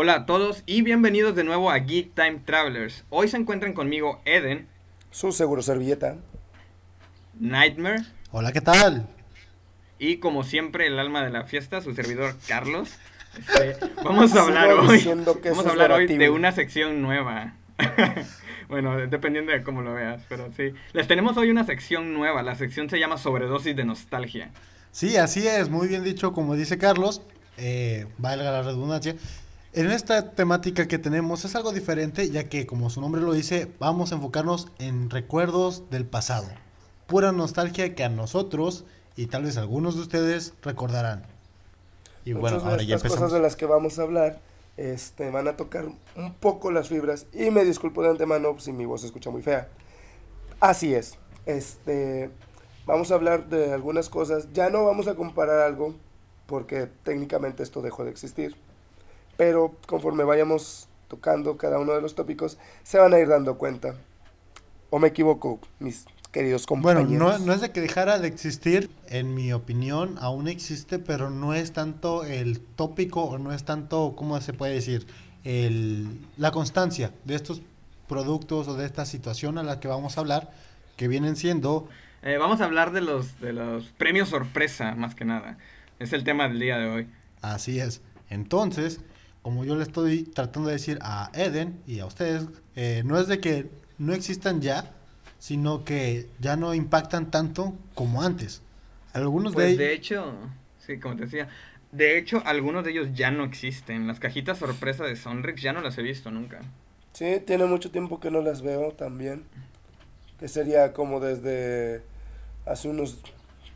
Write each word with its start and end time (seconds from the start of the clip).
Hola 0.00 0.14
a 0.14 0.26
todos 0.26 0.62
y 0.64 0.82
bienvenidos 0.82 1.34
de 1.34 1.42
nuevo 1.42 1.72
a 1.72 1.78
Geek 1.78 2.14
Time 2.14 2.38
Travelers. 2.44 3.04
Hoy 3.10 3.26
se 3.26 3.36
encuentran 3.36 3.72
conmigo 3.72 4.22
Eden, 4.24 4.68
Su 5.10 5.32
seguro 5.32 5.60
servilleta. 5.60 6.18
Nightmare 7.40 8.04
Hola, 8.30 8.52
¿qué 8.52 8.60
tal? 8.60 9.08
y 9.98 10.18
como 10.18 10.44
siempre 10.44 10.86
el 10.86 11.00
alma 11.00 11.24
de 11.24 11.30
la 11.30 11.42
fiesta, 11.46 11.80
su 11.80 11.96
servidor 11.96 12.36
Carlos. 12.46 12.90
Este, 13.36 13.76
vamos 14.04 14.36
a 14.36 14.42
hablar 14.42 14.70
hoy. 14.70 14.98
diciendo 14.98 15.40
que 15.40 15.50
Vamos 15.50 15.64
a 15.64 15.66
es 15.70 15.72
hablar 15.72 15.90
hoy 15.90 16.06
de 16.06 16.30
una 16.30 16.52
sección 16.52 17.02
nueva. 17.02 17.54
bueno, 18.68 18.96
dependiendo 18.98 19.50
de 19.50 19.64
cómo 19.64 19.82
lo 19.82 19.94
veas, 19.94 20.22
pero 20.28 20.48
sí. 20.56 20.74
Les 20.92 21.08
tenemos 21.08 21.36
hoy 21.36 21.50
una 21.50 21.64
sección 21.64 22.14
nueva. 22.14 22.44
La 22.44 22.54
sección 22.54 22.88
se 22.88 23.00
llama 23.00 23.18
Sobredosis 23.18 23.74
de 23.74 23.84
Nostalgia. 23.84 24.52
Sí, 24.92 25.16
así 25.16 25.44
es, 25.48 25.68
muy 25.68 25.88
bien 25.88 26.04
dicho, 26.04 26.32
como 26.32 26.54
dice 26.54 26.78
Carlos, 26.78 27.20
eh, 27.56 28.06
valga 28.18 28.52
la 28.52 28.62
redundancia. 28.62 29.16
En 29.74 29.90
esta 29.90 30.32
temática 30.32 30.88
que 30.88 30.98
tenemos 30.98 31.44
es 31.44 31.54
algo 31.54 31.72
diferente, 31.72 32.30
ya 32.30 32.44
que 32.48 32.66
como 32.66 32.88
su 32.90 33.00
nombre 33.00 33.20
lo 33.20 33.32
dice, 33.32 33.70
vamos 33.78 34.12
a 34.12 34.14
enfocarnos 34.14 34.68
en 34.78 35.10
recuerdos 35.10 35.90
del 35.90 36.06
pasado. 36.06 36.46
Pura 37.06 37.32
nostalgia 37.32 37.94
que 37.94 38.02
a 38.02 38.08
nosotros 38.08 38.84
y 39.14 39.26
tal 39.26 39.44
vez 39.44 39.56
algunos 39.56 39.94
de 39.96 40.02
ustedes 40.02 40.54
recordarán. 40.62 41.26
Y 42.24 42.32
bueno, 42.32 42.56
Muchas 42.56 42.64
de 42.64 42.70
ahora 42.70 42.82
ya 42.82 42.96
estas 42.96 43.10
empezamos. 43.12 43.18
cosas 43.18 43.32
de 43.32 43.42
las 43.42 43.56
que 43.56 43.66
vamos 43.66 43.98
a 43.98 44.02
hablar 44.02 44.40
este, 44.78 45.30
van 45.30 45.48
a 45.48 45.56
tocar 45.56 45.86
un 46.16 46.34
poco 46.34 46.70
las 46.70 46.88
fibras. 46.88 47.26
Y 47.32 47.50
me 47.50 47.64
disculpo 47.64 48.02
de 48.02 48.10
antemano 48.10 48.58
si 48.58 48.72
mi 48.72 48.86
voz 48.86 49.02
se 49.02 49.08
escucha 49.08 49.30
muy 49.30 49.42
fea. 49.42 49.68
Así 50.60 50.94
es. 50.94 51.18
Este, 51.46 52.30
vamos 52.86 53.10
a 53.10 53.14
hablar 53.16 53.48
de 53.48 53.72
algunas 53.72 54.08
cosas. 54.08 54.48
Ya 54.54 54.70
no 54.70 54.84
vamos 54.84 55.08
a 55.08 55.14
comparar 55.14 55.60
algo, 55.60 55.94
porque 56.46 56.88
técnicamente 57.02 57.62
esto 57.62 57.82
dejó 57.82 58.04
de 58.04 58.10
existir. 58.10 58.56
Pero 59.38 59.76
conforme 59.86 60.24
vayamos 60.24 60.88
tocando 61.08 61.56
cada 61.56 61.78
uno 61.80 61.94
de 61.94 62.02
los 62.02 62.14
tópicos, 62.14 62.58
se 62.82 62.98
van 62.98 63.14
a 63.14 63.20
ir 63.20 63.28
dando 63.28 63.56
cuenta. 63.58 63.96
¿O 64.90 64.98
me 64.98 65.08
equivoco, 65.08 65.60
mis 65.80 66.06
queridos 66.32 66.66
Bueno, 66.76 67.06
compañeros? 67.06 67.40
no, 67.40 67.46
no 67.46 67.52
es 67.54 67.60
de 67.62 67.72
que 67.72 67.80
dejara 67.80 68.18
de 68.18 68.28
existir, 68.28 68.90
en 69.06 69.34
mi 69.34 69.52
opinión, 69.54 70.16
aún 70.20 70.48
existe, 70.48 70.98
pero 70.98 71.30
no 71.30 71.54
es 71.54 71.72
tanto 71.72 72.24
el 72.24 72.60
tópico 72.60 73.22
o 73.24 73.38
no 73.38 73.52
es 73.54 73.64
tanto, 73.64 74.14
¿cómo 74.16 74.40
se 74.42 74.52
puede 74.54 74.74
decir? 74.74 75.06
El, 75.44 76.20
la 76.36 76.50
constancia 76.52 77.12
de 77.24 77.34
estos 77.36 77.62
productos 78.08 78.68
o 78.68 78.74
de 78.76 78.86
esta 78.86 79.06
situación 79.06 79.58
a 79.58 79.62
la 79.62 79.80
que 79.80 79.88
vamos 79.88 80.18
a 80.18 80.20
hablar, 80.20 80.52
que 80.96 81.08
vienen 81.08 81.36
siendo, 81.36 81.88
Eh, 82.22 82.36
vamos 82.38 82.60
a 82.60 82.64
hablar 82.64 82.92
de 82.92 83.00
los, 83.00 83.40
de 83.40 83.52
los 83.52 83.86
premios 83.92 84.28
sorpresa, 84.30 84.94
más 84.96 85.14
que 85.14 85.24
nada. 85.24 85.58
Es 86.00 86.12
el 86.12 86.24
tema 86.24 86.48
del 86.48 86.58
día 86.60 86.78
de 86.78 86.88
hoy. 86.90 87.08
así 87.42 87.80
es. 87.80 88.02
Entonces, 88.30 89.00
como 89.42 89.64
yo 89.64 89.76
le 89.76 89.82
estoy 89.82 90.24
tratando 90.24 90.68
de 90.68 90.74
decir 90.74 90.98
a 91.02 91.30
Eden 91.34 91.80
y 91.86 92.00
a 92.00 92.06
ustedes, 92.06 92.46
eh, 92.76 93.02
no 93.04 93.18
es 93.18 93.28
de 93.28 93.40
que 93.40 93.70
no 93.98 94.12
existan 94.14 94.60
ya, 94.60 94.92
sino 95.38 95.84
que 95.84 96.28
ya 96.40 96.56
no 96.56 96.74
impactan 96.74 97.30
tanto 97.30 97.74
como 97.94 98.22
antes. 98.22 98.62
Algunos 99.12 99.54
de 99.56 99.56
Pues 99.56 99.66
ellos... 99.66 99.78
de 99.78 99.92
hecho, 99.92 100.34
sí, 100.78 100.98
como 100.98 101.16
te 101.16 101.24
decía, 101.24 101.48
de 101.92 102.18
hecho 102.18 102.42
algunos 102.44 102.84
de 102.84 102.90
ellos 102.92 103.08
ya 103.14 103.30
no 103.30 103.44
existen. 103.44 104.06
Las 104.06 104.20
cajitas 104.20 104.58
sorpresa 104.58 105.04
de 105.04 105.16
Sonrix 105.16 105.62
ya 105.62 105.72
no 105.72 105.80
las 105.80 105.96
he 105.98 106.02
visto 106.02 106.30
nunca. 106.30 106.60
Sí, 107.12 107.40
tiene 107.46 107.64
mucho 107.66 107.90
tiempo 107.90 108.20
que 108.20 108.30
no 108.30 108.42
las 108.42 108.62
veo 108.62 108.92
también. 108.92 109.44
Que 110.38 110.48
sería 110.48 110.92
como 110.92 111.20
desde 111.20 112.02
hace 112.66 112.88
unos 112.88 113.18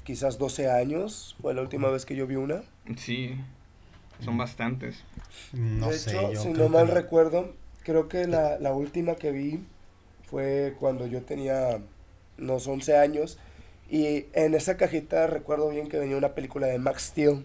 quizás 0.04 0.38
12 0.38 0.70
años. 0.70 1.36
Fue 1.40 1.54
la 1.54 1.62
última 1.62 1.88
vez 1.90 2.04
que 2.06 2.14
yo 2.16 2.26
vi 2.26 2.36
una. 2.36 2.62
Sí, 2.96 3.36
son 4.24 4.38
bastantes. 4.38 5.04
No 5.52 5.90
de 5.90 5.92
sé, 5.92 6.12
hecho, 6.18 6.32
yo 6.32 6.42
si 6.42 6.52
creo 6.52 6.68
no 6.68 6.68
mal 6.68 6.86
que 6.86 6.94
recuerdo, 6.94 7.54
creo 7.82 8.08
que 8.08 8.26
la, 8.26 8.58
la 8.58 8.72
última 8.72 9.14
que 9.16 9.32
vi 9.32 9.64
fue 10.30 10.74
cuando 10.80 11.06
yo 11.06 11.22
tenía 11.22 11.80
unos 12.38 12.66
11 12.66 12.96
años. 12.96 13.38
Y 13.90 14.26
en 14.32 14.54
esa 14.54 14.76
cajita 14.76 15.26
recuerdo 15.26 15.68
bien 15.70 15.88
que 15.88 15.98
venía 15.98 16.16
una 16.16 16.34
película 16.34 16.66
de 16.66 16.78
Max 16.78 17.04
Steel. 17.04 17.44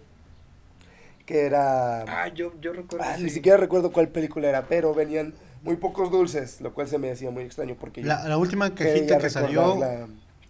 Que 1.25 1.45
era... 1.45 2.03
Ah, 2.03 2.27
yo, 2.29 2.53
yo 2.61 2.71
recuerdo. 2.73 3.05
Ah, 3.05 3.17
sí. 3.17 3.23
Ni 3.23 3.29
siquiera 3.29 3.57
recuerdo 3.57 3.91
cuál 3.91 4.07
película 4.09 4.47
era, 4.47 4.67
pero 4.67 4.93
venían 4.93 5.33
muy 5.61 5.75
pocos 5.75 6.09
dulces, 6.09 6.61
lo 6.61 6.73
cual 6.73 6.87
se 6.87 6.97
me 6.97 7.07
decía 7.09 7.31
muy 7.31 7.43
extraño 7.43 7.75
porque 7.77 8.01
yo 8.01 8.07
La, 8.07 8.23
la 8.27 8.37
última 8.37 8.73
cajita 8.73 9.17
que 9.17 9.29
salió, 9.29 9.75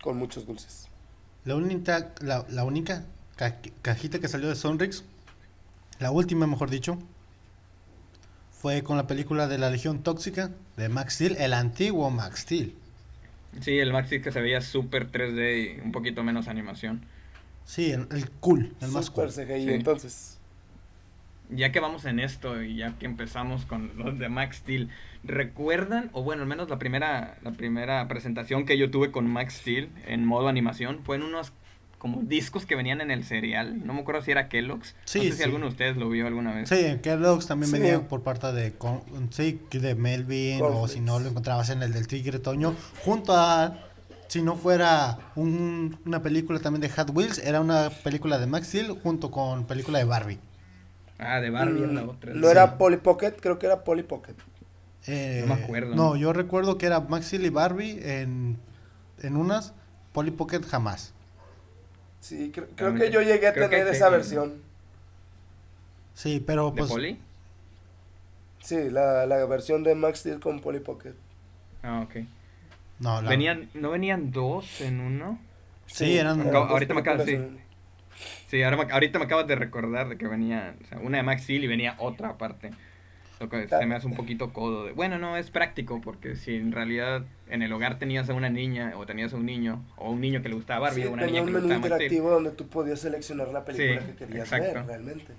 con 0.01 0.17
muchos 0.17 0.45
dulces. 0.45 0.87
la 1.45 1.55
única, 1.55 2.13
la, 2.21 2.45
la 2.49 2.63
única 2.63 3.05
ca- 3.35 3.57
cajita 3.81 4.19
que 4.19 4.27
salió 4.27 4.49
de 4.49 4.55
Sonrix, 4.55 5.03
la 5.99 6.11
última 6.11 6.47
mejor 6.47 6.69
dicho, 6.69 6.97
fue 8.51 8.81
con 8.83 8.97
la 8.97 9.07
película 9.07 9.47
de 9.47 9.57
la 9.57 9.69
Legión 9.69 10.01
Tóxica 10.03 10.51
de 10.77 10.89
Max 10.89 11.15
Steel, 11.15 11.37
el 11.39 11.53
antiguo 11.53 12.09
Max 12.09 12.41
Steel. 12.41 12.75
Sí, 13.61 13.79
el 13.79 13.91
Maxi 13.91 14.21
que 14.21 14.31
se 14.31 14.41
veía 14.41 14.61
súper 14.61 15.11
3D 15.11 15.77
y 15.77 15.79
un 15.81 15.91
poquito 15.91 16.23
menos 16.23 16.47
animación. 16.47 17.01
Sí, 17.65 17.91
el, 17.91 18.07
el 18.11 18.29
cool, 18.29 18.73
el 18.81 18.91
más 18.91 19.09
cool. 19.09 19.29
CGI, 19.29 19.63
Sí. 19.63 19.69
entonces. 19.73 20.33
Ya 21.49 21.71
que 21.71 21.79
vamos 21.79 22.03
en 22.05 22.19
esto 22.19 22.61
y 22.61 22.75
ya 22.75 22.97
que 22.99 23.05
empezamos 23.05 23.65
con 23.65 23.91
los 23.97 24.19
de 24.19 24.29
Max 24.29 24.57
Steel, 24.57 24.89
¿recuerdan? 25.23 26.09
O 26.13 26.23
bueno, 26.23 26.43
al 26.43 26.47
menos 26.47 26.69
la 26.69 26.77
primera, 26.77 27.37
la 27.41 27.51
primera 27.51 28.07
presentación 28.07 28.65
que 28.65 28.77
yo 28.77 28.91
tuve 28.91 29.11
con 29.11 29.27
Max 29.27 29.55
Steel 29.55 29.89
en 30.05 30.25
modo 30.25 30.49
animación 30.49 30.99
fue 31.03 31.15
en 31.15 31.23
unos 31.23 31.51
como 31.97 32.21
discos 32.21 32.65
que 32.65 32.75
venían 32.75 33.01
en 33.01 33.09
el 33.11 33.23
cereal. 33.23 33.85
No 33.85 33.93
me 33.93 34.01
acuerdo 34.01 34.21
si 34.21 34.31
era 34.31 34.49
Kellogg's. 34.49 34.95
Sí, 35.05 35.19
no 35.19 35.23
sé 35.25 35.31
si 35.33 35.43
alguno 35.43 35.65
de 35.65 35.71
ustedes 35.71 35.97
lo 35.97 36.09
vio 36.09 36.27
alguna 36.27 36.53
vez. 36.53 36.69
Sí, 36.69 36.75
en 36.85 36.99
Kellogg's 36.99 37.47
también 37.47 37.71
Sí. 37.71 37.79
venía 37.79 38.07
por 38.07 38.21
parte 38.21 38.51
de, 38.53 38.73
con- 38.73 39.01
sí, 39.31 39.59
de 39.71 39.95
Melvin, 39.95 40.61
o 40.61 40.87
si 40.87 40.99
no 40.99 41.19
lo 41.19 41.29
encontrabas 41.29 41.69
en 41.71 41.81
el 41.83 41.93
del 41.93 42.07
Tigre 42.07 42.39
Toño, 42.39 42.75
junto 43.03 43.33
a, 43.35 43.77
si 44.27 44.41
no 44.41 44.55
fuera 44.55 45.17
un- 45.35 45.97
una 46.05 46.21
película 46.21 46.59
también 46.59 46.81
de 46.81 46.89
Hot 46.89 47.09
Wheels, 47.15 47.39
era 47.39 47.61
una 47.61 47.89
película 47.89 48.37
de 48.37 48.45
Max 48.47 48.67
Steel 48.67 48.91
junto 48.91 49.31
con 49.31 49.65
película 49.65 49.97
de 49.99 50.05
Barbie. 50.05 50.39
Ah, 51.19 51.39
de 51.39 51.49
Barbie 51.49 51.87
la 51.87 52.03
Mm, 52.03 52.09
otra. 52.09 52.33
No 52.35 52.45
sí. 52.47 52.51
era 52.51 52.77
Polly 52.77 52.97
Pocket, 52.97 53.31
creo 53.41 53.57
que 53.57 53.65
era 53.65 53.83
Polly 53.83 54.03
Pocket. 54.03 54.35
Eh, 55.07 55.43
No 55.47 55.55
me 55.55 55.63
acuerdo. 55.63 55.95
No, 55.95 56.15
yo 56.15 56.31
recuerdo 56.31 56.77
que 56.77 56.85
era 56.85 56.99
Max 56.99 57.27
Steel 57.27 57.45
y 57.45 57.49
Barbie 57.49 57.97
en, 58.03 58.57
en 59.23 59.35
unas, 59.37 59.73
Polly 60.11 60.29
Pocket 60.31 60.61
jamás. 60.61 61.13
Sí, 62.19 62.51
cre- 62.53 62.67
creo 62.75 62.89
También- 62.89 63.07
que 63.07 63.13
yo 63.13 63.21
llegué 63.21 63.47
a 63.47 63.53
creo 63.53 63.69
tener 63.69 63.87
esa 63.87 64.09
versión. 64.09 64.61
Sí, 66.13 66.43
pero 66.45 66.71
¿De 66.71 66.77
pues... 66.77 66.89
Poli? 66.89 67.19
Sí, 68.61 68.89
la, 68.89 69.25
la 69.25 69.45
versión 69.45 69.83
de 69.83 69.95
Max 69.95 70.19
Steel 70.19 70.39
con 70.39 70.59
Polly 70.59 70.79
Pocket. 70.79 71.13
Ah, 71.83 72.01
ok. 72.01 72.25
No, 72.99 73.21
la- 73.21 73.29
Venían, 73.29 73.69
¿No 73.75 73.91
venían 73.91 74.31
dos 74.31 74.81
en 74.81 74.99
uno? 74.99 75.39
Sí, 75.85 76.17
eran- 76.17 76.51
dos 76.51 76.69
ahorita 76.69 76.93
me 76.93 77.01
acabo- 77.01 77.23
películas 77.23 77.55
sí. 77.59 77.63
Sí, 78.49 78.63
ahora 78.63 78.77
me- 78.83 78.91
ahorita 78.91 79.19
me 79.19 79.25
acabas 79.25 79.47
de 79.47 79.55
recordar 79.55 80.09
de 80.09 80.17
que 80.17 80.27
venía 80.27 80.75
o 80.83 80.87
sea, 80.87 80.97
una 80.99 81.17
de 81.17 81.23
Max 81.23 81.43
Steel 81.43 81.63
y 81.63 81.67
venía 81.67 81.95
otra 81.99 82.29
aparte. 82.29 82.71
Lo 83.39 83.49
que 83.49 83.67
se 83.67 83.85
me 83.85 83.93
hace 83.95 84.07
un 84.07 84.15
poquito 84.15 84.51
codo. 84.51 84.85
De, 84.85 84.93
bueno, 84.93 85.19
no, 85.19 85.37
es 85.37 85.51
práctico 85.51 86.01
porque 86.01 86.35
si 86.35 86.55
en 86.55 86.71
realidad 86.71 87.23
en 87.49 87.61
el 87.61 87.71
hogar 87.71 87.99
tenías 87.99 88.29
a 88.29 88.33
una 88.33 88.49
niña 88.49 88.93
o 88.97 89.05
tenías 89.05 89.31
a 89.33 89.35
un 89.37 89.45
niño 89.45 89.83
o 89.95 90.09
un 90.11 90.21
niño 90.21 90.41
que 90.41 90.49
le 90.49 90.55
gustaba 90.55 90.79
Barbie 90.79 91.03
Sí, 91.03 91.07
o 91.07 91.11
una 91.13 91.25
tenía 91.25 91.41
niña 91.41 91.41
un 91.43 91.47
que 91.47 91.51
le 91.53 91.57
menú 91.59 91.67
gustaba 91.67 91.79
Max 91.81 91.95
Steel. 91.95 92.03
interactivo 92.11 92.31
donde 92.31 92.51
tú 92.51 92.67
podías 92.67 92.99
seleccionar 92.99 93.49
la 93.49 93.63
película 93.63 94.01
Sí, 94.01 94.07
que 94.07 94.15
querías 94.25 94.51
exacto. 94.51 94.73
ver 94.73 94.85
realmente. 94.87 95.33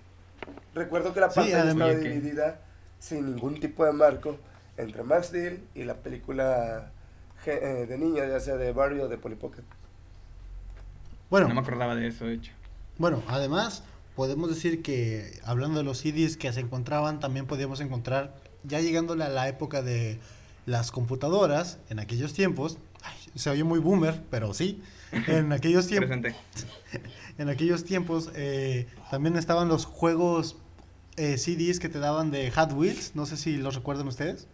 Recuerdo 0.74 1.12
que 1.12 1.20
la 1.20 1.30
Sí, 1.30 1.36
pantalla 1.40 1.62
además- 1.62 1.88
estaba 1.90 2.02
que- 2.04 2.08
dividida 2.14 2.60
sin 3.00 3.26
ningún 3.26 3.58
tipo 3.58 3.84
de 3.84 3.92
marco 3.92 4.38
entre 4.76 5.02
Max 5.02 5.26
Steel 5.28 5.60
y 5.74 5.82
la 5.84 5.94
película 5.94 6.92
eh, 7.46 7.86
de 7.88 7.98
niña, 7.98 8.26
ya 8.26 8.38
sea 8.40 8.56
de 8.56 8.72
Barbie 8.72 9.00
o 9.00 9.08
de 9.08 9.16
Polly 9.18 9.36
Pocket. 9.36 9.62
Bueno, 11.30 11.48
No 11.48 11.54
me 11.54 11.60
acordaba 11.60 11.94
de 11.94 12.06
eso, 12.06 12.26
de 12.26 12.34
hecho. 12.34 12.52
Bueno, 12.98 13.22
además, 13.28 13.84
podemos 14.18 14.48
decir 14.48 14.82
que 14.82 15.38
hablando 15.44 15.78
de 15.78 15.84
los 15.84 15.98
CDs 15.98 16.36
que 16.36 16.52
se 16.52 16.58
encontraban, 16.58 17.20
también 17.20 17.46
podíamos 17.46 17.78
encontrar, 17.80 18.34
ya 18.64 18.80
llegándole 18.80 19.22
a 19.22 19.28
la 19.28 19.46
época 19.46 19.80
de 19.80 20.18
las 20.66 20.90
computadoras, 20.90 21.78
en 21.88 22.00
aquellos 22.00 22.32
tiempos, 22.32 22.78
ay, 23.04 23.14
se 23.36 23.48
oye 23.48 23.62
muy 23.62 23.78
boomer, 23.78 24.20
pero 24.28 24.54
sí, 24.54 24.82
en 25.28 25.52
aquellos 25.52 25.86
tiempos, 25.86 26.10
en 27.38 27.48
aquellos 27.48 27.84
tiempos 27.84 28.32
eh, 28.34 28.88
también 29.08 29.36
estaban 29.36 29.68
los 29.68 29.84
juegos 29.84 30.56
eh, 31.16 31.38
CDs 31.38 31.78
que 31.78 31.88
te 31.88 32.00
daban 32.00 32.32
de 32.32 32.50
Hot 32.50 32.72
Wheels, 32.72 33.12
no 33.14 33.24
sé 33.24 33.36
si 33.36 33.56
los 33.56 33.76
recuerdan 33.76 34.08
ustedes. 34.08 34.48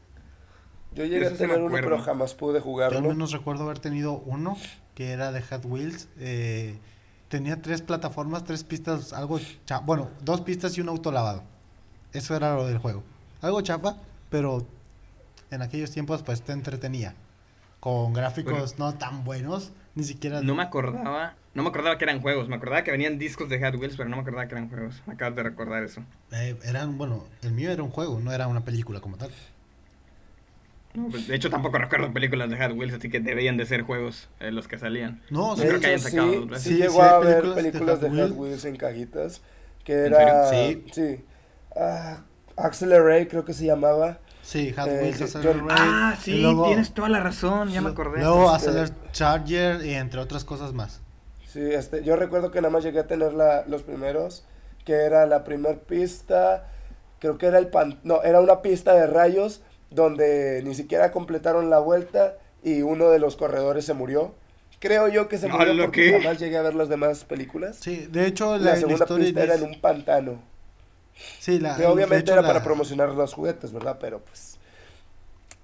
Yo 0.95 1.07
llegué 1.07 1.25
Eso 1.25 1.37
a 1.37 1.39
tener 1.39 1.59
uno, 1.63 1.75
pero 1.75 1.99
jamás 2.01 2.35
pude 2.35 2.59
Yo 2.59 2.65
jugarlo. 2.65 2.99
al 2.99 3.05
menos 3.05 3.33
recuerdo 3.33 3.65
haber 3.65 3.79
tenido 3.79 4.13
uno 4.27 4.59
que 4.95 5.13
era 5.13 5.33
de 5.33 5.41
Hot 5.41 5.65
Wheels. 5.65 6.09
eh, 6.19 6.77
tenía 7.35 7.61
tres 7.61 7.83
plataformas, 7.83 8.45
tres 8.45 8.63
pistas, 8.63 9.13
algo 9.13 9.41
cha- 9.67 9.81
bueno, 9.81 10.09
dos 10.23 10.41
pistas 10.43 10.79
y 10.79 10.81
un 10.81 10.89
auto 10.89 11.11
lavado. 11.11 11.43
Eso 12.13 12.37
era 12.37 12.55
lo 12.55 12.65
del 12.69 12.79
juego. 12.79 13.03
Algo 13.43 13.61
chapa, 13.61 13.97
pero 14.31 14.65
en 15.51 15.61
aquellos 15.61 15.91
tiempos 15.91 16.23
pues 16.23 16.43
te 16.43 16.53
entretenía. 16.53 17.17
Con 17.81 18.13
gráficos 18.13 18.77
Bueno. 18.77 18.93
no 18.93 18.99
tan 18.99 19.25
buenos, 19.25 19.73
Ni 19.97 20.05
siquiera. 20.05 20.43
No 20.43 20.55
me 20.57 20.63
acordaba. 20.65 21.35
No 21.55 21.63
me 21.65 21.69
acordaba 21.71 21.99
que 21.99 22.05
eran 22.05 22.21
juegos. 22.21 22.49
Me 22.49 22.55
acordaba 22.57 22.83
que 22.85 22.91
venían 22.93 23.17
discos 23.19 23.49
de 23.49 23.61
Hot 23.61 23.75
Wheels, 23.81 23.97
pero 23.97 24.09
no 24.09 24.15
me 24.17 24.23
acordaba 24.23 24.47
que 24.49 24.55
eran 24.57 24.69
juegos. 24.69 25.03
Me 25.07 25.15
acabas 25.15 25.35
de 25.37 25.43
recordar 25.45 25.83
eso. 25.85 26.03
Eh, 26.33 26.57
eran, 26.65 26.99
bueno, 26.99 27.25
el 27.43 27.53
mío 27.53 27.71
era 27.73 27.83
un 27.83 27.91
juego, 27.91 28.19
no 28.21 28.33
era 28.33 28.47
una 28.49 28.65
película 28.65 29.01
como 29.01 29.17
tal. 29.17 29.31
No, 30.95 31.09
pues, 31.09 31.27
de 31.27 31.35
hecho, 31.35 31.51
tampoco 31.51 31.77
recuerdo 31.79 32.13
películas 32.13 32.49
de 32.51 32.57
Hot 32.57 32.73
Wheels, 32.77 32.95
así 32.95 33.11
que 33.11 33.19
deberían 33.21 33.57
de 33.57 33.67
ser 33.67 33.83
juegos 33.83 34.29
eh, 34.41 34.53
los 34.53 34.69
que 34.69 34.79
salían. 34.79 35.21
No, 35.31 35.57
Sí, 35.57 35.63
creo 35.67 35.81
que 35.81 35.87
hayan 35.89 35.99
sacado 36.01 36.31
sí, 36.33 36.47
dos 36.49 36.61
sí 36.61 36.69
Sí, 36.71 36.77
llegó 36.77 36.95
sí, 36.95 37.01
a 37.01 37.17
hay 37.19 37.25
ver 37.25 37.35
películas 37.43 37.57
de 37.57 37.63
películas 37.71 38.01
de 38.01 38.09
Hot 38.09 38.17
Wheels. 38.17 38.33
Wheels 38.37 38.65
en 38.67 38.77
cajitas. 38.77 39.43
Que 39.85 40.07
¿En 40.07 40.15
era. 40.15 40.49
serio? 40.49 40.83
Sí. 40.93 41.25
Ah, 41.77 42.19
Accelerate, 42.57 43.27
creo 43.29 43.45
que 43.45 43.53
se 43.53 43.67
llamaba. 43.67 44.19
Sí, 44.43 44.73
Hot 44.73 44.87
Eh, 44.87 45.01
Wheels, 45.03 45.19
yo- 45.19 45.25
Accelerate, 45.25 45.65
Ah, 45.77 46.17
sí, 46.21 46.41
luego- 46.41 46.67
tienes 46.67 46.93
toda 46.95 47.09
la 47.09 47.21
razón, 47.21 47.71
ya 47.71 47.81
me 47.81 47.91
acordé. 47.91 48.21
Luego 48.21 48.45
Este- 48.55 48.69
Accelerate 48.71 48.95
Charger 49.13 49.85
y 49.85 49.95
entre 49.95 50.21
otras 50.21 50.45
cosas 50.45 50.73
más. 50.75 51.01
Sí, 51.49 51.61
este, 51.61 52.05
yo 52.05 52.15
recuerdo 52.17 52.51
que 52.53 52.61
nada 52.61 52.71
más 52.73 52.85
llegué 52.85 53.01
a 53.01 53.07
tener 53.07 53.33
la, 53.33 53.65
los 53.67 53.83
primeros, 53.83 54.45
que 54.85 54.93
era 54.93 55.27
la 55.27 55.43
primer 55.45 55.81
pista, 55.81 56.69
creo 57.21 57.39
que 57.39 57.47
era 57.47 57.59
el 57.59 57.69
pan, 57.69 57.99
no, 58.05 58.23
era 58.23 58.41
una 58.41 58.61
pista 58.63 58.93
de 58.95 59.07
rayos 59.07 59.63
donde 59.95 60.63
ni 60.65 60.75
siquiera 60.75 61.11
completaron 61.13 61.71
la 61.71 61.79
vuelta 61.79 62.37
y 62.63 62.83
uno 62.83 63.11
de 63.11 63.19
los 63.19 63.37
corredores 63.37 63.85
se 63.85 63.95
murió. 63.95 64.33
Creo 64.81 65.09
yo 65.09 65.29
que 65.29 65.39
se 65.39 65.49
No, 65.49 65.59
murió 65.59 65.75
¿lo 65.75 65.85
porque 65.87 66.03
qué? 66.11 66.19
jamás 66.19 66.39
llegué 66.39 66.59
a 66.59 66.63
ver 66.63 66.75
las 66.75 66.89
demás 66.89 67.25
películas. 67.25 67.77
Sí, 67.81 68.07
de 68.11 68.27
hecho, 68.27 68.57
la, 68.59 68.59
la, 68.59 68.71
la 68.73 68.77
segunda 68.77 69.05
historia 69.05 69.27
pista 69.27 69.43
era 69.43 69.55
en 69.55 69.63
un 69.63 69.81
pantano, 69.81 70.39
Sí, 71.41 71.59
la, 71.59 71.77
que 71.77 71.87
obviamente 71.87 72.21
hecho, 72.23 72.33
era 72.33 72.43
la- 72.43 72.49
para 72.49 72.63
promocionar 72.63 73.11
los 73.11 73.33
juguetes, 73.35 73.73
¿verdad? 73.73 73.99
Pero 74.01 74.21
pues 74.21 74.59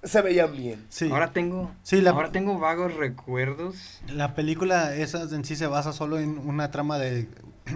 se 0.03 0.21
veían 0.21 0.55
bien. 0.55 0.85
Sí, 0.89 1.09
Ahora 1.11 1.31
tengo, 1.31 1.71
Sí, 1.83 2.01
la- 2.01 2.11
ahora 2.11 2.31
tengo 2.31 2.57
vagos 2.59 2.95
recuerdos. 2.95 4.01
la 4.07 4.33
película 4.35 4.95
esa 4.95 5.23
en 5.23 5.45
sí 5.45 5.55
se 5.55 5.67
basa 5.67 5.93
solo 5.93 6.19
en 6.19 6.37
una 6.39 6.71
trama 6.71 6.97
de 6.97 7.27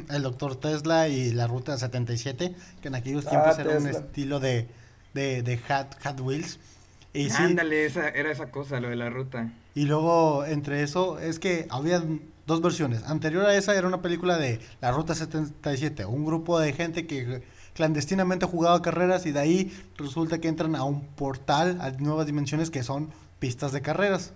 el 0.10 0.24
doctor 0.24 0.56
Tesla 0.56 1.08
y 1.08 1.32
la 1.32 1.48
ruta 1.48 1.78
77, 1.78 2.56
que 2.82 2.88
en 2.88 2.96
aquellos 2.96 3.26
Ah, 3.26 3.30
tiempos 3.30 3.60
era 3.60 3.70
un 3.72 3.86
estilo 3.88 4.40
de, 4.40 4.68
de, 5.16 5.42
de 5.42 5.58
Hot, 5.58 5.98
Hot 6.04 6.20
Wheels. 6.20 6.60
Y 7.14 7.30
sí, 7.30 7.42
Ándale, 7.42 7.86
esa, 7.86 8.10
era 8.10 8.30
esa 8.32 8.52
cosa, 8.52 8.80
lo 8.80 8.90
de 8.90 8.98
la 8.98 9.10
ruta. 9.10 9.50
Y 9.74 9.86
luego, 9.86 10.46
entre 10.46 10.84
eso, 10.84 11.18
es 11.20 11.40
que 11.40 11.66
había 11.70 12.04
dos 12.46 12.62
versiones. 12.62 13.04
Anterior 13.04 13.46
a 13.46 13.56
esa 13.56 13.74
era 13.76 13.88
una 13.88 14.02
película 14.02 14.38
de 14.38 14.60
La 14.82 14.92
Ruta 14.92 15.16
77, 15.16 16.06
un 16.06 16.26
grupo 16.26 16.60
de 16.60 16.74
gente 16.74 17.08
que 17.08 17.42
clandestinamente 17.74 18.46
jugaba 18.46 18.82
carreras 18.82 19.26
y 19.26 19.32
de 19.32 19.40
ahí 19.40 19.74
resulta 19.98 20.40
que 20.40 20.50
entran 20.50 20.76
a 20.76 20.84
un 20.84 21.06
portal, 21.08 21.80
a 21.82 21.92
nuevas 21.92 22.26
dimensiones 22.26 22.70
que 22.70 22.84
son 22.84 23.10
pistas 23.40 23.72
de 23.72 23.82
carreras. 23.82 24.34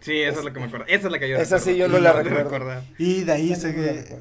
Sí, 0.00 0.20
eso 0.20 0.40
es 0.40 0.44
lo 0.44 0.52
que 0.52 0.60
me 0.60 0.66
acuerdo. 0.66 0.86
Esa 0.88 1.06
es 1.06 1.12
la 1.12 1.18
que 1.18 1.28
yo 1.28 1.36
Esa 1.36 1.56
recuerdo. 1.56 1.64
sí 1.64 1.76
yo 1.78 1.88
no 1.88 1.98
la 1.98 2.12
recuerdo. 2.22 2.82
Y 2.98 3.22
de 3.24 3.32
ahí 3.32 3.52
Esa 3.52 3.68
no 3.68 3.74
se... 3.74 4.18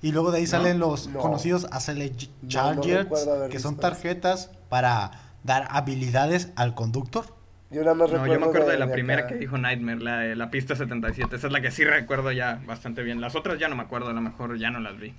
Y 0.00 0.12
luego 0.12 0.30
de 0.30 0.38
ahí 0.38 0.46
salen 0.46 0.78
los 0.78 1.08
no. 1.08 1.18
conocidos 1.18 1.66
Acele 1.72 2.10
No, 2.10 2.16
no 2.42 2.48
Chargers, 2.48 3.08
que 3.50 3.58
son 3.58 3.76
tarjetas 3.76 4.50
para 4.68 5.10
dar 5.44 5.66
habilidades 5.70 6.50
al 6.56 6.74
conductor. 6.74 7.24
Yo 7.70 7.82
nada 7.82 7.94
más 7.94 8.08
No, 8.10 8.18
recuerdo 8.18 8.34
yo 8.34 8.40
me 8.40 8.46
acuerdo 8.46 8.68
de, 8.70 8.78
la 8.78 8.86
de 8.86 8.92
primera 8.92 9.20
acá. 9.22 9.28
que 9.28 9.34
dijo 9.36 9.58
Nightmare, 9.58 9.98
la 10.00 10.18
de 10.20 10.36
la 10.36 10.50
pista 10.50 10.74
77. 10.76 11.36
Esa 11.36 11.46
es 11.48 11.52
la 11.52 11.60
que 11.60 11.70
sí 11.70 11.84
recuerdo 11.84 12.32
ya 12.32 12.62
bastante 12.66 13.02
bien. 13.02 13.20
Las 13.20 13.34
otras 13.36 13.58
ya 13.58 13.68
no 13.68 13.76
me 13.76 13.82
acuerdo, 13.82 14.08
a 14.08 14.12
lo 14.12 14.20
mejor 14.20 14.56
ya 14.58 14.70
no 14.70 14.80
las 14.80 14.98
vi. 14.98 15.14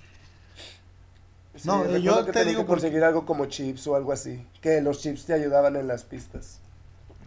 Sí, 1.54 1.66
No, 1.68 1.96
yo 1.98 2.24
que 2.26 2.32
te 2.32 2.44
digo 2.44 2.62
que 2.62 2.66
porque- 2.66 2.82
conseguir 2.82 3.04
algo 3.04 3.26
como 3.26 3.46
chips 3.46 3.86
o 3.86 3.96
algo 3.96 4.12
así, 4.12 4.44
que 4.60 4.80
los 4.80 5.00
chips 5.00 5.26
te 5.26 5.34
ayudaban 5.34 5.76
en 5.76 5.86
las 5.88 6.04
pistas. 6.04 6.60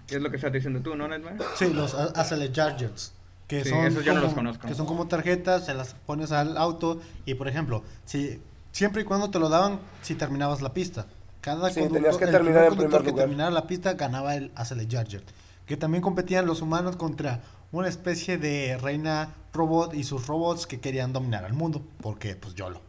¿Qué 0.07 0.15
es 0.15 0.21
lo 0.21 0.29
que 0.29 0.37
estás 0.37 0.51
diciendo 0.51 0.81
tú, 0.81 0.95
no, 0.95 1.07
Nightmare? 1.07 1.37
Sí, 1.55 1.71
los 1.73 1.93
Acele 1.93 2.51
Chargers. 2.51 3.13
Que 3.57 3.63
Sí, 3.65 3.69
son 3.69 3.85
esos 3.85 4.03
yo 4.03 4.13
no 4.13 4.19
como, 4.19 4.25
los 4.27 4.33
conozco. 4.35 4.67
Que 4.67 4.73
son 4.73 4.85
como 4.87 5.07
tarjetas, 5.07 5.65
se 5.65 5.73
las 5.75 5.93
pones 5.93 6.31
al 6.31 6.57
auto 6.57 6.99
y, 7.25 7.35
por 7.35 7.47
ejemplo, 7.47 7.83
si 8.05 8.41
siempre 8.71 9.03
y 9.03 9.05
cuando 9.05 9.29
te 9.29 9.37
lo 9.39 9.47
daban, 9.49 9.79
si 10.01 10.15
terminabas 10.15 10.61
la 10.61 10.73
pista. 10.73 11.05
Cada 11.41 11.69
Sí, 11.69 11.81
conductor- 11.81 11.93
tenías 12.01 12.17
que 12.17 12.23
el 12.25 12.31
terminar 12.31 12.69
conductor 12.69 12.87
primer 12.89 13.03
que 13.05 13.11
lugar. 13.11 13.23
terminara 13.25 13.51
la 13.51 13.67
pista 13.67 13.93
ganaba 13.93 14.35
el 14.35 14.51
Acele 14.55 14.87
Charger. 14.87 15.23
Que 15.67 15.77
también 15.77 16.01
competían 16.01 16.45
los 16.47 16.61
humanos 16.61 16.95
contra 16.95 17.41
una 17.71 17.87
especie 17.89 18.37
de 18.37 18.77
reina 18.81 19.35
robot 19.53 19.93
y 19.93 20.03
sus 20.03 20.25
robots 20.27 20.65
que 20.65 20.79
querían 20.79 21.13
dominar 21.13 21.45
al 21.45 21.53
mundo. 21.53 21.83
Porque, 22.01 22.35
pues, 22.35 22.55
YOLO. 22.55 22.81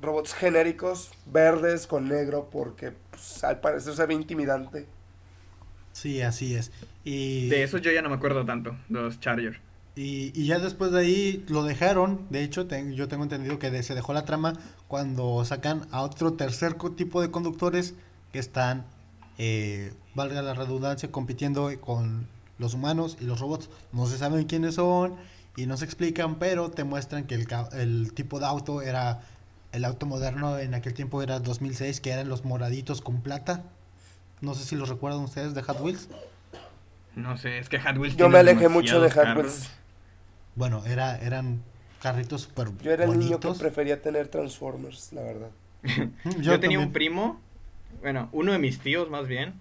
Robots 0.00 0.32
genéricos, 0.32 1.10
verdes 1.26 1.86
con 1.86 2.08
negro, 2.08 2.48
porque 2.50 2.92
pues, 3.10 3.44
al 3.44 3.60
parecer 3.60 3.92
se 3.94 4.06
ve 4.06 4.14
intimidante. 4.14 4.86
Sí, 5.92 6.22
así 6.22 6.54
es. 6.54 6.70
Y, 7.04 7.48
De 7.48 7.62
esos 7.64 7.82
yo 7.82 7.90
ya 7.92 8.00
no 8.00 8.08
me 8.08 8.14
acuerdo 8.14 8.46
tanto, 8.46 8.74
los 8.88 9.20
Charger. 9.20 9.60
Y, 9.96 10.32
y 10.40 10.46
ya 10.46 10.58
después 10.58 10.92
de 10.92 11.00
ahí 11.00 11.44
lo 11.48 11.64
dejaron. 11.64 12.26
De 12.30 12.42
hecho, 12.42 12.66
yo 12.68 13.08
tengo 13.08 13.24
entendido 13.24 13.58
que 13.58 13.82
se 13.82 13.94
dejó 13.94 14.12
la 14.12 14.24
trama 14.24 14.54
cuando 14.88 15.44
sacan 15.44 15.86
a 15.90 16.02
otro 16.02 16.34
tercer 16.34 16.76
tipo 16.96 17.20
de 17.20 17.30
conductores 17.30 17.94
que 18.32 18.38
están, 18.38 18.84
eh, 19.38 19.92
valga 20.14 20.42
la 20.42 20.54
redundancia, 20.54 21.10
compitiendo 21.10 21.70
con 21.80 22.28
los 22.58 22.74
humanos 22.74 23.16
y 23.20 23.24
los 23.24 23.40
robots. 23.40 23.68
No 23.92 24.06
se 24.06 24.18
saben 24.18 24.44
quiénes 24.44 24.76
son 24.76 25.16
y 25.56 25.66
no 25.66 25.76
se 25.76 25.84
explican, 25.84 26.38
pero 26.38 26.70
te 26.70 26.84
muestran 26.84 27.26
que 27.26 27.34
el, 27.34 27.46
el 27.72 28.12
tipo 28.12 28.38
de 28.38 28.46
auto 28.46 28.82
era, 28.82 29.22
el 29.72 29.84
auto 29.84 30.06
moderno 30.06 30.58
en 30.58 30.74
aquel 30.74 30.94
tiempo 30.94 31.22
era 31.22 31.40
2006, 31.40 32.00
que 32.00 32.10
eran 32.10 32.28
los 32.28 32.44
moraditos 32.44 33.00
con 33.00 33.22
plata. 33.22 33.64
No 34.40 34.54
sé 34.54 34.64
si 34.64 34.76
los 34.76 34.88
recuerdan 34.88 35.20
ustedes 35.20 35.54
de 35.54 35.62
Hot 35.62 35.80
Wheels. 35.80 36.08
No 37.16 37.36
sé, 37.36 37.58
es 37.58 37.68
que 37.68 37.78
Hot 37.80 37.96
Wheels 37.96 38.16
Yo 38.16 38.28
me 38.28 38.38
alejé 38.38 38.68
mucho 38.68 39.00
de 39.00 39.10
Hot. 39.10 39.36
Wheels. 39.36 39.70
Bueno, 40.54 40.84
era, 40.86 41.18
eran 41.18 41.62
carritos 42.00 42.42
súper 42.42 42.68
Yo 42.82 42.92
era 42.92 43.04
el 43.04 43.18
niño 43.18 43.40
que 43.40 43.46
bonitos. 43.48 43.58
prefería 43.58 44.00
tener 44.00 44.28
Transformers, 44.28 45.12
la 45.12 45.22
verdad. 45.22 45.50
Mm, 45.82 46.40
Yo, 46.40 46.60
tenía 46.60 46.78
un 46.78 46.92
primo, 46.92 47.40
bueno, 48.00 48.28
uno 48.32 48.52
de 48.52 48.58
mis 48.58 48.78
tíos 48.80 49.10
más 49.10 49.26
bien, 49.26 49.54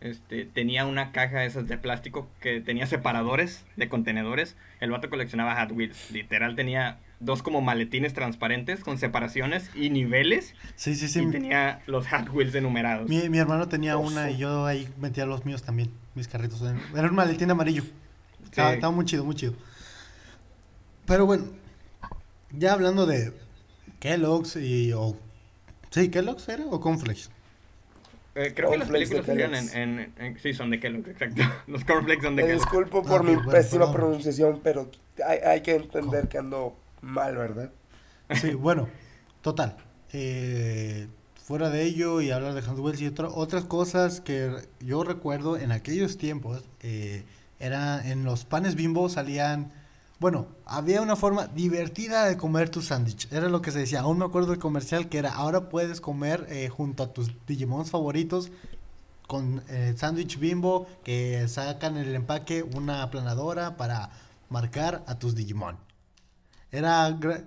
este, 0.00 0.44
tenía 0.44 0.84
una 0.86 1.12
caja 1.12 1.40
de 1.40 1.46
esas 1.46 1.68
de 1.68 1.78
plástico 1.78 2.28
que 2.40 2.60
tenía 2.60 2.86
separadores 2.86 3.64
de 3.76 3.88
contenedores. 3.88 4.56
El 4.80 4.90
vato 4.90 5.08
coleccionaba 5.10 5.54
Hot 5.60 5.72
Wheels. 5.72 6.10
Literal 6.10 6.56
tenía 6.56 6.98
dos 7.24 7.42
como 7.42 7.60
maletines 7.60 8.14
transparentes 8.14 8.80
con 8.80 8.98
separaciones 8.98 9.70
y 9.74 9.90
niveles. 9.90 10.54
Sí, 10.76 10.94
sí, 10.94 11.08
sí. 11.08 11.22
y 11.22 11.30
tenía 11.30 11.80
los 11.86 12.06
Hot 12.08 12.28
Wheels 12.32 12.54
enumerados. 12.54 13.08
Mi, 13.08 13.28
mi 13.28 13.38
hermano 13.38 13.68
tenía 13.68 13.96
Oso. 13.96 14.08
una 14.12 14.30
y 14.30 14.36
yo 14.38 14.66
ahí 14.66 14.88
metía 15.00 15.24
los 15.26 15.44
míos 15.46 15.62
también, 15.62 15.90
mis 16.14 16.28
carritos. 16.28 16.60
Era 16.62 17.08
un 17.08 17.14
maletín 17.14 17.50
amarillo. 17.50 17.84
Estaba, 18.44 18.70
Sí. 18.70 18.74
estaba 18.74 18.92
muy 18.92 19.04
chido, 19.04 19.24
muy 19.24 19.34
chido. 19.34 19.54
Pero 21.06 21.26
bueno, 21.26 21.44
ya 22.50 22.72
hablando 22.72 23.06
de 23.06 23.32
Kellogg's 24.00 24.56
y... 24.56 24.92
O, 24.92 25.16
sí, 25.90 26.08
Kellogg's 26.10 26.48
era 26.48 26.64
o 26.66 26.80
Cornflakes. 26.80 27.28
Eh, 28.34 28.52
creo 28.56 28.70
que 28.70 28.78
las 28.78 28.88
películas 28.88 29.26
salían 29.26 29.54
en, 29.54 29.68
Kellogg's. 29.68 29.76
en- 29.76 30.24
en- 30.24 30.38
Sí, 30.38 30.54
son 30.54 30.70
de 30.70 30.80
Kellogg, 30.80 31.06
exacto. 31.08 31.42
Los 31.66 31.84
cornflakes 31.84 32.22
son 32.22 32.34
de 32.36 32.42
Kellogg. 32.44 32.60
disculpo 32.60 33.02
por 33.02 33.20
Ah, 33.20 33.24
mi 33.24 33.34
bueno, 33.34 33.50
pésima 33.50 33.80
perdón. 33.86 33.94
pronunciación, 33.94 34.60
pero 34.64 34.90
hay, 35.26 35.38
hay 35.38 35.60
que 35.60 35.74
entender 35.76 36.28
que 36.28 36.38
ando 36.38 36.74
mal, 37.02 37.36
¿verdad? 37.36 37.72
Sí, 38.30 38.54
bueno, 38.54 38.88
total. 39.42 39.76
Eh, 40.12 41.08
fuera 41.44 41.70
de 41.70 41.84
ello 41.84 42.20
y 42.20 42.30
hablar 42.30 42.54
de 42.54 42.60
Wheels 42.72 43.00
y 43.00 43.06
otra- 43.08 43.28
otras 43.28 43.64
cosas 43.64 44.20
que 44.20 44.68
yo 44.80 45.04
recuerdo 45.04 45.56
en 45.58 45.72
aquellos 45.72 46.18
tiempos, 46.18 46.64
eh, 46.80 47.24
era 47.60 48.06
en 48.10 48.24
los 48.24 48.44
panes 48.44 48.74
bimbo 48.74 49.08
salían, 49.08 49.72
bueno, 50.20 50.48
había 50.66 51.02
una 51.02 51.16
forma 51.16 51.46
divertida 51.48 52.26
de 52.26 52.36
comer 52.36 52.70
tu 52.70 52.82
sándwich, 52.82 53.28
era 53.32 53.48
lo 53.48 53.62
que 53.62 53.70
se 53.72 53.80
decía, 53.80 54.00
aún 54.00 54.18
me 54.18 54.24
acuerdo 54.24 54.50
del 54.50 54.58
comercial 54.60 55.08
que 55.08 55.18
era, 55.18 55.34
ahora 55.34 55.68
puedes 55.68 56.00
comer 56.00 56.46
eh, 56.50 56.68
junto 56.68 57.02
a 57.04 57.12
tus 57.12 57.32
Digimons 57.46 57.90
favoritos 57.90 58.50
con 59.26 59.62
eh, 59.68 59.94
sándwich 59.96 60.38
bimbo 60.38 60.86
que 61.04 61.48
sacan 61.48 61.96
en 61.96 62.06
el 62.08 62.14
empaque 62.14 62.62
una 62.62 63.02
aplanadora 63.02 63.76
para 63.76 64.10
marcar 64.50 65.04
a 65.06 65.18
tus 65.18 65.34
Digimon. 65.34 65.76
Era, 66.72 67.08
gra- 67.10 67.46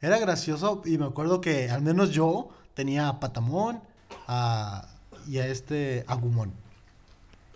era 0.00 0.18
gracioso 0.18 0.82
y 0.84 0.98
me 0.98 1.06
acuerdo 1.06 1.40
que 1.40 1.70
al 1.70 1.82
menos 1.82 2.10
yo 2.10 2.50
tenía 2.74 3.08
a 3.08 3.20
Patamón 3.20 3.80
a- 4.26 4.88
y 5.28 5.38
a 5.38 5.46
este 5.46 6.04
Agumon. 6.08 6.52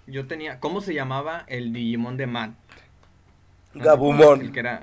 Yo 0.07 0.27
tenía... 0.27 0.61
¿Cómo 0.61 0.81
se 0.81 0.95
llamaba 0.95 1.45
el 1.49 1.73
Digimon 1.73 2.17
de 2.17 2.27
Matt? 2.27 2.55
¿No 3.75 3.85
Gabumon. 3.85 4.41
El 4.41 4.53
que 4.53 4.61
era... 4.61 4.83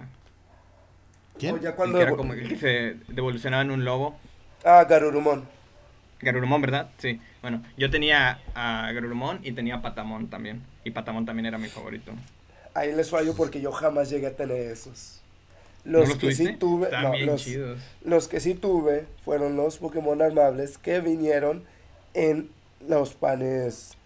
¿Quién? 1.39 1.55
O 1.55 1.57
ya 1.57 1.69
el 1.69 1.75
cuando 1.75 1.97
que 1.97 2.03
era 2.03 2.11
como 2.15 2.33
el 2.33 2.47
que 2.47 2.57
se 2.57 3.13
devolucionaba 3.13 3.63
en 3.63 3.71
un 3.71 3.85
lobo. 3.85 4.19
Ah, 4.65 4.83
Garurumon. 4.85 5.45
Garurumon, 6.21 6.61
¿verdad? 6.61 6.89
Sí. 6.97 7.19
Bueno, 7.41 7.63
yo 7.77 7.89
tenía 7.89 8.39
a 8.55 8.91
Garurumon 8.91 9.39
y 9.43 9.51
tenía 9.53 9.75
a 9.75 9.81
Patamon 9.81 10.29
también. 10.29 10.61
Y 10.83 10.91
Patamon 10.91 11.25
también 11.25 11.45
era 11.47 11.57
mi 11.57 11.67
favorito. 11.67 12.13
Ahí 12.75 12.93
les 12.93 13.09
fallo 13.09 13.35
porque 13.35 13.61
yo 13.61 13.71
jamás 13.71 14.09
llegué 14.09 14.27
a 14.27 14.35
tener 14.35 14.57
esos. 14.57 15.22
¿No 15.85 15.99
Los 15.99 16.15
que 16.15 16.33
sí 16.33 16.53
tuve, 16.53 16.89
no, 16.91 17.17
los, 17.25 17.45
los 18.05 18.27
que 18.29 18.39
sí 18.39 18.53
tuve 18.53 19.05
fueron 19.25 19.57
los 19.57 19.77
Pokémon 19.79 20.21
armables 20.21 20.77
que 20.77 21.01
vinieron 21.01 21.63
en 22.13 22.49
los 22.87 23.13
panes 23.13 23.97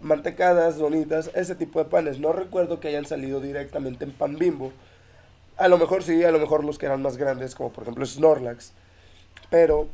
mantecadas, 0.00 0.78
donitas, 0.78 1.30
ese 1.34 1.54
tipo 1.54 1.80
de 1.80 1.90
panes. 1.90 2.18
No 2.18 2.32
recuerdo 2.32 2.80
que 2.80 2.88
hayan 2.88 3.04
salido 3.04 3.40
directamente 3.40 4.04
en 4.04 4.12
pan 4.12 4.36
bimbo. 4.38 4.72
A 5.58 5.68
lo 5.68 5.76
mejor 5.76 6.02
sí, 6.02 6.22
a 6.24 6.30
lo 6.30 6.38
mejor 6.38 6.64
los 6.64 6.78
que 6.78 6.86
eran 6.86 7.02
más 7.02 7.16
grandes, 7.16 7.54
como 7.54 7.72
por 7.72 7.82
ejemplo 7.82 8.06
Snorlax. 8.06 8.72
Pero 9.50 9.88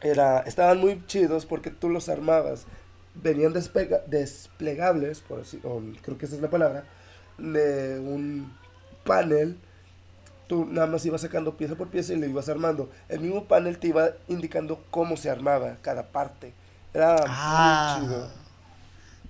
era, 0.00 0.40
estaban 0.40 0.78
muy 0.78 1.04
chidos 1.06 1.46
porque 1.46 1.70
tú 1.70 1.88
los 1.90 2.08
armabas. 2.08 2.66
Venían 3.14 3.52
despega- 3.52 4.04
desplegables, 4.06 5.20
por 5.20 5.40
así, 5.40 5.60
o 5.64 5.80
creo 6.02 6.16
que 6.16 6.26
esa 6.26 6.36
es 6.36 6.40
la 6.40 6.50
palabra, 6.50 6.84
de 7.38 7.98
un 8.00 8.52
panel. 9.04 9.56
Tú 10.50 10.66
nada 10.66 10.88
más 10.88 11.06
ibas 11.06 11.22
sacando 11.22 11.56
pieza 11.56 11.76
por 11.76 11.88
pieza 11.90 12.12
y 12.12 12.18
lo 12.18 12.26
ibas 12.26 12.48
armando. 12.50 12.90
El 13.08 13.20
mismo 13.20 13.44
panel 13.46 13.78
te 13.78 13.88
iba 13.88 14.10
indicando 14.28 14.84
cómo 14.90 15.16
se 15.16 15.30
armaba 15.30 15.78
cada 15.82 16.08
parte. 16.12 16.54
Era 16.94 17.16
Ah, 17.24 17.96
muy 17.96 18.08
chido. 18.08 18.28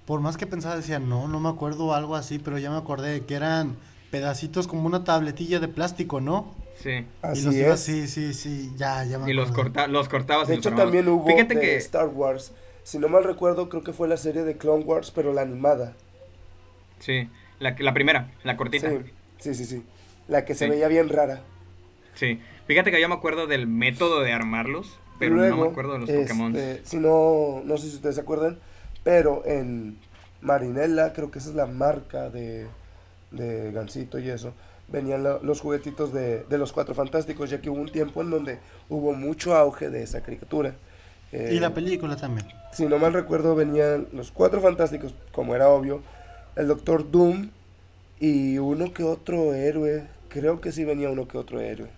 por 0.07 0.21
más 0.21 0.37
que 0.37 0.47
pensaba, 0.47 0.77
decía, 0.77 0.99
no, 0.99 1.29
no 1.29 1.41
me 1.41 1.49
acuerdo 1.49 1.95
algo 1.95 2.17
así, 2.17 2.39
pero 2.39 2.59
ya 2.59 2.71
me 2.71 2.77
acordé 2.79 3.25
que 3.27 3.35
eran 3.35 3.77
pedacitos 4.11 4.67
como 4.67 4.87
una 4.87 5.05
tabletilla 5.05 5.61
de 5.61 5.69
plástico, 5.69 6.21
¿no? 6.21 6.55
Sí. 6.75 7.07
Así 7.23 7.41
y 7.41 7.43
los 7.43 7.55
es. 7.55 7.61
ibas- 7.61 7.81
sí, 7.81 8.09
sí, 8.09 8.35
sí, 8.35 8.73
ya, 8.77 9.05
ya 9.05 9.19
me 9.19 9.31
Y 9.31 9.35
los, 9.35 9.53
corta, 9.53 9.87
los 9.87 10.09
cortabas 10.09 10.49
De 10.49 10.55
y 10.55 10.57
los 10.57 10.67
hecho, 10.67 10.71
armabas. 10.71 10.87
también 10.87 11.09
hubo 11.09 11.27
Fíjate 11.27 11.55
de 11.55 11.61
que. 11.61 11.77
Star 11.77 12.09
Wars. 12.09 12.53
Si 12.83 12.99
no 12.99 13.09
mal 13.09 13.25
recuerdo, 13.25 13.69
creo 13.69 13.83
que 13.85 13.93
fue 13.93 14.09
la 14.09 14.17
serie 14.17 14.43
de 14.43 14.57
Clone 14.57 14.85
Wars, 14.85 15.11
pero 15.11 15.33
la 15.33 15.43
animada. 15.43 15.95
Sí, 16.99 17.29
la, 17.59 17.75
la 17.79 17.95
primera, 17.95 18.31
la 18.45 18.57
cortita. 18.57 18.89
Sí, 18.89 18.99
sí, 19.39 19.55
sí, 19.55 19.65
sí. 19.65 19.85
La 20.31 20.45
que 20.47 20.55
se 20.55 20.65
Sí. 20.65 20.71
veía 20.71 20.89
bien 20.89 21.11
rara. 21.11 21.41
Sí. 22.15 22.41
Fíjate 22.67 22.91
que 22.91 23.01
yo 23.01 23.09
me 23.09 23.15
acuerdo 23.17 23.47
del 23.47 23.67
método 23.67 24.21
de 24.21 24.33
armarlos, 24.33 24.99
pero 25.19 25.35
no 25.37 25.57
me 25.57 25.69
acuerdo 25.69 25.95
de 25.95 25.99
los 25.99 26.11
Pokémon. 26.11 26.57
este, 26.57 26.81
si 26.87 26.97
no, 26.97 27.61
no 27.65 27.77
sé 27.77 27.91
si 27.91 27.97
ustedes 27.97 28.15
se 28.15 28.21
acuerdan, 28.23 28.59
pero 29.05 29.43
en 29.45 29.99
Marinella, 30.41 31.13
creo 31.13 31.31
que 31.31 31.39
esa 31.41 31.51
es 31.51 31.55
la 31.55 31.67
marca 31.67 32.31
de, 32.31 32.67
de 33.33 33.73
Gansito 33.73 34.19
y 34.19 34.31
eso, 34.31 34.55
venían 34.89 35.23
lo- 35.23 35.43
los 35.43 35.61
juguetitos 35.61 36.13
de, 36.13 36.45
de 36.45 36.59
los 36.59 36.73
Cuatro 36.73 36.95
Fantásticos, 36.95 37.51
ya 37.51 37.61
que 37.61 37.69
hubo 37.71 37.81
un 37.81 37.91
tiempo 37.93 38.23
en 38.23 38.31
donde 38.31 38.59
hubo 38.89 39.13
mucho 39.13 39.55
auge 39.57 39.91
de 39.91 40.03
esa 40.03 40.23
caricatura. 40.23 40.75
Eh, 41.33 41.51
Y 41.53 41.61
la 41.61 41.75
película 41.75 42.17
también. 42.17 42.47
si 42.73 42.87
no 42.87 42.99
mal 42.99 43.13
recuerdo, 43.13 43.55
venían 43.55 44.07
los 44.13 44.31
Cuatro 44.31 44.61
Fantásticos, 44.61 45.15
como 45.33 45.55
era 45.55 45.69
obvio, 45.69 46.03
el 46.57 46.67
Doctor 46.69 47.11
Doom 47.11 47.51
y 48.21 48.59
uno 48.59 48.93
que 48.93 49.03
otro 49.03 49.55
héroe. 49.55 50.05
Creo 50.31 50.61
que 50.61 50.73
sí 50.73 50.85
venía 50.85 51.11
uno 51.11 51.29
que 51.29 51.37
otro 51.37 51.61
héroe. 51.61 51.91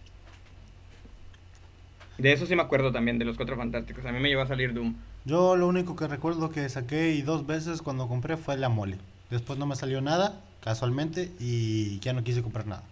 De 2.18 2.32
eso 2.32 2.46
sí 2.46 2.56
me 2.56 2.62
acuerdo 2.62 2.90
también, 2.92 3.18
de 3.18 3.24
los 3.24 3.36
Cuatro 3.36 3.56
Fantásticos. 3.56 4.04
A 4.06 4.12
mí 4.12 4.20
me 4.20 4.28
llevó 4.28 4.42
a 4.42 4.46
salir 4.46 4.72
Doom. 4.74 4.94
Yo 5.24 5.54
lo 5.56 5.68
único 5.68 5.96
que 5.96 6.08
recuerdo 6.08 6.50
que 6.50 6.68
saqué 6.68 7.12
y 7.12 7.22
dos 7.22 7.46
veces 7.46 7.82
cuando 7.82 8.08
compré 8.08 8.36
fue 8.36 8.56
la 8.56 8.68
mole. 8.68 8.98
Después 9.30 9.58
no 9.58 9.66
me 9.66 9.76
salió 9.76 10.00
nada, 10.00 10.40
casualmente, 10.62 11.30
y 11.38 11.98
ya 12.00 12.12
no 12.12 12.24
quise 12.24 12.42
comprar 12.42 12.66
nada. 12.66 12.82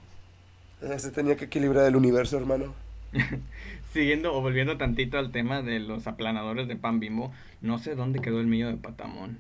Eh, 0.83 0.99
Se 0.99 1.11
tenía 1.11 1.37
que 1.37 1.47
equilibrar 1.47 1.87
el 1.87 1.97
universo, 1.97 2.37
hermano. 2.37 2.75
Siguiendo 3.93 4.35
o 4.35 4.41
volviendo 4.41 4.77
tantito 4.77 5.19
al 5.19 5.33
tema 5.33 5.63
de 5.63 5.81
los 5.81 6.07
aplanadores 6.07 6.69
de 6.69 6.77
pan 6.77 7.01
bimbo, 7.01 7.33
no 7.61 7.79
sé 7.79 7.95
dónde 7.95 8.21
quedó 8.21 8.41
el 8.41 8.47
mío 8.47 8.69
de 8.69 8.77
patamón. 8.77 9.39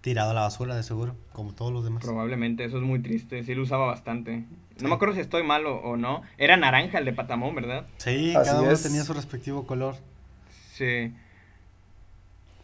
Tirado 0.00 0.30
a 0.30 0.34
la 0.34 0.42
basura, 0.42 0.76
de 0.76 0.82
seguro, 0.84 1.16
como 1.32 1.52
todos 1.52 1.72
los 1.72 1.84
demás. 1.84 2.04
Probablemente, 2.04 2.64
eso 2.64 2.76
es 2.76 2.82
muy 2.84 3.00
triste. 3.00 3.42
Sí 3.42 3.54
lo 3.54 3.62
usaba 3.64 3.86
bastante. 3.86 4.44
No 4.80 4.88
me 4.88 4.94
acuerdo 4.94 5.14
si 5.14 5.20
estoy 5.20 5.42
malo 5.42 5.76
o 5.78 5.96
no. 5.96 6.22
Era 6.38 6.56
naranja 6.56 6.98
el 6.98 7.04
de 7.04 7.12
patamón, 7.12 7.54
¿verdad? 7.56 7.84
Sí, 7.96 8.34
Así 8.36 8.48
cada 8.48 8.62
uno 8.62 8.70
es. 8.70 8.82
tenía 8.82 9.02
su 9.02 9.12
respectivo 9.12 9.66
color. 9.66 9.96
Sí. 10.74 11.12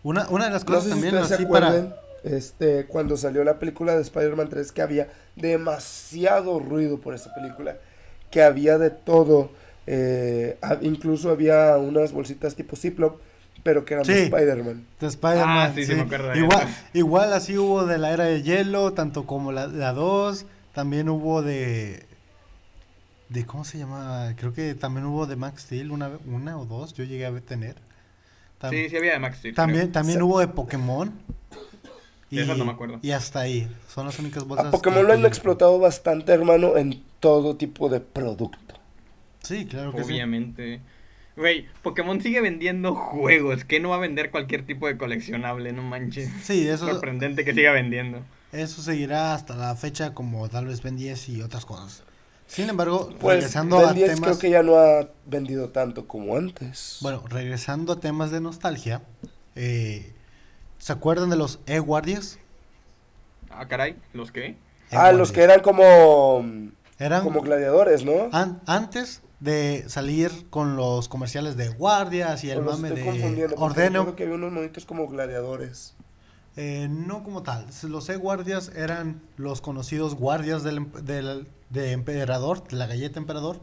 Una, 0.05 0.29
una 0.29 0.45
de 0.45 0.51
las 0.51 0.63
No 0.65 0.67
cosas 0.67 0.85
sé 0.85 0.89
si 0.91 0.95
también 0.95 1.15
ustedes 1.15 1.29
se 1.29 1.35
así 1.35 1.47
para... 1.47 1.69
acuerdan, 1.69 1.95
este, 2.23 2.85
cuando 2.87 3.17
salió 3.17 3.43
la 3.43 3.59
película 3.59 3.95
de 3.97 4.03
Spider-Man 4.03 4.49
3, 4.49 4.71
que 4.73 4.83
había 4.83 5.09
demasiado 5.37 6.59
ruido 6.61 7.01
por 7.01 7.15
esa 7.15 7.35
película, 7.35 7.77
que 8.31 8.43
había 8.43 8.79
de 8.79 8.91
todo, 8.91 9.51
eh, 9.87 10.57
incluso 10.83 11.31
había 11.31 11.77
unas 11.79 12.13
bolsitas 12.13 12.55
tipo 12.55 12.77
Ziploc, 12.77 13.19
pero 13.65 13.85
que 13.85 13.95
eran 13.95 14.07
de 14.07 14.15
Sí. 14.15 14.21
Spider-Man. 14.25 14.87
De 15.01 15.07
Spider-Man. 15.09 15.59
Ah, 15.59 15.73
sí, 15.75 15.85
sí 15.85 15.95
me 15.97 16.03
acuerdo 16.03 16.29
de 16.29 16.39
igual, 16.39 16.69
igual 16.93 17.33
así 17.33 17.59
hubo 17.59 17.85
de 17.85 17.99
la 17.99 18.13
era 18.13 18.25
de 18.25 18.43
hielo, 18.43 18.93
tanto 18.93 19.27
como 19.27 19.51
la, 19.51 19.67
la 19.67 19.93
2, 19.93 20.47
también 20.73 21.09
hubo 21.09 21.43
de... 21.43 22.05
de 23.31 23.45
¿Cómo 23.47 23.65
se 23.65 23.79
llama? 23.79 24.35
Creo 24.37 24.53
que 24.53 24.75
también 24.75 25.07
hubo 25.07 25.27
de 25.27 25.35
Max 25.37 25.63
Steel, 25.63 25.91
una, 25.91 26.11
una 26.27 26.57
o 26.59 26.65
dos, 26.67 26.95
yo 26.95 27.03
llegué 27.05 27.27
a 27.27 27.41
tener. 27.41 27.75
Tam- 28.61 28.71
Sí, 28.71 28.89
sí 28.89 28.97
había 28.97 29.13
de 29.15 29.19
Max 29.19 29.39
Steel. 29.39 29.55
también 29.55 29.81
creo. 29.83 29.93
también 29.93 30.19
Sí. 30.19 30.23
hubo 30.23 30.39
de 30.41 30.49
Pokémon. 30.49 31.13
De 32.31 32.43
esas 32.43 32.59
no 32.59 32.65
me 32.65 32.73
acuerdo. 32.73 32.99
Y 33.01 33.13
hasta 33.13 33.41
ahí. 33.41 33.69
Son 33.89 34.07
las 34.07 34.19
únicas 34.19 34.45
bolsas. 34.45 34.67
A 34.67 34.71
Pokémon 34.73 35.01
que- 35.03 35.07
lo 35.07 35.13
han 35.15 35.25
explotado 35.25 35.79
bastante, 35.79 36.33
hermano, 36.33 36.77
en 36.77 37.01
todo 37.21 37.57
tipo 37.57 37.89
de 37.89 38.01
producto. 38.01 38.75
Sí, 39.43 39.67
claro 39.67 39.93
que 39.93 40.03
sí. 40.03 40.13
Obviamente. 40.13 40.81
Güey, 41.37 41.67
Pokémon 41.83 42.21
sigue 42.21 42.41
vendiendo 42.41 42.95
juegos. 42.95 43.65
que 43.65 43.81
no 43.81 43.89
va 43.91 43.97
a 43.97 44.01
vender 44.01 44.31
cualquier 44.31 44.65
tipo 44.65 44.87
de 44.87 44.97
coleccionable? 44.97 45.73
No 45.73 45.83
manches. 45.83 46.31
Sí, 46.43 46.69
eso, 46.69 46.87
Sorprendente 46.89 47.45
que 47.45 47.53
siga 47.53 47.73
vendiendo. 47.73 48.23
eso 48.53 48.83
seguirá 48.83 49.35
hasta 49.35 49.57
la 49.57 49.75
fecha 49.75 50.15
como 50.15 50.49
tal 50.49 50.67
vez 50.67 50.83
Ben 50.83 50.97
10 50.97 51.29
y 51.31 51.43
otras 51.43 51.65
cosas. 51.67 52.05
Sin 52.47 52.69
embargo, 52.69 53.11
Pues 53.21 53.37
regresando 53.37 53.79
Ben 53.79 53.89
a 53.89 53.93
10 53.95 54.15
temas... 54.15 54.21
creo 54.31 54.39
que 54.39 54.51
ya 54.51 54.63
no 54.63 54.77
ha 54.77 55.09
vendido 55.27 55.71
tanto 55.71 56.07
como 56.07 56.37
antes. 56.37 56.99
Bueno, 57.01 57.25
regresando 57.29 57.95
a 57.95 58.01
temas 58.01 58.31
de 58.31 58.41
nostalgia, 58.41 59.03
eh, 59.57 60.13
¿se 60.79 60.93
acuerdan 60.93 61.31
de 61.31 61.37
los 61.37 61.59
E-Guardias? 61.67 62.39
Ah, 63.51 63.67
caray, 63.67 63.97
¿los 64.13 64.31
qué? 64.31 64.57
ah, 64.93 65.11
los 65.13 65.33
que 65.33 65.43
eran 65.43 65.61
como, 65.61 66.45
Eran 66.99 67.23
como 67.25 67.41
gladiadores, 67.41 68.05
¿no? 68.05 68.29
an- 68.33 68.61
antes 68.67 69.23
de 69.45 69.85
salir 69.89 70.47
con 70.49 70.75
los 70.77 71.09
comerciales 71.09 71.57
de 71.57 71.69
guardias 71.69 72.43
y 72.45 72.51
el 72.51 72.63
mame 72.63 72.89
de 72.91 73.03
ordeno. 73.59 73.99
recuerdo 74.01 74.17
que 74.17 74.23
había 74.25 74.35
unos 74.37 74.53
monitos 74.53 74.87
como 74.87 75.07
gladiadores. 75.07 75.95
Eh, 76.57 76.89
no 76.91 77.23
como 77.25 77.43
tal. 77.43 77.67
Los 77.83 78.09
E-Guardias 78.09 78.71
eran 78.75 79.21
los 79.37 79.61
conocidos 79.61 80.15
guardias 80.15 80.63
del, 80.63 80.87
del- 81.05 81.47
de 81.69 81.93
emperador, 81.93 82.67
de 82.69 82.77
la 82.77 82.87
galleta 82.87 83.19
emperador. 83.19 83.61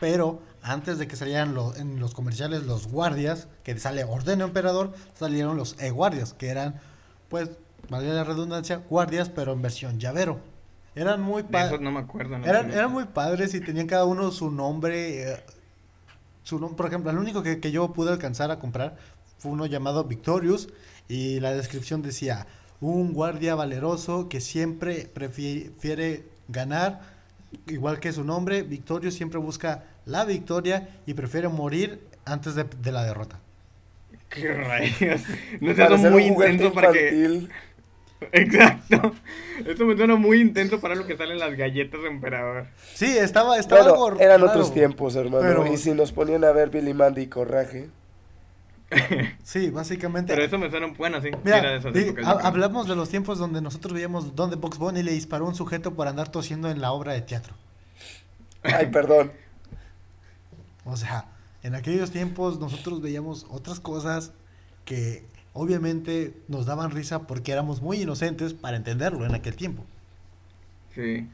Pero 0.00 0.40
antes 0.62 0.98
de 0.98 1.06
que 1.06 1.16
salieran 1.16 1.54
en 1.76 2.00
los 2.00 2.14
comerciales 2.14 2.64
los 2.64 2.88
guardias, 2.88 3.48
que 3.62 3.78
sale 3.78 4.04
ordeno 4.04 4.44
emperador, 4.44 4.92
salieron 5.14 5.56
los 5.56 5.76
E-Guardias, 5.80 6.32
que 6.34 6.48
eran, 6.48 6.80
pues, 7.28 7.50
valga 7.88 8.12
la 8.12 8.24
redundancia, 8.24 8.82
guardias, 8.90 9.28
pero 9.28 9.52
en 9.52 9.62
versión 9.62 10.00
llavero. 10.00 10.40
Eran 11.00 11.20
muy 11.22 11.42
padres. 11.44 11.68
esos 11.72 11.80
no 11.80 11.90
me 11.92 12.00
acuerdo. 12.00 12.38
no 12.38 12.46
Eran, 12.46 12.70
eran 12.72 12.90
muy 12.92 13.04
padres 13.04 13.54
y 13.54 13.60
tenían 13.60 13.86
cada 13.86 14.04
uno 14.04 14.30
su 14.30 14.50
nombre. 14.50 15.32
eh, 15.32 15.36
su 16.42 16.58
nom- 16.58 16.74
por 16.76 16.86
ejemplo, 16.86 17.10
el 17.10 17.18
único 17.18 17.42
que, 17.42 17.60
que 17.60 17.70
yo 17.70 17.92
pude 17.92 18.10
alcanzar 18.10 18.50
a 18.50 18.58
comprar 18.58 18.96
fue 19.38 19.52
uno 19.52 19.66
llamado 19.66 20.04
Victorious 20.04 20.68
y 21.08 21.40
la 21.40 21.52
descripción 21.52 22.02
decía, 22.02 22.46
un 22.80 23.12
guardia 23.12 23.54
valeroso 23.54 24.28
que 24.28 24.40
siempre 24.40 25.08
prefiere 25.12 26.24
ganar, 26.48 27.00
igual 27.66 28.00
que 28.00 28.12
su 28.12 28.24
nombre, 28.24 28.62
Victorious 28.62 29.14
siempre 29.14 29.38
busca 29.38 29.84
la 30.06 30.24
victoria 30.24 30.88
y 31.06 31.14
prefiere 31.14 31.48
morir 31.48 32.00
antes 32.24 32.54
de, 32.54 32.64
de 32.64 32.92
la 32.92 33.04
derrota. 33.04 33.38
¿Qué 34.28 34.52
rayos? 34.52 35.22
No 35.60 36.10
muy 36.10 36.24
intenso 36.24 36.72
para 36.72 36.92
que... 36.92 37.48
Exacto. 38.32 39.12
Eso 39.64 39.84
me 39.84 39.96
suena 39.96 40.16
muy 40.16 40.40
intenso 40.40 40.80
para 40.80 40.94
lo 40.94 41.06
que 41.06 41.16
salen 41.16 41.38
las 41.38 41.56
galletas 41.56 42.00
de 42.02 42.08
emperador. 42.08 42.66
Sí, 42.94 43.06
estaba, 43.16 43.58
estaba 43.58 43.82
Bueno, 43.82 44.04
algo 44.06 44.20
eran 44.20 44.40
raro, 44.40 44.50
otros 44.52 44.72
tiempos, 44.74 45.14
hermano. 45.16 45.42
pero- 45.46 45.72
Y 45.72 45.76
si 45.76 45.92
nos 45.92 46.12
ponían 46.12 46.44
a 46.44 46.52
ver 46.52 46.70
Billy 46.70 46.94
Mandy 46.94 47.22
y 47.22 47.26
Coraje. 47.28 47.90
Sí, 49.42 49.70
básicamente. 49.70 50.32
Pero 50.34 50.44
eso 50.46 50.58
me 50.58 50.70
suena... 50.70 50.88
Bueno, 50.96 51.20
sí. 51.20 51.30
Mira, 51.44 51.80
ha- 52.24 52.30
hablamos 52.46 52.88
de 52.88 52.96
los 52.96 53.08
tiempos 53.08 53.38
donde 53.38 53.60
nosotros 53.60 53.92
veíamos 53.94 54.34
donde 54.34 54.56
Box 54.56 54.78
Bunny 54.78 55.02
le 55.02 55.12
disparó 55.12 55.44
a 55.46 55.48
un 55.48 55.54
sujeto 55.54 55.94
por 55.94 56.08
andar 56.08 56.30
tosiendo 56.30 56.70
en 56.70 56.80
la 56.80 56.92
obra 56.92 57.12
de 57.12 57.20
teatro. 57.22 57.54
Ay, 58.62 58.86
perdón. 58.86 59.32
O 60.84 60.96
sea, 60.96 61.26
en 61.62 61.74
aquellos 61.74 62.10
tiempos 62.10 62.58
nosotros 62.58 63.00
veíamos 63.02 63.46
otras 63.50 63.78
cosas 63.80 64.32
que 64.84 65.26
obviamente 65.58 66.32
nos 66.48 66.66
daban 66.66 66.90
risa 66.90 67.26
porque 67.26 67.52
éramos 67.52 67.82
muy 67.82 68.02
inocentes 68.02 68.54
para 68.54 68.76
entenderlo 68.76 69.26
en 69.26 69.34
aquel 69.34 69.56
tiempo. 69.56 69.84
Sí. 70.94 71.26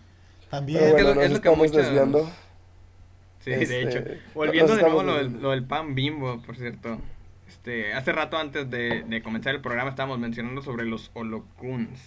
También, 0.50 0.80
que 0.84 0.90
bueno, 0.92 0.98
es 0.98 1.04
lo- 1.04 1.14
nos 1.14 1.24
es 1.24 1.30
lo 1.32 1.40
que 1.40 1.48
estamos 1.48 1.58
muchas- 1.70 1.84
desviando. 1.86 2.30
Sí, 3.44 3.50
Este, 3.52 3.74
de 3.74 3.82
hecho. 3.82 4.00
nos 4.00 4.34
Volviendo 4.34 4.76
de 4.76 4.82
nuevo 4.82 5.02
lo 5.02 5.16
del, 5.16 5.42
lo 5.42 5.50
del 5.50 5.64
pan 5.64 5.94
bimbo, 5.94 6.40
por 6.42 6.56
cierto. 6.56 6.98
Este, 7.48 7.92
hace 7.92 8.12
rato 8.12 8.38
antes 8.38 8.70
de, 8.70 9.02
de 9.06 9.22
comenzar 9.22 9.54
el 9.54 9.60
programa 9.60 9.90
estábamos 9.90 10.18
mencionando 10.18 10.62
sobre 10.62 10.84
los 10.86 11.10
holocuns. 11.14 12.00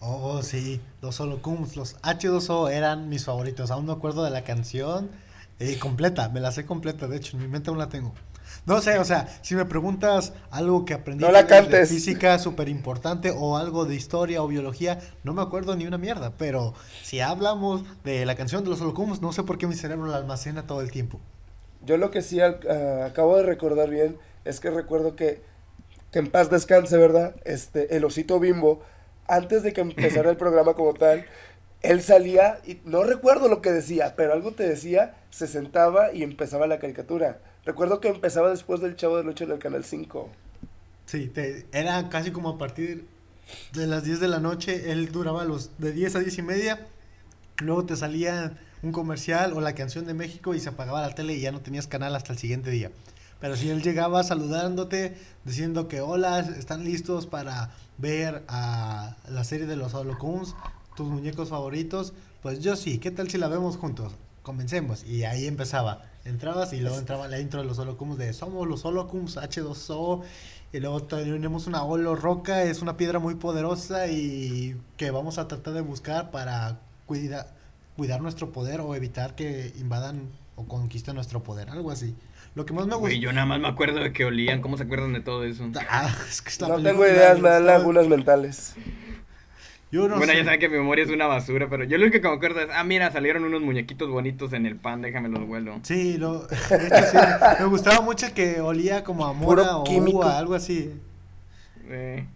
oh 0.00 0.42
sí, 0.42 0.80
los 1.00 1.18
Holocums, 1.20 1.76
los 1.76 1.96
H2O 2.02 2.70
eran 2.70 3.08
mis 3.08 3.24
favoritos. 3.24 3.70
Aún 3.70 3.86
me 3.86 3.92
acuerdo 3.92 4.24
de 4.24 4.30
la 4.30 4.42
canción 4.44 5.08
eh, 5.60 5.78
completa, 5.78 6.28
me 6.28 6.40
la 6.40 6.50
sé 6.50 6.66
completa, 6.66 7.06
de 7.08 7.16
hecho 7.16 7.36
en 7.36 7.42
mi 7.44 7.48
mente 7.48 7.70
aún 7.70 7.78
la 7.78 7.88
tengo. 7.88 8.12
No 8.66 8.80
sé, 8.80 8.98
o 8.98 9.04
sea, 9.04 9.28
si 9.42 9.54
me 9.54 9.66
preguntas 9.66 10.32
algo 10.50 10.86
que 10.86 10.94
aprendí 10.94 11.22
No 11.22 11.30
la 11.30 11.42
de 11.42 11.86
física 11.86 12.38
súper 12.38 12.70
importante 12.70 13.30
o 13.36 13.58
algo 13.58 13.84
de 13.84 13.94
historia 13.94 14.42
o 14.42 14.48
biología, 14.48 14.98
no 15.22 15.34
me 15.34 15.42
acuerdo 15.42 15.76
ni 15.76 15.86
una 15.86 15.98
mierda. 15.98 16.32
Pero 16.38 16.72
si 17.02 17.20
hablamos 17.20 17.84
de 18.04 18.24
la 18.24 18.36
canción 18.36 18.64
de 18.64 18.70
los 18.70 18.80
holocumbos, 18.80 19.20
no 19.20 19.32
sé 19.32 19.42
por 19.42 19.58
qué 19.58 19.66
mi 19.66 19.74
cerebro 19.74 20.06
la 20.06 20.16
almacena 20.16 20.66
todo 20.66 20.80
el 20.80 20.90
tiempo. 20.90 21.20
Yo 21.84 21.98
lo 21.98 22.10
que 22.10 22.22
sí 22.22 22.40
ah, 22.40 22.56
acabo 23.04 23.36
de 23.36 23.42
recordar 23.42 23.90
bien 23.90 24.16
es 24.46 24.60
que 24.60 24.70
recuerdo 24.70 25.14
que, 25.14 25.42
que 26.10 26.18
en 26.20 26.30
paz 26.30 26.50
descanse, 26.50 26.96
¿verdad? 26.96 27.36
Este, 27.44 27.96
el 27.96 28.04
osito 28.04 28.40
bimbo, 28.40 28.80
antes 29.26 29.62
de 29.62 29.74
que 29.74 29.82
empezara 29.82 30.30
el 30.30 30.38
programa 30.38 30.72
como 30.72 30.94
tal, 30.94 31.26
él 31.82 32.00
salía 32.00 32.60
y 32.66 32.80
no 32.86 33.04
recuerdo 33.04 33.48
lo 33.48 33.60
que 33.60 33.70
decía, 33.70 34.14
pero 34.16 34.32
algo 34.32 34.52
te 34.52 34.66
decía, 34.66 35.16
se 35.28 35.46
sentaba 35.46 36.14
y 36.14 36.22
empezaba 36.22 36.66
la 36.66 36.78
caricatura. 36.78 37.40
Recuerdo 37.64 38.00
que 38.00 38.08
empezaba 38.08 38.50
después 38.50 38.80
del 38.80 38.96
Chavo 38.96 39.16
del 39.16 39.28
Ocho 39.28 39.44
en 39.44 39.52
el 39.52 39.58
Canal 39.58 39.84
5. 39.84 40.28
Sí, 41.06 41.28
te- 41.28 41.66
era 41.72 42.08
casi 42.08 42.30
como 42.30 42.50
a 42.50 42.58
partir 42.58 43.06
de 43.72 43.86
las 43.86 44.04
10 44.04 44.20
de 44.20 44.28
la 44.28 44.40
noche, 44.40 44.90
él 44.92 45.12
duraba 45.12 45.44
los 45.44 45.78
de 45.78 45.92
10 45.92 46.16
a 46.16 46.20
10 46.20 46.38
y 46.38 46.42
media, 46.42 46.86
luego 47.58 47.84
te 47.84 47.96
salía 47.96 48.58
un 48.82 48.92
comercial 48.92 49.52
o 49.54 49.60
la 49.60 49.74
canción 49.74 50.06
de 50.06 50.14
México 50.14 50.54
y 50.54 50.60
se 50.60 50.70
apagaba 50.70 51.00
la 51.00 51.14
tele 51.14 51.34
y 51.34 51.40
ya 51.40 51.52
no 51.52 51.60
tenías 51.60 51.86
canal 51.86 52.14
hasta 52.16 52.32
el 52.32 52.38
siguiente 52.38 52.70
día. 52.70 52.90
Pero 53.40 53.56
si 53.56 53.68
él 53.68 53.82
llegaba 53.82 54.22
saludándote, 54.22 55.16
diciendo 55.44 55.88
que 55.88 56.00
hola, 56.00 56.40
están 56.40 56.84
listos 56.84 57.26
para 57.26 57.70
ver 57.98 58.42
a 58.48 59.16
la 59.28 59.44
serie 59.44 59.66
de 59.66 59.76
los 59.76 59.92
Holocuns, 59.94 60.54
tus 60.96 61.08
muñecos 61.08 61.50
favoritos, 61.50 62.14
pues 62.42 62.60
yo 62.60 62.76
sí, 62.76 62.98
¿qué 62.98 63.10
tal 63.10 63.28
si 63.28 63.36
la 63.36 63.48
vemos 63.48 63.76
juntos? 63.76 64.14
Comencemos. 64.42 65.04
Y 65.04 65.24
ahí 65.24 65.46
empezaba. 65.46 66.04
Entrabas 66.24 66.72
y 66.72 66.80
luego 66.80 66.98
entraba 66.98 67.28
la 67.28 67.38
intro 67.38 67.60
de 67.60 67.66
los 67.66 67.78
Holocuns 67.78 68.16
de 68.18 68.32
Somos 68.32 68.66
los 68.66 68.84
Holocuns 68.84 69.36
H2O. 69.36 70.22
Y 70.72 70.80
luego 70.80 71.02
tenemos 71.04 71.66
una 71.68 71.84
Holo 71.84 72.16
Roca, 72.16 72.64
es 72.64 72.82
una 72.82 72.96
piedra 72.96 73.18
muy 73.20 73.36
poderosa 73.36 74.08
y 74.08 74.76
que 74.96 75.10
vamos 75.10 75.38
a 75.38 75.46
tratar 75.46 75.74
de 75.74 75.82
buscar 75.82 76.30
para 76.32 76.80
cuida- 77.06 77.46
cuidar 77.96 78.20
nuestro 78.22 78.50
poder 78.52 78.80
o 78.80 78.94
evitar 78.96 79.34
que 79.36 79.72
invadan 79.78 80.30
o 80.56 80.64
conquisten 80.64 81.14
nuestro 81.14 81.42
poder, 81.42 81.70
algo 81.70 81.90
así. 81.92 82.14
Lo 82.56 82.64
que 82.66 82.72
más 82.72 82.86
me 82.86 82.94
gusta... 82.96 83.14
yo 83.16 83.32
nada 83.32 83.46
más 83.46 83.60
me 83.60 83.68
acuerdo 83.68 84.00
de 84.00 84.12
que 84.12 84.24
olían. 84.24 84.62
¿Cómo 84.62 84.76
se 84.76 84.84
acuerdan 84.84 85.12
de 85.12 85.20
todo 85.20 85.44
eso? 85.44 85.64
Ah, 85.88 86.12
es 86.28 86.40
que 86.42 86.48
esta 86.50 86.66
No 86.68 86.82
tengo 86.82 87.04
ideas, 87.06 87.38
me 87.40 87.48
dan 87.50 87.66
lagunas 87.66 88.08
mentales. 88.08 88.74
Yo 89.94 90.08
no 90.08 90.16
bueno, 90.16 90.32
sé. 90.32 90.38
ya 90.38 90.44
saben 90.44 90.58
que 90.58 90.68
mi 90.68 90.76
memoria 90.76 91.04
es 91.04 91.10
una 91.10 91.28
basura, 91.28 91.68
pero 91.70 91.84
yo 91.84 91.96
lo 91.98 92.02
único 92.04 92.20
que 92.20 92.28
me 92.28 92.34
acuerdo 92.34 92.58
es, 92.62 92.66
ah, 92.74 92.82
mira, 92.82 93.12
salieron 93.12 93.44
unos 93.44 93.62
muñequitos 93.62 94.10
bonitos 94.10 94.52
en 94.52 94.66
el 94.66 94.74
pan, 94.74 95.02
déjame 95.02 95.28
los 95.28 95.46
vuelo. 95.46 95.78
Sí, 95.84 96.18
lo, 96.18 96.40
de 96.48 96.56
hecho, 96.56 97.06
sí, 97.12 97.16
me 97.60 97.66
gustaba 97.66 98.00
mucho 98.00 98.26
que 98.34 98.60
olía 98.60 99.04
como 99.04 99.24
a 99.24 99.32
mora 99.32 99.76
o 99.76 99.84
uva, 99.88 100.36
algo 100.36 100.56
así. 100.56 100.90
Eh, 101.88 102.26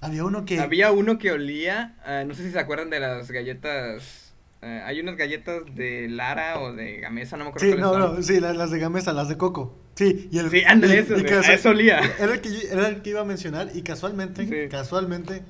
Había 0.00 0.22
uno 0.24 0.44
que... 0.44 0.60
Había 0.60 0.92
uno 0.92 1.18
que 1.18 1.32
olía, 1.32 1.96
ah, 2.04 2.22
no 2.24 2.34
sé 2.34 2.44
si 2.44 2.52
se 2.52 2.58
acuerdan 2.60 2.88
de 2.88 3.00
las 3.00 3.32
galletas, 3.32 4.32
eh, 4.62 4.80
hay 4.84 5.00
unas 5.00 5.16
galletas 5.16 5.62
de 5.74 6.06
Lara 6.08 6.60
o 6.60 6.72
de 6.72 6.98
Gamesa, 6.98 7.36
no 7.36 7.46
me 7.46 7.50
acuerdo 7.50 7.66
Sí, 7.68 7.80
no, 7.80 7.90
son. 7.94 8.14
no, 8.16 8.22
sí, 8.22 8.38
las, 8.38 8.56
las 8.56 8.70
de 8.70 8.78
Gamesa, 8.78 9.12
las 9.12 9.28
de 9.28 9.36
Coco. 9.36 9.74
Sí, 9.96 10.28
y 10.30 10.38
el... 10.38 10.50
Sí, 10.50 10.62
ándale, 10.64 11.00
eso, 11.00 11.16
eso 11.16 11.70
olía. 11.70 11.98
Era 12.20 12.34
el 12.34 12.40
que, 12.40 12.52
yo- 12.52 12.68
era 12.70 12.86
el 12.86 13.02
que 13.02 13.10
iba 13.10 13.22
a 13.22 13.24
mencionar 13.24 13.70
y 13.74 13.82
casualmente, 13.82 14.46
Sí. 14.46 14.68
casualmente, 14.70 15.42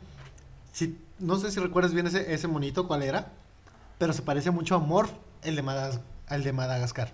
si, 0.72 0.96
no 1.18 1.38
sé 1.38 1.50
si 1.50 1.60
recuerdas 1.60 1.92
bien 1.92 2.06
ese, 2.06 2.32
ese 2.34 2.48
monito, 2.48 2.86
cuál 2.86 3.02
era, 3.02 3.32
pero 3.98 4.12
se 4.12 4.22
parece 4.22 4.50
mucho 4.50 4.74
a 4.74 4.78
Morph, 4.78 5.10
el 5.42 5.56
de, 5.56 5.98
al 6.28 6.42
de 6.44 6.52
Madagascar. 6.52 7.12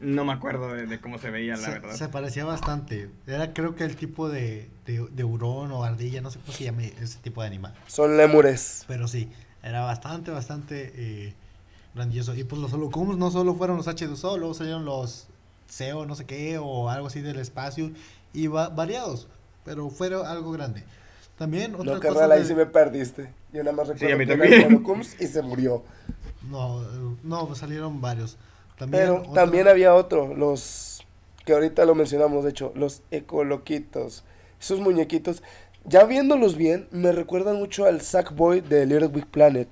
No 0.00 0.24
me 0.24 0.32
acuerdo 0.32 0.72
de, 0.72 0.86
de 0.86 0.98
cómo 1.00 1.18
se 1.18 1.30
veía, 1.30 1.56
la 1.56 1.62
se, 1.62 1.70
verdad. 1.72 1.94
se 1.94 2.08
parecía 2.08 2.44
bastante. 2.46 3.10
Era 3.26 3.52
creo 3.52 3.74
que 3.76 3.84
el 3.84 3.96
tipo 3.96 4.30
de, 4.30 4.70
de, 4.86 5.06
de 5.10 5.24
hurón 5.24 5.72
o 5.72 5.84
ardilla, 5.84 6.22
no 6.22 6.30
sé 6.30 6.38
cómo 6.40 6.52
se 6.56 6.64
llama 6.64 6.84
ese 6.84 7.18
tipo 7.18 7.42
de 7.42 7.48
animal. 7.48 7.74
Son 7.86 8.16
lémures. 8.16 8.84
Pero 8.88 9.06
sí, 9.08 9.30
era 9.62 9.82
bastante, 9.82 10.30
bastante 10.30 10.92
eh, 10.94 11.34
grandioso. 11.94 12.34
Y 12.34 12.44
pues 12.44 12.62
los 12.62 12.72
holocuns 12.72 13.18
no 13.18 13.30
solo 13.30 13.54
fueron 13.54 13.76
los 13.76 13.88
H2O, 13.88 14.38
luego 14.38 14.54
salieron 14.54 14.86
los 14.86 15.26
CEO, 15.68 16.06
no 16.06 16.14
sé 16.14 16.24
qué, 16.24 16.56
o 16.56 16.88
algo 16.88 17.08
así 17.08 17.20
del 17.20 17.38
espacio, 17.38 17.90
y 18.32 18.46
va- 18.46 18.70
variados, 18.70 19.28
pero 19.66 19.90
fueron 19.90 20.26
algo 20.26 20.50
grande. 20.50 20.82
También 21.40 21.74
otra 21.74 21.94
No, 21.94 22.00
carnal, 22.00 22.32
ahí 22.32 22.40
de- 22.40 22.44
sí 22.44 22.54
me 22.54 22.66
perdiste. 22.66 23.30
Yo 23.50 23.64
nada 23.64 23.74
más 23.74 23.86
Sí, 23.88 23.94
recuerdo 23.94 24.14
a 24.14 24.18
mí 24.18 24.26
que 24.26 24.32
también. 24.32 24.52
eran 24.60 24.66
Holocums 24.74 25.18
y 25.18 25.26
se 25.26 25.40
murió. 25.40 25.82
No, 26.50 26.82
no, 27.22 27.46
pues 27.46 27.60
salieron 27.60 27.98
varios. 28.02 28.36
También 28.76 29.04
Pero 29.04 29.16
otro- 29.22 29.32
también 29.32 29.66
había 29.66 29.94
otro, 29.94 30.34
los 30.36 31.02
que 31.46 31.54
ahorita 31.54 31.86
lo 31.86 31.94
mencionamos, 31.94 32.44
de 32.44 32.50
hecho, 32.50 32.72
los 32.74 33.00
ecoloquitos. 33.10 34.22
Esos 34.60 34.80
muñequitos, 34.80 35.42
ya 35.86 36.04
viéndolos 36.04 36.56
bien, 36.58 36.88
me 36.90 37.10
recuerdan 37.10 37.56
mucho 37.56 37.86
al 37.86 38.02
Sackboy 38.02 38.60
de 38.60 38.84
Little 38.84 39.08
Big 39.08 39.26
Planet. 39.26 39.66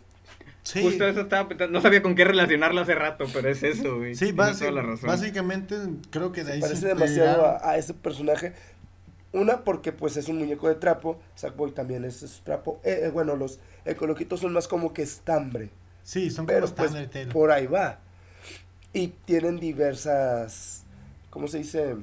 Sí, 0.62 0.82
Justo 0.82 1.06
eso 1.06 1.20
estaba 1.20 1.54
no 1.68 1.82
sabía 1.82 2.02
con 2.02 2.14
qué 2.14 2.24
relacionarlo 2.24 2.80
hace 2.80 2.94
rato, 2.94 3.26
pero 3.30 3.46
es 3.50 3.62
eso, 3.62 3.98
güey. 3.98 4.14
sí, 4.14 4.32
basi- 4.32 4.60
toda 4.60 4.70
la 4.70 4.80
razón. 4.82 5.06
básicamente 5.06 5.76
creo 6.08 6.32
que 6.32 6.44
de 6.44 6.54
ahí 6.54 6.60
Parece 6.62 6.80
se 6.80 6.88
demasiado 6.88 7.44
a, 7.44 7.70
a 7.72 7.76
ese 7.76 7.92
personaje. 7.92 8.54
Una, 9.32 9.64
porque 9.64 9.92
pues 9.92 10.16
es 10.16 10.28
un 10.28 10.38
muñeco 10.38 10.68
de 10.68 10.74
trapo. 10.76 11.18
Sackboy 11.34 11.72
también 11.72 12.04
es, 12.04 12.22
es 12.22 12.40
trapo. 12.44 12.80
Eh, 12.84 13.02
eh, 13.04 13.10
bueno, 13.10 13.36
los 13.36 13.58
ecoloquitos 13.84 14.40
son 14.40 14.52
más 14.52 14.68
como 14.68 14.92
que 14.92 15.02
estambre. 15.02 15.70
Sí, 16.02 16.30
son 16.30 16.46
como 16.46 16.46
Pero 16.46 16.66
pues 16.74 16.92
Standard 16.92 17.10
Tail. 17.10 17.28
por 17.28 17.50
ahí 17.50 17.66
va. 17.66 18.00
Y 18.92 19.08
tienen 19.08 19.60
diversas, 19.60 20.84
¿cómo 21.30 21.48
se 21.48 21.58
dice? 21.58 21.96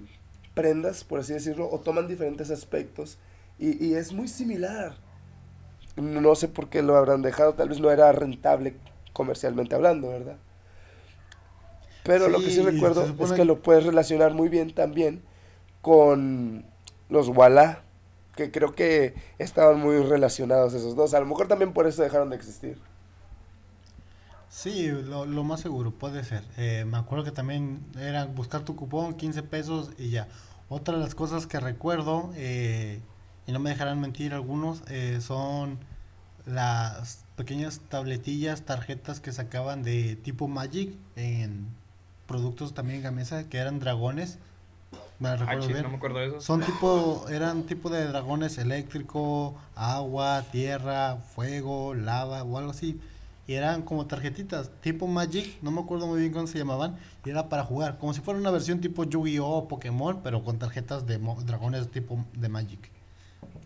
Prendas, 0.54 1.04
por 1.04 1.20
así 1.20 1.34
decirlo, 1.34 1.70
o 1.70 1.80
toman 1.80 2.08
diferentes 2.08 2.52
aspectos. 2.52 3.18
Y, 3.60 3.84
y 3.86 3.96
es 3.96 4.14
muy 4.14 4.28
similar. 4.28 4.96
No 5.98 6.36
sé 6.36 6.48
por 6.48 6.70
qué 6.70 6.82
lo 6.82 6.96
habrán 6.98 7.22
dejado, 7.22 7.54
tal 7.54 7.70
vez 7.70 7.80
no 7.80 7.90
era 7.92 8.12
rentable 8.12 8.76
comercialmente 9.14 9.76
hablando, 9.76 10.10
¿verdad? 10.10 10.38
Pero 12.04 12.28
lo 12.30 12.40
que 12.40 12.52
sí 12.52 12.62
recuerdo 12.62 13.06
supone- 13.08 13.26
es 13.26 13.32
que 13.34 13.46
lo 13.46 13.62
puedes 13.62 13.84
relacionar 13.86 14.34
muy 14.34 14.50
bien 14.50 14.74
también 14.74 15.24
con 15.82 16.66
los 17.10 17.30
Walla, 17.30 17.84
que 18.36 18.52
creo 18.52 18.76
que 18.76 19.16
estaban 19.38 19.80
muy 19.80 19.98
relacionados 20.04 20.74
esos 20.74 20.96
dos. 20.96 21.14
A 21.14 21.20
lo 21.20 21.26
mejor 21.26 21.48
también 21.48 21.74
por 21.74 21.88
eso 21.88 22.02
dejaron 22.02 22.30
de 22.30 22.36
existir. 22.36 22.78
Sí, 24.50 24.88
lo, 24.88 25.26
lo 25.26 25.44
más 25.44 25.60
seguro, 25.60 25.92
puede 25.92 26.24
ser. 26.24 26.44
Eh, 26.58 26.86
me 26.88 26.98
acuerdo 26.98 27.26
que 27.26 27.32
también 27.32 27.86
era 28.00 28.26
buscar 28.26 28.64
tu 28.64 28.76
cupón, 28.76 29.16
15 29.16 29.44
pesos 29.44 29.92
y 29.98 30.12
ya. 30.12 30.28
Otra 30.70 30.96
de 30.96 31.02
las 31.02 31.14
cosas 31.14 31.46
que 31.46 31.60
recuerdo, 31.60 32.32
eh, 32.36 33.02
y 33.48 33.52
no 33.52 33.60
me 33.60 33.70
dejarán 33.70 34.00
mentir 34.00 34.34
algunos, 34.34 34.82
eh, 34.88 35.20
son 35.22 35.78
las 36.46 37.26
pequeñas 37.36 37.82
tabletillas, 37.90 38.62
tarjetas 38.62 39.20
que 39.20 39.32
sacaban 39.32 39.84
de 39.84 40.16
tipo 40.16 40.48
Magic 40.48 40.96
en 41.16 41.68
productos 42.26 42.74
también 42.74 43.02
Gamesa, 43.02 43.50
que 43.50 43.58
eran 43.58 43.80
dragones. 43.80 44.40
Me 45.20 45.30
Ah, 45.30 45.36
recuerdo 45.38 45.62
chis, 45.62 45.72
bien. 45.72 45.84
no 45.84 45.90
me 45.90 45.96
acuerdo 45.98 46.20
de 46.20 46.28
eso. 46.28 46.42
Son 46.42 46.62
tipo, 46.62 47.26
eran 47.30 47.64
tipo 47.64 47.90
de 47.90 48.06
dragones 48.06 48.58
eléctrico, 48.58 49.56
agua, 49.76 50.44
tierra, 50.52 51.18
fuego, 51.18 51.94
lava 51.94 52.44
o 52.44 52.58
algo 52.58 52.72
así. 52.72 53.00
Y 53.48 53.54
eran 53.54 53.84
como 53.84 54.08
tarjetitas, 54.08 54.72
tipo 54.82 55.06
Magic, 55.08 55.62
no 55.62 55.70
me 55.72 55.80
acuerdo 55.82 56.08
muy 56.08 56.20
bien 56.20 56.34
cómo 56.34 56.48
se 56.48 56.58
llamaban, 56.58 56.98
y 57.24 57.30
era 57.30 57.48
para 57.48 57.64
jugar, 57.64 58.00
como 58.00 58.12
si 58.14 58.20
fuera 58.22 58.40
una 58.40 58.50
versión 58.50 58.82
tipo 58.82 59.04
Yu-Gi-Oh 59.04 59.46
o 59.60 59.68
Pokémon, 59.68 60.22
pero 60.24 60.44
con 60.44 60.58
tarjetas 60.58 61.06
de 61.06 61.20
mo- 61.20 61.40
dragones 61.44 61.88
tipo 61.92 62.26
de 62.34 62.50
Magic. 62.50 62.90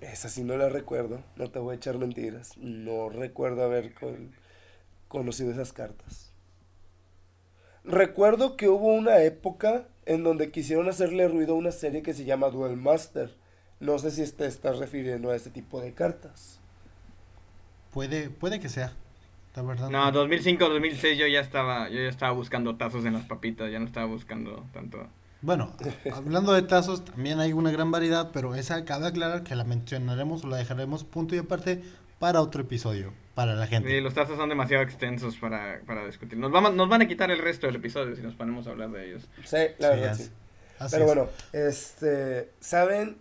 Esa 0.01 0.27
sí 0.29 0.43
no 0.43 0.57
la 0.57 0.67
recuerdo, 0.69 1.21
no 1.37 1.49
te 1.49 1.59
voy 1.59 1.73
a 1.73 1.77
echar 1.77 1.97
mentiras. 1.97 2.57
No 2.57 3.07
recuerdo 3.09 3.63
haber 3.63 3.93
con- 3.93 4.31
conocido 5.07 5.51
esas 5.51 5.71
cartas. 5.71 6.29
Recuerdo 7.85 8.57
que 8.57 8.67
hubo 8.67 8.93
una 8.93 9.19
época 9.21 9.87
en 10.09 10.23
donde 10.23 10.49
quisieron 10.49 10.89
hacerle 10.89 11.27
ruido 11.27 11.53
a 11.53 11.57
una 11.57 11.71
serie 11.71 12.01
que 12.01 12.15
se 12.15 12.25
llama 12.25 12.49
Duel 12.49 12.77
Master. 12.77 13.29
No 13.79 13.99
sé 13.99 14.09
si 14.09 14.29
te 14.31 14.47
estás 14.47 14.79
refiriendo 14.79 15.29
a 15.29 15.35
ese 15.35 15.51
tipo 15.51 15.79
de 15.79 15.93
cartas. 15.93 16.59
Puede, 17.93 18.31
puede 18.31 18.59
que 18.59 18.69
sea, 18.69 18.91
la 19.55 19.61
verdad. 19.61 19.91
No, 19.91 20.11
2005, 20.11 20.67
2006 20.67 21.15
yo 21.15 21.27
ya 21.27 21.39
estaba, 21.39 21.89
yo 21.89 22.01
ya 22.01 22.09
estaba 22.09 22.31
buscando 22.31 22.75
tazos 22.75 23.05
en 23.05 23.13
las 23.13 23.25
papitas, 23.25 23.71
ya 23.71 23.77
no 23.77 23.85
estaba 23.85 24.07
buscando 24.07 24.65
tanto. 24.73 25.07
Bueno, 25.43 25.73
hablando 26.11 26.53
de 26.53 26.63
tazos, 26.63 27.05
también 27.05 27.39
hay 27.39 27.53
una 27.53 27.69
gran 27.69 27.91
variedad, 27.91 28.31
pero 28.33 28.55
esa 28.55 28.83
cabe 28.85 29.05
aclarar 29.07 29.43
que 29.43 29.55
la 29.55 29.63
mencionaremos 29.63 30.43
o 30.43 30.47
la 30.47 30.57
dejaremos 30.57 31.03
punto 31.03 31.35
y 31.35 31.37
aparte 31.37 31.83
para 32.19 32.41
otro 32.41 32.61
episodio, 32.61 33.13
para 33.35 33.55
la 33.55 33.67
gente. 33.67 33.89
Sí, 33.89 34.01
los 34.01 34.13
tazos 34.13 34.37
son 34.37 34.49
demasiado 34.49 34.83
extensos 34.83 35.37
para, 35.37 35.81
para 35.85 36.05
discutir. 36.05 36.37
Nos, 36.37 36.51
vamos, 36.51 36.73
nos 36.75 36.89
van 36.89 37.01
a 37.01 37.07
quitar 37.07 37.31
el 37.31 37.39
resto 37.39 37.67
del 37.67 37.77
episodio 37.77 38.15
si 38.15 38.21
nos 38.21 38.35
ponemos 38.35 38.67
a 38.67 38.71
hablar 38.71 38.91
de 38.91 39.07
ellos. 39.09 39.29
Sí, 39.43 39.57
la 39.79 39.91
Sí, 39.91 39.99
verdad 39.99 40.17
sí. 40.17 40.29
así 40.77 40.97
Pero 40.97 41.05
es. 41.05 41.05
bueno, 41.05 41.29
este, 41.53 42.51
¿saben? 42.59 43.17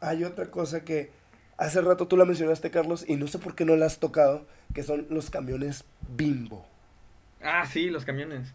Hay 0.00 0.24
otra 0.24 0.50
cosa 0.50 0.84
que 0.84 1.12
hace 1.56 1.80
rato 1.80 2.08
tú 2.08 2.16
la 2.16 2.24
mencionaste, 2.26 2.70
Carlos, 2.70 3.04
y 3.08 3.16
no 3.16 3.26
sé 3.28 3.38
por 3.38 3.54
qué 3.54 3.64
no 3.64 3.76
la 3.76 3.86
has 3.86 3.98
tocado, 4.00 4.46
que 4.74 4.82
son 4.82 5.06
los 5.10 5.30
camiones 5.30 5.84
bimbo. 6.08 6.66
Ah, 7.42 7.66
sí, 7.66 7.90
los 7.90 8.04
camiones. 8.04 8.54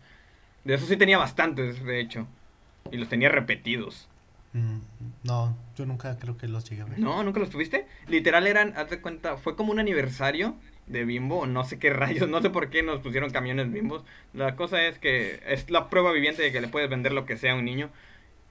De 0.65 0.73
eso 0.75 0.85
sí 0.85 0.97
tenía 0.97 1.17
bastantes, 1.17 1.83
de 1.83 1.99
hecho. 2.01 2.27
Y 2.91 2.97
los 2.97 3.09
tenía 3.09 3.29
repetidos. 3.29 4.08
Mm, 4.53 4.79
no, 5.23 5.55
yo 5.75 5.85
nunca 5.85 6.17
creo 6.17 6.37
que 6.37 6.47
los 6.47 6.67
llegué 6.69 6.81
a 6.81 6.85
ver. 6.85 6.99
No, 6.99 7.23
nunca 7.23 7.39
los 7.39 7.49
tuviste. 7.49 7.85
Literal 8.07 8.47
eran, 8.47 8.73
haz 8.77 8.89
de 8.89 9.01
cuenta, 9.01 9.37
fue 9.37 9.55
como 9.55 9.71
un 9.71 9.79
aniversario 9.79 10.55
de 10.87 11.05
Bimbo, 11.05 11.45
no 11.45 11.63
sé 11.63 11.77
qué 11.77 11.89
rayos, 11.93 12.29
no 12.29 12.41
sé 12.41 12.49
por 12.49 12.69
qué 12.69 12.81
nos 12.81 12.99
pusieron 13.01 13.29
camiones 13.29 13.71
Bimbos. 13.71 14.03
La 14.33 14.55
cosa 14.55 14.83
es 14.87 14.97
que 14.97 15.41
es 15.47 15.69
la 15.69 15.89
prueba 15.89 16.11
viviente 16.11 16.41
de 16.41 16.51
que 16.51 16.61
le 16.61 16.67
puedes 16.67 16.89
vender 16.89 17.11
lo 17.11 17.25
que 17.25 17.37
sea 17.37 17.53
a 17.53 17.55
un 17.55 17.65
niño. 17.65 17.89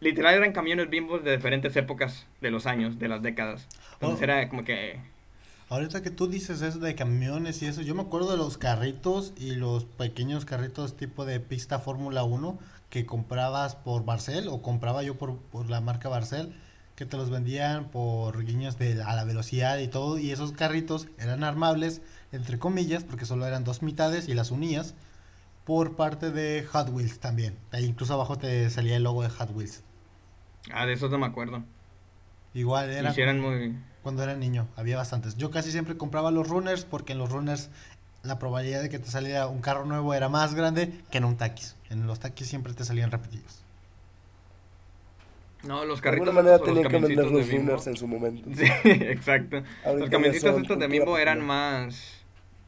Literal 0.00 0.34
eran 0.36 0.52
camiones 0.52 0.88
Bimbos 0.88 1.24
de 1.24 1.36
diferentes 1.36 1.74
épocas 1.76 2.26
de 2.40 2.52
los 2.52 2.66
años, 2.66 3.00
de 3.00 3.08
las 3.08 3.22
décadas. 3.22 3.66
Entonces 3.94 4.20
Oh. 4.20 4.24
era 4.24 4.48
como 4.48 4.64
que 4.64 5.00
Ahorita 5.70 6.00
que 6.02 6.10
tú 6.10 6.28
dices 6.28 6.62
eso 6.62 6.78
de 6.78 6.94
camiones 6.94 7.60
y 7.60 7.66
eso, 7.66 7.82
yo 7.82 7.94
me 7.94 8.00
acuerdo 8.00 8.30
de 8.30 8.38
los 8.38 8.56
carritos 8.56 9.34
y 9.36 9.50
los 9.56 9.84
pequeños 9.84 10.46
carritos 10.46 10.96
tipo 10.96 11.26
de 11.26 11.40
pista 11.40 11.78
Fórmula 11.78 12.22
1 12.24 12.58
que 12.90 13.06
comprabas 13.06 13.74
por 13.74 14.04
Barcel 14.04 14.48
o 14.48 14.62
compraba 14.62 15.02
yo 15.02 15.16
por, 15.16 15.38
por 15.38 15.68
la 15.68 15.80
marca 15.80 16.08
Barcel, 16.08 16.54
que 16.96 17.06
te 17.06 17.16
los 17.16 17.30
vendían 17.30 17.90
por 17.90 18.44
guiños 18.44 18.76
de 18.78 19.02
a 19.02 19.14
la 19.14 19.24
velocidad 19.24 19.78
y 19.78 19.88
todo, 19.88 20.18
y 20.18 20.32
esos 20.32 20.52
carritos 20.52 21.08
eran 21.18 21.44
armables, 21.44 22.02
entre 22.32 22.58
comillas, 22.58 23.04
porque 23.04 23.24
solo 23.24 23.46
eran 23.46 23.64
dos 23.64 23.82
mitades 23.82 24.28
y 24.28 24.34
las 24.34 24.50
unías, 24.50 24.94
por 25.64 25.96
parte 25.96 26.30
de 26.30 26.66
Hot 26.72 26.88
Wheels 26.90 27.20
también. 27.20 27.56
Ahí 27.72 27.84
incluso 27.84 28.14
abajo 28.14 28.38
te 28.38 28.68
salía 28.70 28.96
el 28.96 29.04
logo 29.04 29.22
de 29.22 29.28
Hot 29.28 29.50
Wheels. 29.54 29.84
Ah, 30.72 30.86
de 30.86 30.94
esos 30.94 31.10
no 31.10 31.18
me 31.18 31.26
acuerdo. 31.26 31.62
Igual 32.54 32.90
era... 32.90 33.12
Eran 33.12 33.40
muy... 33.40 33.78
Cuando 34.02 34.22
era 34.22 34.34
niño, 34.34 34.66
había 34.76 34.96
bastantes. 34.96 35.36
Yo 35.36 35.50
casi 35.50 35.70
siempre 35.70 35.96
compraba 35.98 36.30
los 36.30 36.48
runners 36.48 36.84
porque 36.84 37.12
en 37.12 37.18
los 37.18 37.30
runners 37.30 37.68
la 38.22 38.38
probabilidad 38.38 38.82
de 38.82 38.88
que 38.90 38.98
te 38.98 39.10
saliera 39.10 39.46
un 39.48 39.60
carro 39.60 39.84
nuevo 39.84 40.14
era 40.14 40.28
más 40.28 40.54
grande 40.54 40.92
que 41.10 41.18
en 41.18 41.24
un 41.24 41.36
taquis. 41.36 41.76
En 41.90 42.06
los 42.06 42.20
taquis 42.20 42.48
siempre 42.48 42.74
te 42.74 42.84
salían 42.84 43.10
repetidos. 43.10 43.64
No, 45.62 45.84
los 45.84 46.00
De 46.00 46.02
carritos 46.02 46.28
alguna 46.28 46.32
manera 46.32 46.62
tenían 46.62 46.88
que 46.88 46.98
vender 46.98 47.18
camioncitos 47.18 47.32
de 47.32 47.38
los 47.38 47.48
Bimbo. 47.48 47.72
runners 47.72 47.86
en 47.86 47.96
su 47.96 48.06
momento. 48.06 48.48
Sí, 48.54 48.66
exacto. 48.84 49.62
Ahorita 49.84 49.98
los 49.98 50.10
camioncitos 50.10 50.56
estos 50.56 50.78
de 50.78 50.86
Bimbo 50.88 51.18
eran 51.18 51.44
más 51.44 52.24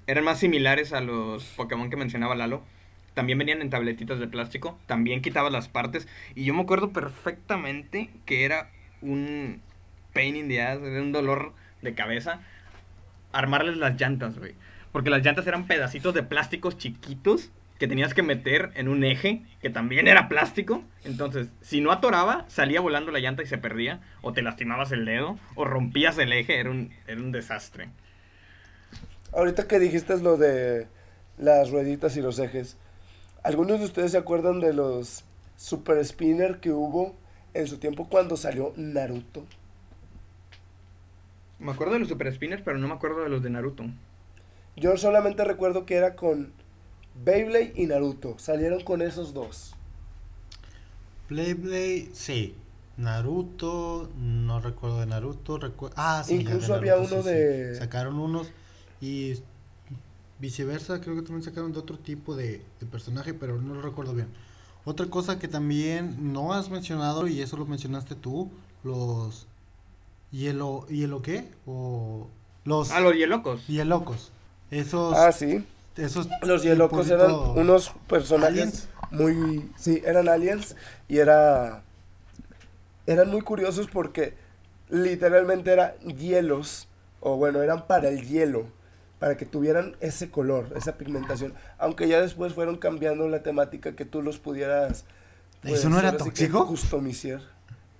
eran 0.06 0.24
más 0.24 0.38
similares 0.40 0.92
a 0.92 1.00
los 1.00 1.44
Pokémon 1.44 1.88
que 1.90 1.96
mencionaba 1.96 2.34
Lalo. 2.34 2.62
También 3.14 3.38
venían 3.38 3.62
en 3.62 3.70
tabletitas 3.70 4.18
de 4.18 4.28
plástico, 4.28 4.78
también 4.86 5.22
quitabas 5.22 5.52
las 5.52 5.68
partes 5.68 6.08
y 6.34 6.44
yo 6.44 6.54
me 6.54 6.62
acuerdo 6.62 6.90
perfectamente 6.90 8.10
que 8.24 8.44
era 8.44 8.70
un 9.02 9.62
pain 10.12 10.36
in 10.36 10.48
the 10.48 10.62
ass, 10.62 10.80
era 10.80 11.02
un 11.02 11.12
dolor 11.12 11.52
de 11.82 11.94
cabeza 11.94 12.40
armarles 13.32 13.76
las 13.76 14.00
llantas, 14.00 14.38
güey. 14.38 14.54
Porque 14.92 15.10
las 15.10 15.24
llantas 15.24 15.46
eran 15.46 15.66
pedacitos 15.66 16.14
de 16.14 16.22
plásticos 16.22 16.76
chiquitos 16.76 17.50
que 17.80 17.88
tenías 17.88 18.12
que 18.12 18.22
meter 18.22 18.72
en 18.74 18.88
un 18.88 19.04
eje 19.04 19.42
que 19.62 19.70
también 19.70 20.06
era 20.06 20.28
plástico. 20.28 20.84
Entonces, 21.04 21.48
si 21.62 21.80
no 21.80 21.92
atoraba, 21.92 22.44
salía 22.48 22.82
volando 22.82 23.10
la 23.10 23.20
llanta 23.20 23.42
y 23.42 23.46
se 23.46 23.56
perdía. 23.56 24.00
O 24.20 24.34
te 24.34 24.42
lastimabas 24.42 24.92
el 24.92 25.06
dedo, 25.06 25.38
o 25.54 25.64
rompías 25.64 26.18
el 26.18 26.32
eje, 26.32 26.60
era 26.60 26.70
un, 26.70 26.92
era 27.06 27.20
un 27.20 27.32
desastre. 27.32 27.88
Ahorita 29.32 29.66
que 29.66 29.78
dijiste 29.78 30.18
lo 30.18 30.36
de 30.36 30.88
las 31.38 31.70
rueditas 31.70 32.16
y 32.18 32.20
los 32.20 32.38
ejes, 32.38 32.76
¿algunos 33.42 33.78
de 33.78 33.86
ustedes 33.86 34.12
se 34.12 34.18
acuerdan 34.18 34.60
de 34.60 34.74
los 34.74 35.24
super 35.56 36.04
spinner 36.04 36.60
que 36.60 36.72
hubo 36.72 37.16
en 37.54 37.66
su 37.66 37.78
tiempo 37.78 38.08
cuando 38.10 38.36
salió 38.36 38.74
Naruto? 38.76 39.46
Me 41.58 41.72
acuerdo 41.72 41.94
de 41.94 42.00
los 42.00 42.08
super 42.08 42.30
spinners, 42.34 42.62
pero 42.62 42.76
no 42.76 42.88
me 42.88 42.94
acuerdo 42.94 43.22
de 43.22 43.30
los 43.30 43.42
de 43.42 43.48
Naruto. 43.48 43.84
Yo 44.80 44.96
solamente 44.96 45.44
recuerdo 45.44 45.84
que 45.86 45.94
era 45.94 46.16
con 46.16 46.52
Beyblade 47.24 47.74
y 47.76 47.86
Naruto. 47.86 48.38
Salieron 48.38 48.82
con 48.82 49.02
esos 49.02 49.34
dos. 49.34 49.74
Playblade, 51.28 52.10
sí. 52.12 52.54
Naruto, 52.96 54.10
no 54.18 54.60
recuerdo 54.60 55.00
de 55.00 55.06
Naruto. 55.06 55.58
recu- 55.60 55.92
ah, 55.96 56.22
sí. 56.26 56.36
Incluso 56.36 56.74
había 56.74 56.94
Naruto, 56.96 57.14
uno 57.14 57.22
sí, 57.22 57.28
sí. 57.28 57.34
de- 57.34 57.76
Sacaron 57.76 58.18
unos 58.18 58.48
y 59.00 59.34
viceversa, 60.38 61.00
creo 61.00 61.14
que 61.16 61.22
también 61.22 61.42
sacaron 61.42 61.72
de 61.72 61.78
otro 61.78 61.98
tipo 61.98 62.34
de, 62.34 62.62
de 62.80 62.86
personaje, 62.86 63.34
pero 63.34 63.60
no 63.60 63.74
lo 63.74 63.82
recuerdo 63.82 64.14
bien. 64.14 64.28
Otra 64.84 65.06
cosa 65.06 65.38
que 65.38 65.48
también 65.48 66.32
no 66.32 66.54
has 66.54 66.70
mencionado, 66.70 67.28
y 67.28 67.40
eso 67.42 67.56
lo 67.58 67.66
mencionaste 67.66 68.14
tú, 68.14 68.50
los... 68.82 69.46
¿Hielo, 70.32 70.86
¿hielo 70.88 71.22
qué? 71.22 71.50
O 71.66 72.28
los... 72.64 72.90
Ah, 72.92 73.00
los 73.00 73.14
hielocos. 73.14 73.66
hielocos. 73.66 74.32
Esos... 74.70 75.16
Ah, 75.16 75.32
sí. 75.32 75.64
esos 75.96 76.28
Los 76.42 76.62
Hielocos 76.62 77.10
eran 77.10 77.32
unos 77.32 77.92
personajes 78.06 78.58
aliens. 78.58 78.88
muy... 79.10 79.70
Sí, 79.76 80.02
eran 80.04 80.28
aliens 80.28 80.76
y 81.08 81.18
era... 81.18 81.82
Eran 83.06 83.30
muy 83.30 83.40
curiosos 83.40 83.88
porque 83.92 84.34
literalmente 84.88 85.72
eran 85.72 85.92
hielos, 86.00 86.88
o 87.20 87.36
bueno, 87.36 87.62
eran 87.62 87.86
para 87.86 88.08
el 88.08 88.28
hielo, 88.28 88.66
para 89.18 89.36
que 89.36 89.46
tuvieran 89.46 89.96
ese 90.00 90.30
color, 90.30 90.72
esa 90.76 90.96
pigmentación. 90.96 91.54
Aunque 91.78 92.06
ya 92.08 92.20
después 92.20 92.52
fueron 92.54 92.76
cambiando 92.76 93.28
la 93.28 93.42
temática 93.42 93.96
que 93.96 94.04
tú 94.04 94.22
los 94.22 94.38
pudieras... 94.38 95.04
¿Eso 95.64 95.88
no 95.90 95.98
era 95.98 96.16
tóxico? 96.16 96.66
customizar. 96.66 97.40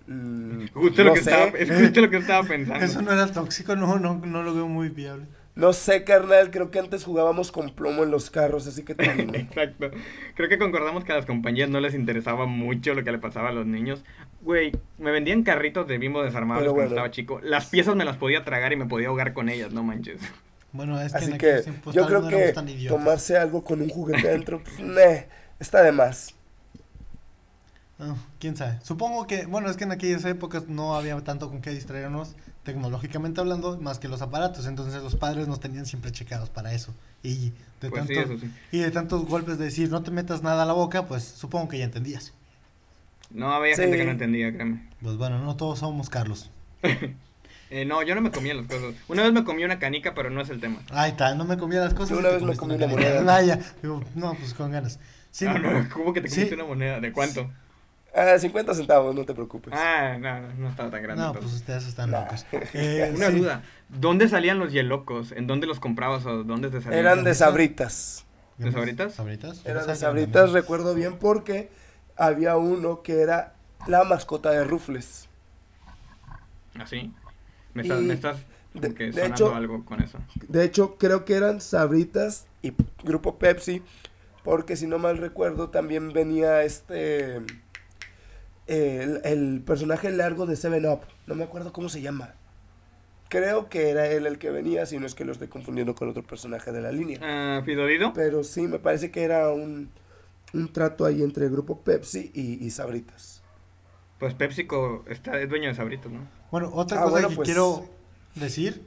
Mm, 0.06 0.66
Justo, 0.72 1.04
no 1.04 1.10
lo 1.10 1.14
que 1.14 1.22
sé. 1.22 1.30
estaba, 1.30 1.58
es 1.58 1.70
justo 1.70 2.00
lo 2.00 2.10
que 2.10 2.16
estaba 2.18 2.46
pensando. 2.48 2.84
Eso 2.84 3.02
no 3.02 3.12
era 3.12 3.30
tóxico, 3.32 3.76
no, 3.76 3.98
no, 3.98 4.14
no 4.18 4.42
lo 4.42 4.54
veo 4.54 4.66
muy 4.68 4.88
viable. 4.88 5.26
No 5.54 5.72
sé, 5.72 6.04
carnal, 6.04 6.50
creo 6.50 6.70
que 6.70 6.78
antes 6.78 7.04
jugábamos 7.04 7.50
con 7.52 7.70
plomo 7.70 8.04
en 8.04 8.10
los 8.10 8.30
carros, 8.30 8.66
así 8.66 8.84
que 8.84 8.94
digo. 8.94 9.12
Exacto. 9.34 9.90
Creo 10.36 10.48
que 10.48 10.58
concordamos 10.58 11.04
que 11.04 11.12
a 11.12 11.16
las 11.16 11.26
compañías 11.26 11.68
no 11.68 11.80
les 11.80 11.94
interesaba 11.94 12.46
mucho 12.46 12.94
lo 12.94 13.04
que 13.04 13.12
le 13.12 13.18
pasaba 13.18 13.48
a 13.48 13.52
los 13.52 13.66
niños. 13.66 14.04
Güey, 14.42 14.72
me 14.98 15.10
vendían 15.10 15.42
carritos 15.42 15.86
de 15.86 15.98
bimbo 15.98 16.22
desarmables 16.22 16.62
Pero 16.62 16.74
cuando 16.74 16.94
estaba 16.94 17.10
chico. 17.10 17.40
Las 17.42 17.66
piezas 17.66 17.96
me 17.96 18.04
las 18.04 18.16
podía 18.16 18.44
tragar 18.44 18.72
y 18.72 18.76
me 18.76 18.86
podía 18.86 19.08
ahogar 19.08 19.32
con 19.32 19.48
ellas, 19.48 19.72
no 19.72 19.82
manches. 19.82 20.20
Bueno, 20.72 21.00
es 21.00 21.12
que 21.12 21.18
Así 21.18 21.32
en 21.32 21.38
que 21.38 21.62
yo 21.92 22.06
creo 22.06 22.20
no 22.20 22.28
que 22.28 22.54
tomarse 22.88 23.36
algo 23.36 23.64
con 23.64 23.82
un 23.82 23.88
juguete 23.88 24.28
adentro, 24.28 24.62
pues, 24.62 24.78
meh, 24.80 25.26
está 25.58 25.82
de 25.82 25.92
más. 25.92 26.34
Ah, 28.00 28.14
quién 28.38 28.56
sabe. 28.56 28.78
Supongo 28.82 29.26
que, 29.26 29.44
bueno, 29.46 29.68
es 29.68 29.76
que 29.76 29.84
en 29.84 29.92
aquellas 29.92 30.24
épocas 30.24 30.68
no 30.68 30.94
había 30.94 31.20
tanto 31.22 31.48
con 31.50 31.60
qué 31.60 31.70
distraernos 31.70 32.34
tecnológicamente 32.62 33.40
hablando, 33.40 33.78
más 33.78 33.98
que 33.98 34.08
los 34.08 34.22
aparatos. 34.22 34.66
Entonces 34.66 35.02
los 35.02 35.16
padres 35.16 35.48
nos 35.48 35.60
tenían 35.60 35.84
siempre 35.86 36.10
checados 36.10 36.48
para 36.48 36.72
eso. 36.72 36.94
Y 37.22 37.52
de, 37.80 37.90
Pues 37.90 38.06
sí, 38.06 38.14
tanto- 38.14 38.32
eso 38.34 38.40
sí. 38.40 38.50
y 38.72 38.78
de 38.78 38.90
tantos 38.90 39.26
golpes 39.26 39.58
de 39.58 39.66
decir 39.66 39.90
no 39.90 40.02
te 40.02 40.10
metas 40.10 40.42
nada 40.42 40.62
a 40.62 40.66
la 40.66 40.72
boca, 40.72 41.06
pues 41.06 41.24
supongo 41.24 41.68
que 41.68 41.78
ya 41.78 41.84
entendías. 41.84 42.32
No, 43.30 43.52
había 43.52 43.76
Sí. 43.76 43.82
gente 43.82 43.98
que 43.98 44.04
no 44.04 44.10
entendía, 44.12 44.52
créeme. 44.52 44.88
Pues 45.02 45.16
bueno, 45.16 45.38
no 45.38 45.56
todos 45.56 45.78
somos 45.80 46.08
Carlos. 46.10 46.50
Eh, 47.72 47.84
no, 47.84 48.02
yo 48.02 48.16
no 48.16 48.20
me 48.20 48.32
comía 48.32 48.52
las 48.52 48.66
cosas. 48.66 48.96
Una 49.06 49.22
vez 49.22 49.32
me 49.32 49.44
comí 49.44 49.62
una 49.62 49.78
canica, 49.78 50.12
pero 50.12 50.28
no 50.28 50.40
es 50.40 50.48
el 50.50 50.58
tema. 50.58 50.80
Ahí 50.90 51.12
está, 51.12 51.36
no 51.36 51.44
me 51.44 51.56
comía 51.56 51.78
las 51.78 51.94
cosas. 51.94 52.10
Yo 52.10 52.18
una 52.18 52.30
vez 52.30 52.42
me 52.42 52.56
comí 52.56 52.74
una 52.74 52.88
moneda. 52.88 53.22
Ah, 53.32 53.42
ya. 53.42 53.60
Digo, 53.80 54.02
no, 54.16 54.34
pues 54.34 54.54
con 54.54 54.72
ganas. 54.72 54.98
Sí, 55.30 55.46
ah, 55.46 55.56
no, 55.56 55.88
¿cómo 55.92 56.12
que 56.12 56.20
te 56.20 56.28
comiste 56.28 56.48
Sí. 56.48 56.54
una 56.54 56.64
moneda? 56.64 56.98
¿De 56.98 57.12
cuánto? 57.12 57.48
Ah, 58.14 58.36
50 58.38 58.74
centavos, 58.74 59.14
no 59.14 59.24
te 59.24 59.34
preocupes. 59.34 59.72
Ah, 59.76 60.16
no, 60.18 60.40
no, 60.40 60.54
no 60.54 60.68
estaba 60.68 60.90
tan 60.90 61.02
grande. 61.02 61.22
no, 61.22 61.28
entonces. 61.28 61.50
pues 61.50 61.60
ustedes 61.60 61.86
están 61.86 62.10
Nah. 62.10 62.22
locos. 62.22 62.44
Eh, 62.74 63.12
Una 63.14 63.28
sí. 63.28 63.38
duda. 63.38 63.62
¿Dónde 63.88 64.28
salían 64.28 64.58
los 64.58 64.72
hielocos? 64.72 65.32
¿En 65.32 65.46
dónde 65.46 65.66
los 65.66 65.78
comprabas 65.80 66.26
o 66.26 66.42
dónde 66.44 66.70
te 66.70 66.80
salían? 66.80 67.00
Eran 67.00 67.24
de 67.24 67.34
sabritas. 67.34 68.26
¿De 68.58 68.72
sabritas? 68.72 69.14
¿Sabritas? 69.14 69.64
Eran 69.64 69.86
de 69.86 69.94
sabritas, 69.96 70.50
recuerdo 70.52 70.94
bien, 70.94 71.18
porque 71.18 71.70
había 72.16 72.56
uno 72.56 73.02
que 73.02 73.20
era 73.20 73.54
la 73.86 74.04
mascota 74.04 74.50
de 74.50 74.64
Rufles. 74.64 75.28
¿Así? 76.78 77.12
Me 77.74 77.82
estás, 77.82 78.00
Y 78.00 78.04
me 78.04 78.14
estás 78.14 78.36
de- 78.74 78.88
de 78.90 79.12
sonando 79.12 79.34
hecho- 79.34 79.54
algo 79.54 79.84
con 79.84 80.02
eso. 80.02 80.18
De 80.48 80.64
hecho, 80.64 80.96
creo 80.98 81.24
que 81.24 81.34
eran 81.34 81.60
sabritas 81.60 82.46
y 82.62 82.72
grupo 83.04 83.38
Pepsi, 83.38 83.82
porque 84.44 84.76
si 84.76 84.86
no 84.86 84.98
mal 84.98 85.18
recuerdo, 85.18 85.70
también 85.70 86.12
venía 86.12 86.62
este. 86.62 87.40
El, 88.66 89.20
el 89.24 89.62
personaje 89.64 90.10
largo 90.10 90.46
de 90.46 90.56
Seven 90.56 90.86
Up. 90.86 91.00
No 91.26 91.34
me 91.34 91.44
acuerdo 91.44 91.72
cómo 91.72 91.88
se 91.88 92.00
llama. 92.02 92.34
Creo 93.28 93.68
que 93.68 93.90
era 93.90 94.06
él 94.08 94.26
el 94.26 94.38
que 94.38 94.50
venía, 94.50 94.86
si 94.86 94.98
no 94.98 95.06
es 95.06 95.14
que 95.14 95.24
lo 95.24 95.32
estoy 95.32 95.48
confundiendo 95.48 95.94
con 95.94 96.08
otro 96.08 96.22
personaje 96.24 96.72
de 96.72 96.80
la 96.80 96.90
línea. 96.90 97.18
Ah, 97.22 97.62
¿Fidodido? 97.64 98.12
Pero 98.12 98.42
sí, 98.42 98.62
me 98.62 98.78
parece 98.80 99.10
que 99.12 99.22
era 99.22 99.50
un, 99.52 99.90
un 100.52 100.72
trato 100.72 101.04
ahí 101.04 101.22
entre 101.22 101.44
el 101.46 101.52
grupo 101.52 101.80
Pepsi 101.80 102.30
y, 102.34 102.64
y 102.64 102.70
Sabritas. 102.70 103.42
Pues 104.18 104.34
PepsiCo 104.34 105.04
está, 105.08 105.40
es 105.40 105.48
dueño 105.48 105.68
de 105.68 105.74
sabritos, 105.74 106.10
¿no? 106.12 106.26
Bueno, 106.50 106.70
otra 106.74 106.98
Ah, 106.98 107.02
cosa 107.04 107.12
bueno, 107.12 107.28
que 107.30 107.36
pues- 107.36 107.46
quiero 107.46 107.88
decir, 108.34 108.82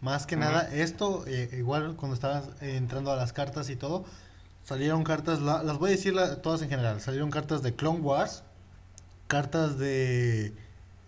más 0.00 0.26
que 0.26 0.36
nada, 0.36 0.68
esto, 0.74 1.24
eh, 1.28 1.50
igual 1.56 1.94
cuando 1.96 2.14
estabas 2.14 2.48
eh, 2.62 2.76
entrando 2.76 3.12
a 3.12 3.16
las 3.16 3.32
cartas 3.32 3.70
y 3.70 3.76
todo, 3.76 4.04
salieron 4.64 5.04
cartas, 5.04 5.40
la- 5.40 5.62
las 5.62 5.78
voy 5.78 5.90
a 5.90 5.92
decir 5.92 6.14
la- 6.14 6.40
todas 6.42 6.62
en 6.62 6.70
general, 6.70 7.00
salieron 7.00 7.30
cartas 7.30 7.62
de 7.62 7.74
Clone 7.76 8.00
Wars, 8.00 8.42
cartas 9.32 9.78
de 9.78 10.52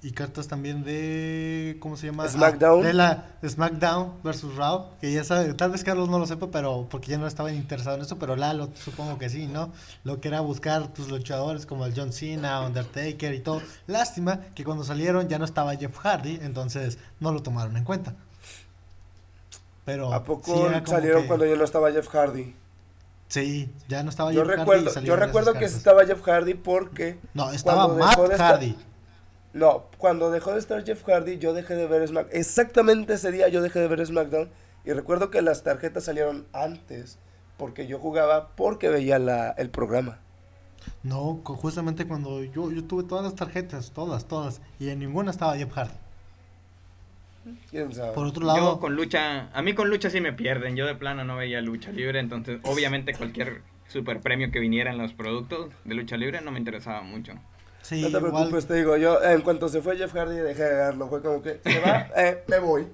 y 0.03 0.11
cartas 0.13 0.49
también 0.49 0.83
de 0.83 1.77
¿cómo 1.81 1.97
se 1.99 2.07
llama? 2.07 2.25
Ah, 2.25 2.29
SmackDown. 2.29 2.83
de 2.83 2.93
la 2.95 3.27
SmackDown 3.47 4.23
versus 4.23 4.57
Raw, 4.57 4.93
que 4.99 5.13
ya 5.13 5.25
sabe, 5.25 5.53
tal 5.53 5.71
vez 5.71 5.85
Carlos 5.85 6.09
no 6.09 6.19
lo 6.19 6.27
sepa, 6.27 6.49
pero 6.51 6.87
porque 6.91 7.11
ya 7.11 7.19
no 7.19 7.27
estaba 7.27 7.53
interesado 7.53 7.97
en 7.97 8.03
eso, 8.03 8.19
pero 8.19 8.35
Lalo 8.35 8.71
supongo 8.75 9.19
que 9.19 9.29
sí, 9.29 9.47
¿no? 9.47 9.73
Lo 10.05 10.21
que 10.21 10.29
era 10.29 10.41
buscar 10.41 10.89
tus 10.95 11.11
luchadores 11.11 11.67
como 11.67 11.85
el 11.85 11.93
John 11.95 12.13
Cena, 12.15 12.63
Undertaker 12.67 13.35
y 13.35 13.41
todo. 13.41 13.61
Lástima 13.87 14.41
que 14.55 14.65
cuando 14.65 14.85
salieron 14.85 15.29
ya 15.29 15.39
no 15.39 15.45
estaba 15.45 15.77
Jeff 15.77 15.97
Hardy, 15.99 16.39
entonces 16.43 16.97
no 17.21 17.31
lo 17.31 17.43
tomaron 17.43 17.77
en 17.77 17.85
cuenta. 17.85 18.15
Pero 19.85 20.15
¿A 20.15 20.25
poco 20.25 20.51
salieron 20.87 21.23
que- 21.23 21.29
cuando 21.29 21.45
ya 21.47 21.57
no 21.57 21.65
estaba 21.65 21.93
Jeff 21.93 22.09
Hardy? 22.09 22.55
Sí, 23.35 23.69
ya 23.89 24.05
no 24.05 24.11
estaba 24.11 24.31
Yo 24.33 24.45
Jeff 24.47 24.59
Hardy 24.59 25.05
yo 25.05 25.17
recuerdo 25.17 25.55
que 25.55 25.59
cartas. 25.61 25.77
estaba 25.77 26.07
Jeff 26.07 26.23
Hardy 26.23 26.55
porque 26.55 27.19
No, 27.35 27.51
estaba 27.51 27.87
cuando 27.87 28.05
Matt 28.05 28.11
dejó 28.17 28.29
de 28.29 28.35
estar- 28.37 28.53
Hardy. 28.53 28.77
No, 29.53 29.85
cuando 29.99 30.31
dejó 30.31 30.53
de 30.53 30.61
estar 30.61 30.85
Jeff 30.85 31.03
Hardy, 31.05 31.39
yo 31.39 31.53
dejé 31.53 31.75
de 31.75 31.89
ver 31.89 32.07
SmackDown. 32.07 32.39
Exactamente 32.39 33.15
ese 33.15 33.33
día 33.33 33.49
yo 33.49 33.61
dejé 33.61 33.81
de 33.81 33.89
ver 33.89 34.07
SmackDown. 34.07 34.51
Y 34.85 34.93
recuerdo 34.93 35.31
que 35.33 35.43
las 35.43 35.65
tarjetas 35.65 36.05
salieron 36.05 36.47
antes. 36.53 37.19
Porque 37.57 37.89
yo 37.89 37.99
jugaba 37.99 38.51
porque 38.55 38.89
veía 38.89 39.19
la, 39.19 39.51
el 39.51 39.69
programa. 39.69 40.21
No, 41.03 41.41
justamente 41.45 42.07
cuando 42.07 42.41
yo, 42.45 42.71
yo 42.71 42.85
tuve 42.85 43.03
todas 43.03 43.25
las 43.25 43.35
tarjetas, 43.35 43.91
todas, 43.91 44.27
todas, 44.27 44.61
y 44.79 44.91
en 44.91 45.01
ninguna 45.01 45.33
estaba 45.33 45.57
Jeff 45.57 45.73
Hardy. 45.73 45.95
¿Quién 47.71 47.93
sabe? 47.93 48.13
Por 48.13 48.27
otro 48.27 48.43
Yo 48.43 48.47
lado, 48.47 48.81
con 48.81 48.95
lucha, 48.97 49.49
a 49.53 49.63
mí 49.63 49.75
con 49.75 49.91
lucha 49.91 50.11
sí 50.11 50.21
me 50.21 50.33
pierden. 50.33 50.77
Yo 50.77 50.87
de 50.87 50.95
plano 50.95 51.25
no 51.25 51.37
veía 51.37 51.61
lucha 51.61 51.91
libre, 51.93 52.21
entonces 52.21 52.59
obviamente 52.63 53.15
cualquier 53.15 53.63
super 53.89 54.21
premio 54.21 54.51
que 54.51 54.61
viniera 54.61 54.91
en 54.91 54.99
los 54.99 55.13
productos 55.13 55.71
de 55.85 55.95
lucha 55.95 56.17
libre 56.17 56.41
no 56.41 56.51
me 56.51 56.59
interesaba 56.59 57.03
mucho. 57.03 57.35
sí, 57.83 58.01
no 58.03 58.11
te 58.11 58.17
igual, 58.17 58.33
preocupes, 58.33 58.67
te 58.67 58.75
digo, 58.75 58.97
yo 58.97 59.23
en 59.23 59.43
cuanto 59.43 59.69
se 59.69 59.83
fue 59.83 59.97
Jeff 59.97 60.13
Hardy 60.15 60.37
dejé 60.37 60.63
de 60.65 60.75
verlo. 60.75 61.09
Fue 61.09 61.21
como 61.23 61.43
que 61.43 61.61
se 61.63 61.81
va, 61.81 62.09
eh, 62.17 62.43
me 62.49 62.59
voy. 62.59 62.87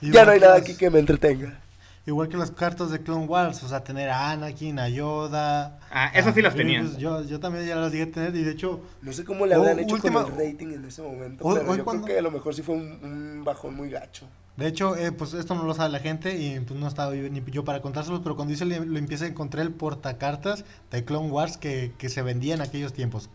igual 0.00 0.12
ya 0.14 0.24
no 0.24 0.30
hay 0.32 0.40
nada 0.40 0.56
aquí 0.56 0.76
que 0.76 0.90
me 0.90 0.98
entretenga. 0.98 1.60
Igual 2.08 2.30
que 2.30 2.38
las 2.38 2.50
cartas 2.50 2.90
de 2.90 3.02
Clone 3.02 3.26
Wars, 3.26 3.62
o 3.64 3.68
sea, 3.68 3.84
tener 3.84 4.08
a 4.08 4.30
Anakin, 4.30 4.78
a 4.78 4.88
Yoda. 4.88 5.78
Ah, 5.90 6.10
esas 6.14 6.34
sí 6.34 6.40
las 6.40 6.54
tenía. 6.54 6.82
Yo, 6.96 7.22
yo 7.22 7.38
también 7.38 7.66
ya 7.66 7.76
las 7.76 7.92
llegué 7.92 8.04
a 8.04 8.10
tener 8.10 8.34
y 8.34 8.44
de 8.44 8.52
hecho, 8.52 8.80
No 9.02 9.12
sé 9.12 9.26
cómo 9.26 9.44
le 9.44 9.54
Oh, 9.54 9.60
habrán 9.60 9.80
hecho 9.80 9.94
última- 9.96 10.24
con 10.24 10.32
el 10.40 10.52
rating 10.52 10.68
en 10.68 10.86
ese 10.86 11.02
momento. 11.02 11.44
Hoy- 11.44 11.58
pero 11.58 11.70
hoy 11.70 11.76
yo 11.76 11.84
cuando- 11.84 12.04
creo 12.04 12.14
que 12.14 12.18
a 12.18 12.22
lo 12.22 12.30
mejor 12.30 12.54
sí 12.54 12.62
fue 12.62 12.76
un, 12.76 12.98
un 13.02 13.44
bajón 13.44 13.74
muy 13.76 13.90
gacho. 13.90 14.26
de 14.56 14.66
hecho, 14.68 14.96
eh, 14.96 15.12
pues 15.12 15.34
esto 15.34 15.54
no 15.54 15.64
lo 15.64 15.74
sabe 15.74 15.90
la 15.90 15.98
gente 16.00 16.34
y 16.36 16.58
pues 16.60 16.80
no 16.80 16.88
estaba 16.88 17.14
yo- 17.14 17.28
ni 17.28 17.42
yo 17.50 17.62
para 17.66 17.82
contárselos, 17.82 18.20
pero 18.22 18.36
cuando 18.36 18.54
hice 18.54 18.64
lo, 18.64 18.82
lo 18.86 18.98
empieza 18.98 19.26
encontré 19.26 19.60
el 19.60 19.70
portacartas 19.72 20.64
de 20.90 21.04
Clone 21.04 21.28
Wars 21.30 21.58
que, 21.58 21.92
que 21.98 22.08
se 22.08 22.22
vendía 22.22 22.54
en 22.54 22.62
aquellos 22.62 22.94
tiempos. 22.94 23.28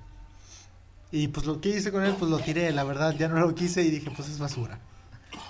Y 1.12 1.27
pues 1.27 1.45
lo 1.45 1.62
que 1.62 1.69
hice 1.69 1.91
con 1.91 2.03
él, 2.03 2.15
pues 2.17 2.31
lo 2.31 2.39
tiré, 2.39 2.71
la 2.71 2.83
verdad, 2.83 3.13
ya 3.15 3.27
no 3.27 3.39
lo 3.39 3.53
quise 3.53 3.83
y 3.83 3.91
dije, 3.91 4.09
pues 4.15 4.29
es 4.29 4.39
basura. 4.39 4.79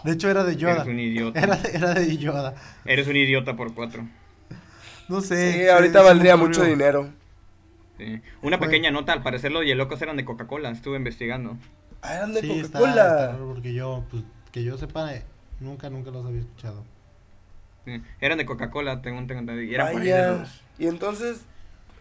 De 0.03 0.11
hecho 0.13 0.29
era 0.29 0.43
de 0.43 0.55
Yoda. 0.55 0.73
Eres 0.75 0.87
un 0.87 0.99
idiota. 0.99 1.39
Era, 1.39 1.59
era 1.73 1.93
de 1.93 2.17
Yoda. 2.17 2.55
Eres 2.85 3.07
un 3.07 3.15
idiota 3.15 3.55
por 3.55 3.73
cuatro. 3.73 4.07
No 5.09 5.21
sé. 5.21 5.53
Sí, 5.53 5.67
ahorita 5.67 6.01
valdría 6.01 6.35
mucho 6.37 6.63
dinero. 6.63 7.09
Sí. 7.97 8.21
Una 8.41 8.57
Fue- 8.57 8.67
pequeña 8.67 8.91
nota, 8.91 9.13
al 9.13 9.21
parecer 9.23 9.51
los 9.51 9.65
Yelocos 9.65 10.01
eran 10.01 10.17
de 10.17 10.25
Coca-Cola, 10.25 10.69
estuve 10.71 10.97
investigando. 10.97 11.57
Ah, 12.01 12.15
eran 12.15 12.33
de 12.33 12.41
Sí, 12.41 12.61
Coca-Cola. 12.61 13.37
porque 13.53 13.73
yo, 13.73 14.03
pues, 14.09 14.23
que 14.51 14.63
yo 14.63 14.77
sepa, 14.77 15.13
eh, 15.13 15.23
nunca, 15.59 15.89
nunca 15.89 16.11
los 16.11 16.25
había 16.25 16.41
escuchado. 16.41 16.83
Sí. 17.85 18.01
Eran 18.21 18.37
de 18.37 18.45
Coca-Cola, 18.45 19.01
tengo, 19.01 19.19
tengo 19.27 19.41
entendido, 19.41 19.61
y 19.61 19.75
eran 19.75 19.93
Vaya. 19.93 20.31
los- 20.31 20.61
Y 20.79 20.87
entonces 20.87 21.41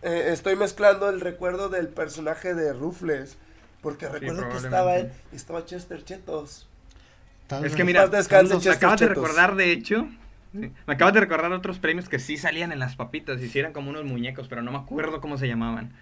eh, 0.03 0.31
estoy 0.33 0.57
mezclando 0.57 1.09
el 1.09 1.21
recuerdo 1.21 1.69
del 1.69 1.89
personaje 1.89 2.55
de 2.55 2.73
Rufles. 2.73 3.37
Porque 3.83 4.09
recuerdo 4.09 4.49
que 4.49 4.57
estaba 4.59 4.95
él 4.97 5.11
y 5.33 5.37
estaba 5.37 5.65
Chester 5.65 6.05
Chetos. 6.05 6.69
Tal 7.57 7.65
Es 7.65 7.75
que 7.77 7.85
mira, 7.85 8.09
Carlos, 8.29 8.65
Me 8.65 8.71
acabas 8.73 9.01
de 9.01 9.09
recordar, 9.09 9.55
de 9.57 9.73
hecho, 9.73 10.07
sí, 10.53 10.71
me 10.87 10.95
acabas 10.95 11.15
de 11.15 11.21
recordar 11.21 11.53
otros 11.53 11.79
premios 11.79 12.09
que 12.09 12.19
sí 12.19 12.37
salían 12.37 12.73
en 12.73 12.79
las 12.79 12.97
papitas 12.97 13.41
y 13.43 13.49
sí 13.49 13.59
eran 13.59 13.73
como 13.73 13.91
unos 13.91 14.05
muñecos, 14.05 14.49
pero 14.49 14.63
no 14.63 14.73
me 14.73 14.79
acuerdo 14.79 15.21
cómo 15.21 15.39
se 15.39 15.49
llamaban. 15.49 15.93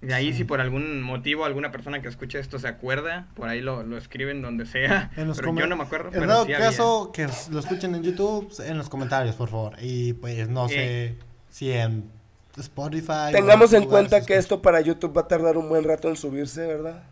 De 0.00 0.14
ahí, 0.14 0.32
Sí. 0.32 0.38
si 0.38 0.44
por 0.44 0.60
algún 0.60 1.00
motivo 1.00 1.44
alguna 1.44 1.70
persona 1.70 2.02
que 2.02 2.08
escuche 2.08 2.40
esto 2.40 2.58
se 2.58 2.66
acuerda, 2.66 3.28
por 3.36 3.48
ahí 3.48 3.60
lo, 3.60 3.84
lo 3.84 3.96
escriben 3.96 4.42
donde 4.42 4.66
sea. 4.66 5.10
En 5.16 5.28
los 5.28 5.36
pero 5.38 5.54
yo 5.54 5.66
no 5.68 5.76
me 5.76 5.84
acuerdo. 5.84 6.08
En 6.08 6.14
pero 6.14 6.26
dado 6.26 6.44
sí 6.44 6.54
había. 6.54 6.66
caso, 6.66 7.12
que 7.12 7.28
lo 7.52 7.60
escuchen 7.60 7.94
en 7.94 8.02
YouTube, 8.02 8.52
en 8.66 8.78
los 8.78 8.88
comentarios, 8.88 9.36
por 9.36 9.48
favor. 9.48 9.76
Y 9.80 10.14
pues 10.14 10.48
no 10.48 10.68
sé 10.68 11.14
si 11.50 11.70
en 11.70 12.10
Spotify. 12.56 13.28
o 13.28 13.32
Tengamos 13.32 13.72
en 13.74 13.84
cuenta 13.86 14.16
que 14.16 14.34
escucha. 14.34 14.38
esto 14.40 14.60
para 14.62 14.80
YouTube 14.80 15.16
va 15.16 15.20
a 15.22 15.28
tardar 15.28 15.56
un 15.56 15.68
buen 15.68 15.84
rato 15.84 16.08
en 16.08 16.16
subirse, 16.16 16.66
¿verdad? 16.66 17.04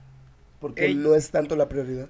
Porque 0.58 0.86
Ey. 0.86 0.94
no 0.96 1.14
es 1.14 1.30
tanto 1.30 1.54
la 1.54 1.68
prioridad. 1.68 2.08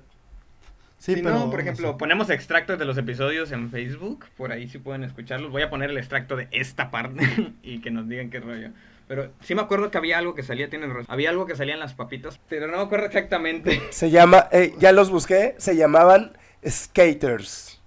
Sí, 1.00 1.14
si 1.14 1.22
pero. 1.22 1.34
no, 1.34 1.50
por 1.50 1.60
ejemplo, 1.60 1.92
sé. 1.92 1.98
ponemos 1.98 2.28
extractos 2.28 2.78
de 2.78 2.84
los 2.84 2.98
episodios 2.98 3.50
en 3.52 3.70
Facebook, 3.70 4.26
por 4.36 4.52
ahí 4.52 4.68
sí 4.68 4.78
pueden 4.78 5.02
escucharlos. 5.02 5.50
Voy 5.50 5.62
a 5.62 5.70
poner 5.70 5.88
el 5.88 5.96
extracto 5.96 6.36
de 6.36 6.46
esta 6.50 6.90
parte 6.90 7.24
y 7.62 7.80
que 7.80 7.90
nos 7.90 8.06
digan 8.06 8.28
qué 8.28 8.38
rollo. 8.38 8.68
Pero 9.08 9.32
sí 9.40 9.54
me 9.54 9.62
acuerdo 9.62 9.90
que 9.90 9.96
había 9.96 10.18
algo 10.18 10.34
que 10.34 10.42
salía, 10.42 10.68
tienen 10.68 10.90
razón. 10.90 11.06
Había 11.08 11.30
algo 11.30 11.46
que 11.46 11.56
salía 11.56 11.72
en 11.72 11.80
las 11.80 11.94
papitas, 11.94 12.38
pero 12.50 12.68
no 12.68 12.76
me 12.76 12.82
acuerdo 12.82 13.06
exactamente. 13.06 13.80
Se 13.90 14.10
llama, 14.10 14.48
eh, 14.52 14.74
ya 14.78 14.92
los 14.92 15.10
busqué, 15.10 15.54
se 15.56 15.74
llamaban 15.74 16.36
Skaters. 16.68 17.80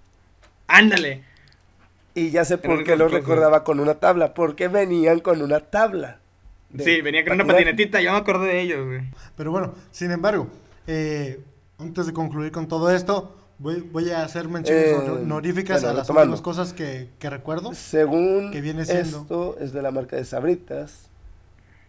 Ándale. 0.66 1.22
Y 2.14 2.30
ya 2.30 2.44
sé 2.44 2.58
por 2.58 2.82
qué 2.82 2.96
los 2.96 3.12
recordaba 3.12 3.62
con 3.62 3.78
una 3.78 3.94
tabla. 3.94 4.34
Porque 4.34 4.66
venían 4.66 5.20
con 5.20 5.40
una 5.40 5.60
tabla. 5.60 6.18
Sí, 6.76 7.00
venía 7.00 7.24
con 7.24 7.34
una 7.34 7.46
patinetita, 7.46 8.00
yo 8.00 8.10
me 8.10 8.18
acordé 8.18 8.48
de 8.48 8.60
ellos, 8.60 8.84
güey. 8.84 9.02
Pero 9.36 9.52
bueno, 9.52 9.74
sin 9.92 10.10
embargo, 10.10 10.48
eh, 10.88 11.40
antes 11.78 12.06
de 12.06 12.12
concluir 12.12 12.52
con 12.52 12.68
todo 12.68 12.90
esto, 12.90 13.36
voy, 13.58 13.80
voy 13.80 14.10
a 14.10 14.24
hacer 14.24 14.48
menciones 14.48 14.86
Eh, 14.86 14.94
honor- 14.94 15.18
honoríficas 15.20 15.80
bueno, 15.82 15.94
a 15.94 15.98
las 15.98 16.10
últimas 16.10 16.40
cosas 16.40 16.72
que, 16.72 17.10
que 17.18 17.30
recuerdo. 17.30 17.74
Según 17.74 18.50
Que 18.52 18.60
viene 18.60 18.84
siendo- 18.84 19.20
esto, 19.22 19.56
es 19.60 19.72
de 19.72 19.82
la 19.82 19.90
marca 19.90 20.16
de 20.16 20.24
Sabritas. 20.24 21.08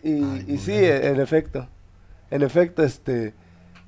Y, 0.03 0.23
Ay, 0.23 0.45
y 0.47 0.51
muy 0.53 0.57
sí, 0.59 0.71
bien. 0.71 1.03
en 1.03 1.19
efecto. 1.19 1.67
En 2.31 2.41
efecto, 2.43 2.83
este. 2.83 3.33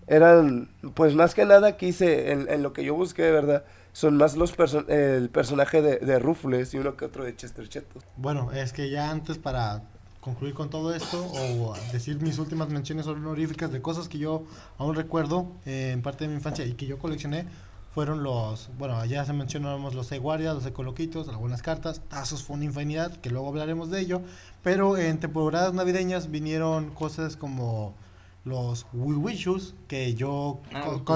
Eran, 0.07 0.69
pues 0.93 1.13
más 1.15 1.35
que 1.35 1.45
nada 1.45 1.75
quise, 1.75 2.31
en, 2.31 2.49
en 2.49 2.63
lo 2.63 2.71
que 2.71 2.83
yo 2.83 2.95
busqué, 2.95 3.29
¿verdad? 3.29 3.65
Son 3.91 4.15
más 4.15 4.37
los 4.37 4.55
perso- 4.57 4.87
el 4.87 5.29
personaje 5.29 5.81
de, 5.81 5.97
de 5.97 6.19
Rufles 6.19 6.73
y 6.73 6.77
uno 6.77 6.95
que 6.95 7.03
otro 7.05 7.23
de 7.25 7.35
Chester 7.35 7.67
Chetos. 7.67 8.03
Bueno, 8.15 8.51
es 8.53 8.71
que 8.71 8.89
ya 8.89 9.09
antes 9.11 9.37
para 9.37 9.83
concluir 10.27 10.53
con 10.53 10.69
todo 10.69 10.93
esto 10.93 11.23
o 11.25 11.73
decir 11.93 12.19
mis 12.21 12.37
últimas 12.37 12.67
menciones 12.67 13.07
honoríficas 13.07 13.71
de 13.71 13.81
cosas 13.81 14.09
que 14.09 14.17
yo 14.17 14.43
aún 14.77 14.93
recuerdo 14.93 15.47
eh, 15.65 15.91
en 15.93 16.01
parte 16.01 16.25
de 16.25 16.27
mi 16.27 16.35
infancia 16.35 16.65
y 16.65 16.73
que 16.73 16.85
yo 16.85 16.99
coleccioné 16.99 17.45
fueron 17.93 18.23
los, 18.23 18.69
bueno, 18.77 19.03
ya 19.05 19.23
se 19.25 19.31
mencionamos 19.31 19.95
los 19.95 20.11
E-Guardias, 20.11 20.53
los 20.53 20.65
Ecoloquitos, 20.65 21.29
algunas 21.29 21.61
cartas, 21.61 22.01
tazos 22.09 22.43
fue 22.43 22.57
una 22.57 22.65
infinidad, 22.65 23.15
que 23.21 23.29
luego 23.29 23.47
hablaremos 23.47 23.89
de 23.89 24.01
ello, 24.01 24.21
pero 24.63 24.97
en 24.97 25.17
temporadas 25.19 25.73
navideñas 25.73 26.29
vinieron 26.29 26.91
cosas 26.91 27.37
como 27.37 27.95
los 28.43 28.85
Wiwishus, 28.93 29.75
que 29.87 30.13
yo 30.13 30.59
Ah, 30.73 30.81
co- 30.83 31.05
co- 31.05 31.13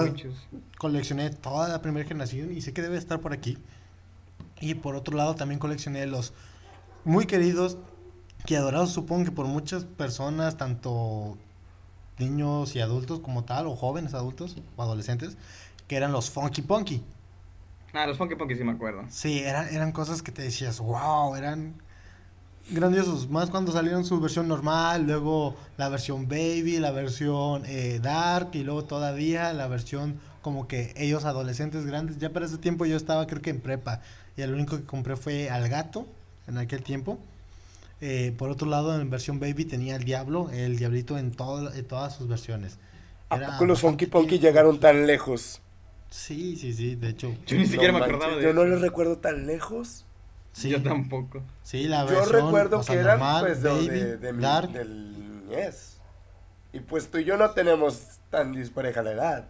coleccioné 0.80 1.30
toda 1.32 1.68
la 1.68 1.82
primera 1.82 2.08
generación 2.08 2.52
y 2.56 2.62
sé 2.62 2.72
que 2.74 2.82
debe 2.82 2.98
estar 2.98 3.20
por 3.20 3.34
aquí. 3.34 3.58
Y 4.62 4.76
por 4.76 4.96
otro 4.96 5.18
lado 5.18 5.36
también 5.36 5.60
coleccioné 5.60 6.08
los 6.08 6.32
muy 7.04 7.26
queridos 7.26 7.78
y 8.48 8.56
adorados 8.56 8.92
supongo 8.92 9.26
que 9.26 9.32
por 9.32 9.48
muchas 9.48 9.86
personas, 9.86 10.58
tanto 10.58 11.38
niños 12.18 12.76
y 12.76 12.82
adultos 12.82 13.20
como 13.20 13.44
tal, 13.44 13.68
o 13.68 13.76
jóvenes 13.76 14.14
adultos 14.14 14.56
o 14.76 14.84
adolescentes, 14.84 15.38
que 15.88 15.96
eran 15.96 16.12
los 16.12 16.30
Funky 16.30 16.62
Punky. 16.62 17.04
Ah, 17.94 18.06
los 18.06 18.18
Funky 18.18 18.36
Punky 18.36 18.56
sí 18.56 18.64
me 18.64 18.72
acuerdo. 18.72 19.04
Sí, 19.10 19.40
eran, 19.40 19.68
eran 19.74 19.92
cosas 19.92 20.22
que 20.22 20.32
te 20.32 20.42
decías, 20.42 20.80
wow, 20.80 21.36
eran 21.36 21.76
grandiosos. 22.70 23.30
Más 23.30 23.50
cuando 23.50 23.72
salieron 23.72 24.06
su 24.06 24.20
versión 24.20 24.48
normal, 24.48 25.06
luego 25.06 25.56
la 25.78 25.90
versión 25.90 26.28
baby, 26.28 26.80
la 26.80 26.92
versión 26.92 27.64
eh, 27.66 28.00
dark 28.02 28.50
y 28.54 28.64
luego 28.64 28.86
todavía 28.86 29.52
la 29.54 29.68
versión 29.68 30.20
como 30.42 30.68
que 30.68 30.94
ellos 30.96 31.26
adolescentes 31.26 31.86
grandes. 31.86 32.18
Ya 32.18 32.32
para 32.32 32.46
ese 32.46 32.58
tiempo 32.58 32.86
yo 32.86 32.96
estaba 32.96 33.28
creo 33.28 33.42
que 33.42 33.50
en 33.50 33.62
prepa 33.62 34.02
y 34.38 34.42
el 34.42 34.54
único 34.54 34.78
que 34.78 34.84
compré 34.84 35.16
fue 35.16 35.50
al 35.50 35.68
gato 35.70 36.08
en 36.48 36.58
aquel 36.58 36.84
tiempo. 36.84 37.20
Eh, 38.02 38.34
por 38.38 38.50
otro 38.50 38.68
lado, 38.68 39.00
en 39.00 39.10
versión 39.10 39.40
baby 39.40 39.66
tenía 39.66 39.96
el 39.96 40.04
diablo, 40.04 40.50
el 40.52 40.78
diablito 40.78 41.18
en, 41.18 41.32
todo- 41.32 41.72
en 41.74 41.86
todas 41.86 42.16
sus 42.16 42.28
versiones. 42.28 42.80
¿A 43.30 43.38
Era 43.38 43.52
poco 43.52 43.66
los 43.66 43.80
Funky 43.82 44.08
Punky 44.08 44.40
llegaron 44.40 44.80
tan 44.80 45.06
lejos? 45.08 45.62
Sí, 46.10 46.58
sí, 46.58 46.74
sí, 46.74 46.96
de 46.96 47.10
hecho. 47.10 47.34
Yo 47.46 47.58
ni 47.58 47.66
siquiera 47.66 47.94
me 47.94 48.00
manches, 48.00 48.16
acordaba 48.16 48.38
de 48.38 48.44
Yo 48.44 48.54
no 48.54 48.66
los 48.66 48.82
recuerdo 48.82 49.18
tan 49.20 49.46
lejos. 49.48 50.06
Sí, 50.52 50.70
Yo 50.70 50.82
tampoco. 50.84 51.42
sí, 51.64 51.84
la 51.88 52.06
Yo 52.06 52.16
versión, 52.16 52.46
recuerdo 52.46 52.80
o 52.80 52.84
sea, 52.84 52.96
que 52.96 53.02
eran 53.02 53.20
normal, 53.20 53.46
pues 53.46 53.62
de, 53.64 53.70
baby, 53.70 53.88
de, 53.88 54.18
de 54.18 54.34
mi- 54.34 54.42
dark. 54.44 54.72
del 54.72 55.46
niñez. 55.48 55.98
Y 56.74 56.80
pues 56.82 57.10
tú 57.10 57.20
y 57.20 57.24
yo 57.24 57.38
no 57.38 57.52
tenemos 57.52 58.20
tan 58.30 58.52
dispareja 58.54 59.02
la 59.04 59.12
edad. 59.12 59.46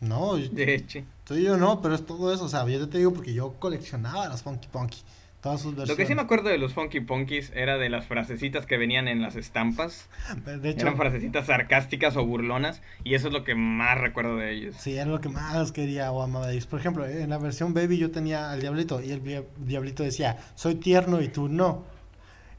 No, 0.00 0.36
De 0.36 0.74
hecho. 0.74 1.00
tú 1.24 1.34
y 1.34 1.44
yo 1.44 1.56
no, 1.56 1.80
pero 1.80 1.94
es 1.94 2.04
todo 2.04 2.32
eso. 2.34 2.44
O 2.44 2.48
sea, 2.48 2.66
yo 2.66 2.88
te 2.88 2.98
digo 2.98 3.12
porque 3.12 3.32
yo 3.32 3.52
coleccionaba 3.60 4.28
las 4.28 4.42
Funky 4.42 4.68
Punky. 4.68 5.02
Todas 5.44 5.60
sus 5.60 5.76
versiones. 5.76 5.90
Lo 5.90 5.96
que 5.96 6.06
sí 6.06 6.14
me 6.14 6.22
acuerdo 6.22 6.48
de 6.48 6.56
los 6.56 6.72
Funky 6.72 7.00
Punkies 7.00 7.52
era 7.54 7.76
de 7.76 7.90
las 7.90 8.06
frasecitas 8.06 8.64
que 8.64 8.78
venían 8.78 9.08
en 9.08 9.20
las 9.20 9.36
estampas. 9.36 10.08
De 10.46 10.70
hecho, 10.70 10.80
Eran 10.86 10.96
frasecitas 10.96 11.46
sarcásticas 11.46 12.16
o 12.16 12.24
burlonas. 12.24 12.80
Y 13.04 13.14
eso 13.14 13.28
es 13.28 13.34
lo 13.34 13.44
que 13.44 13.54
más 13.54 13.98
recuerdo 13.98 14.38
de 14.38 14.52
ellos. 14.52 14.74
sí, 14.78 14.96
era 14.96 15.04
lo 15.04 15.20
que 15.20 15.28
más 15.28 15.70
quería 15.70 16.10
o 16.12 16.22
amaba 16.22 16.46
de 16.46 16.54
ellos. 16.54 16.66
Por 16.66 16.80
ejemplo, 16.80 17.06
en 17.06 17.28
la 17.28 17.36
versión 17.36 17.74
Baby 17.74 17.98
yo 17.98 18.10
tenía 18.10 18.50
al 18.50 18.60
Diablito 18.62 19.02
y 19.02 19.10
el 19.10 19.22
dia- 19.22 19.44
Diablito 19.58 20.02
decía, 20.02 20.38
soy 20.54 20.76
tierno 20.76 21.20
y 21.20 21.28
tú 21.28 21.48
no. 21.48 21.84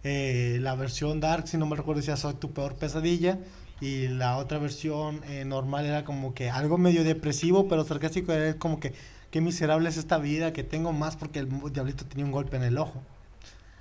Eh, 0.04 0.60
la 0.62 0.76
versión 0.76 1.20
Dark, 1.20 1.48
si 1.48 1.58
no 1.58 1.66
me 1.66 1.76
recuerdo, 1.76 2.02
decía, 2.02 2.16
soy 2.18 2.36
tu 2.36 2.54
peor 2.54 2.76
pesadilla. 2.76 3.40
Y 3.82 4.08
la 4.08 4.38
otra 4.38 4.58
versión 4.60 5.22
eh, 5.28 5.44
normal 5.44 5.86
era 5.86 6.06
como 6.06 6.34
que 6.34 6.50
algo 6.52 6.78
medio 6.78 7.04
depresivo, 7.04 7.68
pero 7.68 7.84
sarcástico. 7.84 8.32
Era 8.32 8.54
como 8.58 8.80
que, 8.80 8.94
qué 9.36 9.42
miserable 9.42 9.90
es 9.90 9.98
esta 9.98 10.18
vida, 10.18 10.54
que 10.54 10.64
tengo 10.64 10.94
más 10.94 11.18
porque 11.18 11.40
el 11.40 11.50
Diablito 11.74 12.06
tenía 12.06 12.24
un 12.24 12.32
golpe 12.32 12.56
en 12.56 12.64
el 12.64 12.78
ojo. 12.78 13.02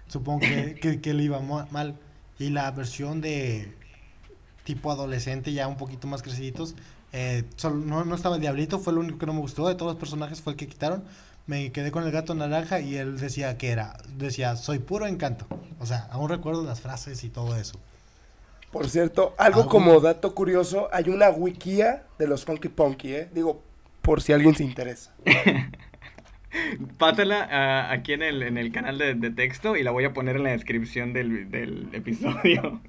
Supongo 0.09 0.41
que, 0.41 0.75
que, 0.83 1.01
que 1.01 1.15
le 1.15 1.23
iba 1.23 1.39
mal. 1.39 1.95
Y 2.41 2.51
la 2.51 2.69
versión 2.73 3.21
de 3.21 3.73
tipo 4.65 4.91
adolescente, 4.91 5.53
ya 5.53 5.69
un 5.69 5.77
poquito 5.77 6.09
más 6.09 6.23
creciditos, 6.23 6.75
eh, 7.13 7.45
solo- 7.55 7.77
no, 7.77 8.05
no 8.05 8.17
estaba 8.17 8.35
el 8.35 8.41
Diablito, 8.41 8.81
fue 8.81 8.93
lo 8.95 8.99
único 8.99 9.17
que 9.17 9.27
no 9.27 9.33
me 9.33 9.39
gustó. 9.39 9.69
De 9.69 9.77
todos 9.77 9.93
los 9.93 10.01
personajes 10.01 10.43
fue 10.43 10.55
el 10.55 10.57
que 10.57 10.67
quitaron. 10.67 11.05
Me 11.47 11.71
quedé 11.71 11.93
con 11.93 12.03
el 12.03 12.11
gato 12.11 12.35
naranja 12.35 12.81
y 12.81 12.97
él 12.97 13.17
decía 13.21 13.57
que 13.57 13.71
era, 13.71 13.97
decía, 14.17 14.57
soy 14.57 14.81
puro 14.81 15.07
encanto. 15.07 15.47
O 15.79 15.87
sea, 15.87 16.09
aún 16.11 16.31
recuerdo 16.31 16.65
las 16.65 16.81
frases 16.81 17.23
y 17.23 17.29
todo 17.29 17.55
eso. 17.57 17.79
Por 18.73 18.89
cierto, 18.91 19.35
algo 19.39 19.61
Algo- 19.61 19.71
como 19.71 20.01
dato 20.01 20.35
curioso, 20.35 20.89
hay 20.93 21.11
una 21.11 21.31
wikia 21.31 22.03
de 22.19 22.27
los 22.27 22.45
Funky 22.45 22.71
Punky, 22.71 23.13
¿eh? 23.15 23.31
Digo, 23.33 23.63
por 24.05 24.23
si 24.23 24.33
alguien 24.33 24.55
se 24.55 24.63
interesa. 24.63 25.13
Pásala 26.99 27.91
aquí 27.91 28.13
en 28.13 28.23
el, 28.23 28.43
en 28.45 28.59
el 28.59 28.71
canal 28.71 28.97
de, 28.99 29.15
de 29.15 29.31
texto 29.31 29.77
y 29.77 29.83
la 29.83 29.91
voy 29.91 30.05
a 30.05 30.13
poner 30.13 30.37
en 30.37 30.45
la 30.45 30.51
descripción 30.51 31.13
del, 31.13 31.51
del 31.51 31.89
episodio. 31.93 32.81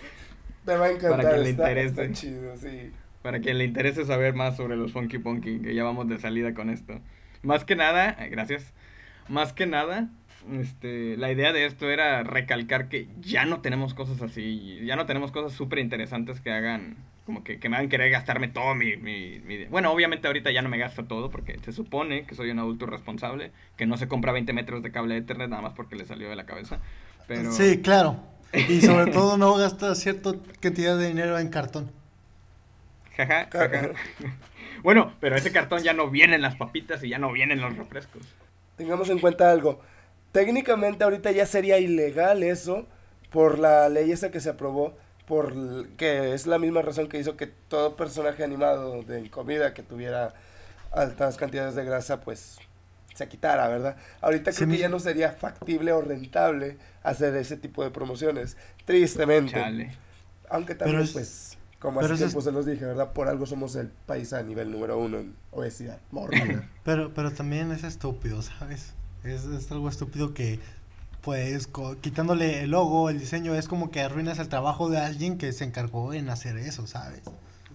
Te 0.66 0.76
va 0.76 0.86
a 0.86 0.90
encantar, 0.90 1.16
Para 1.16 1.30
quien 1.30 1.42
le 1.44 1.50
interese. 1.50 1.86
está 1.86 2.12
chido, 2.12 2.56
sí. 2.58 2.90
Para 3.22 3.40
quien 3.40 3.56
le 3.56 3.64
interese 3.64 4.04
saber 4.04 4.34
más 4.34 4.56
sobre 4.56 4.76
los 4.76 4.92
Funky 4.92 5.18
Punky, 5.18 5.60
que 5.60 5.74
ya 5.74 5.82
vamos 5.84 6.08
de 6.08 6.18
salida 6.18 6.52
con 6.52 6.68
esto. 6.68 7.00
Más 7.42 7.64
que 7.64 7.74
nada, 7.76 8.10
eh, 8.18 8.28
gracias. 8.28 8.74
Más 9.28 9.54
que 9.54 9.64
nada, 9.66 10.08
este, 10.52 11.16
la 11.16 11.32
idea 11.32 11.52
de 11.52 11.64
esto 11.64 11.88
era 11.88 12.22
recalcar 12.24 12.88
que 12.88 13.08
ya 13.20 13.46
no 13.46 13.60
tenemos 13.62 13.94
cosas 13.94 14.20
así, 14.20 14.80
ya 14.84 14.96
no 14.96 15.06
tenemos 15.06 15.32
cosas 15.32 15.52
súper 15.52 15.78
interesantes 15.78 16.40
que 16.40 16.50
hagan, 16.50 16.96
como 17.28 17.44
que, 17.44 17.60
que 17.60 17.68
me 17.68 17.76
hagan 17.76 17.90
querer 17.90 18.10
gastarme 18.10 18.48
todo 18.48 18.74
mi, 18.74 18.96
mi, 18.96 19.38
mi- 19.40 19.66
Bueno, 19.66 19.92
obviamente 19.92 20.26
ahorita 20.28 20.50
ya 20.50 20.62
no 20.62 20.70
me 20.70 20.78
gasto 20.78 21.04
todo 21.04 21.30
porque 21.30 21.58
se 21.62 21.74
supone 21.74 22.24
que 22.24 22.34
soy 22.34 22.50
un 22.50 22.58
adulto 22.58 22.86
responsable, 22.86 23.52
que 23.76 23.84
no 23.84 23.98
se 23.98 24.08
compra 24.08 24.32
20 24.32 24.54
metros 24.54 24.82
de 24.82 24.90
cable 24.90 25.12
de 25.12 25.20
Ethernet 25.20 25.50
nada 25.50 25.60
más 25.60 25.74
porque 25.74 25.94
le 25.94 26.06
salió 26.06 26.30
de 26.30 26.36
la 26.36 26.46
cabeza. 26.46 26.78
Pero... 27.26 27.52
Sí, 27.52 27.82
claro. 27.82 28.16
Y 28.66 28.80
sobre 28.80 29.12
todo 29.12 29.36
no 29.36 29.54
gasta 29.56 29.94
cierta 29.94 30.30
cantidad 30.60 30.96
de 30.96 31.08
dinero 31.08 31.38
en 31.38 31.50
cartón. 31.50 31.92
Jaja, 33.14 33.46
jaja. 33.52 33.90
Bueno, 34.82 35.12
pero 35.20 35.36
ese 35.36 35.52
cartón 35.52 35.82
ya 35.82 35.92
no 35.92 36.08
vienen 36.08 36.40
las 36.40 36.54
papitas 36.56 37.04
y 37.04 37.10
ya 37.10 37.18
no 37.18 37.30
vienen 37.30 37.60
los 37.60 37.76
refrescos. 37.76 38.22
Tengamos 38.78 39.10
en 39.10 39.18
cuenta 39.18 39.50
algo. 39.50 39.80
Técnicamente 40.32 41.04
ahorita 41.04 41.30
ya 41.32 41.44
sería 41.44 41.78
ilegal 41.78 42.42
eso 42.42 42.86
por 43.30 43.58
la 43.58 43.88
ley 43.90 44.12
esa 44.12 44.30
que 44.30 44.40
se 44.40 44.48
aprobó, 44.50 44.96
por 45.28 45.88
que 45.96 46.32
es 46.34 46.46
la 46.46 46.58
misma 46.58 46.82
razón 46.82 47.08
que 47.08 47.20
hizo 47.20 47.36
que 47.36 47.46
todo 47.46 47.94
personaje 47.96 48.42
animado 48.42 49.02
de 49.02 49.30
comida 49.30 49.74
que 49.74 49.82
tuviera 49.82 50.34
altas 50.90 51.36
cantidades 51.36 51.74
de 51.74 51.84
grasa, 51.84 52.20
pues 52.22 52.58
se 53.14 53.28
quitara, 53.28 53.68
¿verdad? 53.68 53.96
Ahorita 54.22 54.50
Sí, 54.52 54.58
creo 54.58 54.68
que 54.68 54.74
mi- 54.74 54.78
ya 54.80 54.88
no 54.88 54.98
sería 55.00 55.32
factible 55.32 55.92
o 55.92 56.00
rentable 56.00 56.78
hacer 57.02 57.34
ese 57.36 57.56
tipo 57.56 57.84
de 57.84 57.90
promociones, 57.90 58.56
tristemente. 58.84 59.52
Chale. 59.52 59.90
Aunque 60.50 60.74
también, 60.74 61.02
es- 61.02 61.12
pues, 61.12 61.58
como 61.78 62.00
pero 62.00 62.14
hace 62.14 62.24
es- 62.24 62.30
tiempo 62.30 62.40
se 62.42 62.52
los 62.52 62.64
dije, 62.64 62.84
¿verdad? 62.84 63.12
Por 63.12 63.28
algo 63.28 63.44
somos 63.44 63.76
el 63.76 63.88
país 63.88 64.32
a 64.32 64.42
nivel 64.42 64.70
número 64.70 64.98
uno 64.98 65.18
en 65.18 65.36
obesidad. 65.50 65.98
Pero, 66.84 67.12
pero 67.12 67.32
también 67.32 67.70
es 67.72 67.84
estúpido, 67.84 68.40
¿sabes? 68.40 68.94
Es, 69.24 69.44
es 69.44 69.70
algo 69.72 69.88
estúpido 69.90 70.32
que, 70.32 70.58
pues, 71.28 71.68
quitándole 72.00 72.62
el 72.62 72.70
logo, 72.70 73.10
el 73.10 73.18
diseño, 73.18 73.54
es 73.54 73.68
como 73.68 73.90
que 73.90 74.00
arruinas 74.00 74.38
el 74.38 74.48
trabajo 74.48 74.88
de 74.88 74.96
alguien 74.96 75.36
que 75.36 75.52
se 75.52 75.64
encargó 75.64 76.14
en 76.14 76.30
hacer 76.30 76.56
eso, 76.56 76.86
¿sabes? 76.86 77.20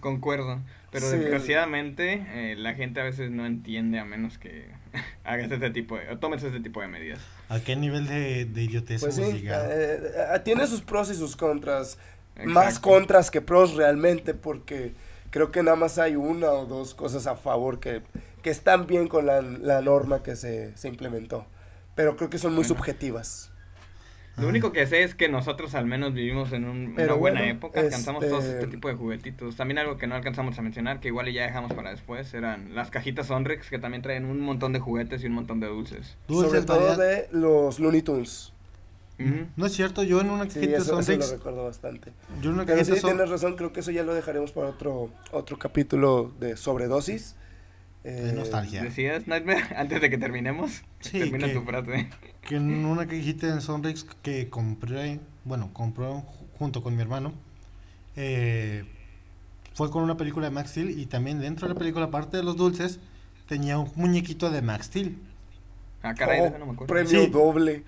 Concuerdo. 0.00 0.60
Pero 0.90 1.08
Sí. 1.08 1.16
desgraciadamente 1.18 2.26
eh, 2.32 2.56
la 2.56 2.74
gente 2.74 3.00
a 3.00 3.04
veces 3.04 3.30
no 3.30 3.46
entiende 3.46 4.00
a 4.00 4.04
menos 4.04 4.38
que 4.38 4.66
hagas 5.24 5.52
este 5.52 5.70
tipo 5.70 5.96
de... 5.96 6.08
o 6.10 6.18
tomes 6.18 6.42
este 6.42 6.58
tipo 6.58 6.80
de 6.80 6.88
medidas. 6.88 7.20
¿A 7.48 7.60
qué 7.60 7.76
nivel 7.76 8.08
de, 8.08 8.44
de 8.44 8.62
idiotez 8.64 9.00
Pues 9.00 9.16
hemos 9.18 9.30
sí, 9.30 9.38
llegado? 9.38 9.66
eh, 9.70 10.00
eh, 10.34 10.40
tiene 10.44 10.66
sus 10.66 10.80
pros 10.82 11.10
y 11.10 11.14
sus 11.14 11.36
contras. 11.36 11.96
Más 12.44 12.80
contras 12.80 13.30
que 13.30 13.40
pros 13.40 13.74
realmente, 13.76 14.34
porque 14.34 14.94
creo 15.30 15.52
que 15.52 15.62
nada 15.62 15.76
más 15.76 15.98
hay 15.98 16.16
una 16.16 16.50
o 16.50 16.66
dos 16.66 16.92
cosas 16.94 17.28
a 17.28 17.36
favor 17.36 17.78
que, 17.78 18.02
que 18.42 18.50
están 18.50 18.88
bien 18.88 19.06
con 19.06 19.26
la, 19.26 19.40
la 19.42 19.80
norma 19.80 20.24
que 20.24 20.34
se, 20.34 20.76
se 20.76 20.88
implementó. 20.88 21.46
Pero 21.94 22.16
creo 22.16 22.30
que 22.30 22.38
son 22.38 22.52
muy 22.52 22.64
Bueno. 22.64 22.68
subjetivas. 22.76 23.50
Lo 24.36 24.48
único 24.48 24.72
que 24.72 24.84
sé 24.88 25.04
es 25.04 25.14
que 25.14 25.28
nosotros 25.28 25.76
al 25.76 25.86
menos 25.86 26.12
vivimos 26.12 26.52
en 26.52 26.64
un- 26.64 26.94
una 26.98 27.12
buena 27.14 27.38
bueno, 27.42 27.52
época, 27.54 27.78
alcanzamos 27.78 28.26
todos 28.28 28.42
este- 28.44 28.56
este 28.56 28.66
tipo 28.66 28.88
de 28.88 28.94
juguetitos. 28.94 29.54
También 29.54 29.78
algo 29.78 29.96
que 29.96 30.08
no 30.08 30.16
alcanzamos 30.16 30.58
a 30.58 30.62
mencionar, 30.62 30.98
que 30.98 31.06
igual 31.06 31.28
y 31.28 31.34
ya 31.34 31.42
dejamos 31.44 31.72
para 31.72 31.90
después, 31.90 32.34
eran 32.34 32.74
las 32.74 32.90
cajitas 32.90 33.28
Sonrix, 33.28 33.70
que 33.70 33.78
también 33.78 34.02
traen 34.02 34.24
un 34.24 34.40
montón 34.40 34.72
de 34.72 34.80
juguetes 34.80 35.22
y 35.22 35.26
un 35.28 35.34
montón 35.34 35.60
de 35.60 35.68
dulces. 35.68 36.16
Dulces, 36.26 36.48
Sobre 36.50 36.62
todo 36.62 36.80
variedad- 36.80 36.98
de 36.98 37.28
los 37.30 37.78
Looney 37.78 38.02
Tunes. 38.02 38.52
Ujú. 39.20 39.46
No 39.54 39.66
es 39.66 39.72
cierto, 39.72 40.02
yo 40.02 40.20
en 40.20 40.28
una 40.30 40.42
Sí, 40.50 40.54
cajita 40.58 40.78
eso, 40.78 40.82
eso 40.82 40.96
lo 40.96 41.02
Sonrix, 41.04 41.30
recuerdo 41.30 41.64
bastante. 41.66 42.10
yo 42.42 42.48
en 42.50 42.56
una 42.56 42.64
Pero 42.66 42.78
cajita 42.78 42.94
sí, 42.96 43.00
Son- 43.02 43.10
tienes 43.10 43.30
razón, 43.30 43.54
creo 43.54 43.72
que 43.72 43.78
eso 43.78 43.92
ya 43.92 44.02
lo 44.02 44.14
dejaremos 44.14 44.50
para 44.50 44.66
otro, 44.66 45.10
otro 45.30 45.56
capítulo 45.60 46.32
de 46.40 46.56
sobredosis. 46.56 47.36
De 48.04 48.30
Eh, 48.30 48.32
nostalgia. 48.34 48.82
¿Decías, 48.82 49.26
Nightmare, 49.26 49.64
antes 49.76 50.00
de 50.00 50.10
que 50.10 50.18
terminemos? 50.18 50.82
Sí, 51.00 51.18
Termina 51.20 51.46
que- 51.48 51.54
tu 51.54 51.62
frase. 51.62 52.08
que 52.42 52.56
en 52.56 52.84
una 52.84 53.06
cajita 53.06 53.48
en 53.48 53.60
Sonrix 53.62 54.04
que 54.22 54.48
compré, 54.50 55.20
bueno, 55.44 55.70
compré 55.72 56.04
ju- 56.06 56.24
junto 56.58 56.82
con 56.82 56.94
mi 56.94 57.00
hermano, 57.02 57.32
eh, 58.16 58.84
fue 59.74 59.90
con 59.90 60.02
una 60.02 60.16
película 60.16 60.46
de 60.48 60.52
Max 60.54 60.70
Steel 60.70 60.90
y 60.98 61.06
también 61.06 61.40
dentro 61.40 61.66
de 61.66 61.74
la 61.74 61.78
película, 61.78 62.04
aparte 62.06 62.36
de 62.36 62.42
los 62.42 62.56
dulces, 62.56 63.00
tenía 63.48 63.78
un 63.78 63.90
muñequito 63.96 64.50
de 64.50 64.60
Max 64.62 64.86
Steel. 64.86 65.16
Ah, 66.02 66.14
caray, 66.14 66.40
oh, 66.40 66.58
no 66.58 66.66
me 66.66 66.72
acuerdo. 66.72 66.86
premio 66.94 67.24
Sí. 67.24 67.26
doble. 67.30 67.82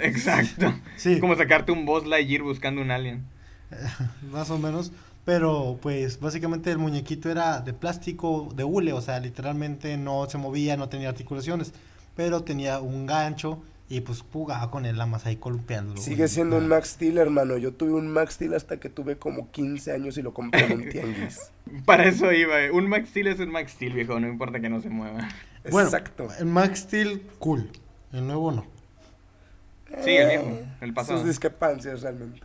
Exacto. 0.00 0.74
Sí. 0.96 1.14
Es 1.14 1.20
como 1.20 1.34
sacarte 1.36 1.72
un 1.72 1.86
Buzz 1.86 2.06
Lightyear 2.06 2.42
buscando 2.42 2.82
un 2.82 2.90
alien. 2.90 3.24
más 4.30 4.50
o 4.50 4.58
menos. 4.58 4.92
Pero 5.24 5.78
pues 5.80 6.20
básicamente 6.20 6.70
el 6.70 6.78
muñequito 6.78 7.30
era 7.30 7.60
de 7.60 7.72
plástico, 7.72 8.48
de 8.54 8.64
hule, 8.64 8.92
o 8.92 9.00
sea, 9.00 9.20
literalmente 9.20 9.96
no 9.96 10.28
se 10.28 10.36
movía, 10.38 10.76
no 10.76 10.88
tenía 10.90 11.08
articulaciones, 11.08 11.72
pero 12.14 12.42
tenía 12.42 12.80
un 12.80 13.06
gancho 13.06 13.62
y 13.88 14.00
pues 14.00 14.22
jugaba 14.32 14.70
con 14.70 14.84
él, 14.86 14.98
la 14.98 15.06
más 15.06 15.24
ahí 15.26 15.36
columpiándolo. 15.36 16.00
Sigue 16.00 16.28
siendo 16.28 16.58
un 16.58 16.68
Max 16.68 16.88
Steel, 16.90 17.16
hermano. 17.18 17.56
Yo 17.56 17.72
tuve 17.72 17.92
un 17.92 18.08
Max 18.08 18.34
Steel 18.34 18.54
hasta 18.54 18.78
que 18.78 18.88
tuve 18.90 19.16
como 19.16 19.50
15 19.50 19.92
años 19.92 20.18
y 20.18 20.22
lo 20.22 20.34
compré 20.34 20.64
en 20.66 20.72
un 20.72 20.88
tianguis. 20.90 21.50
Para 21.86 22.04
eso 22.06 22.30
iba. 22.32 22.60
eh. 22.62 22.70
Un 22.70 22.88
Max 22.88 23.08
Steel 23.10 23.28
es 23.28 23.40
un 23.40 23.50
Max 23.50 23.72
Steel, 23.72 23.92
viejo. 23.94 24.18
No 24.20 24.28
importa 24.28 24.60
que 24.60 24.68
no 24.68 24.80
se 24.82 24.90
mueva. 24.90 25.28
Bueno, 25.70 25.88
Exacto. 25.88 26.28
el 26.38 26.46
Max 26.46 26.80
Steel, 26.80 27.22
cool. 27.38 27.70
El 28.12 28.26
nuevo 28.26 28.52
no. 28.52 28.66
Sí, 30.02 30.10
el 30.10 30.28
viejo, 30.28 30.58
el 30.80 30.92
pasado. 30.92 31.18
Sus 31.20 31.28
discrepancias 31.28 32.02
realmente. 32.02 32.40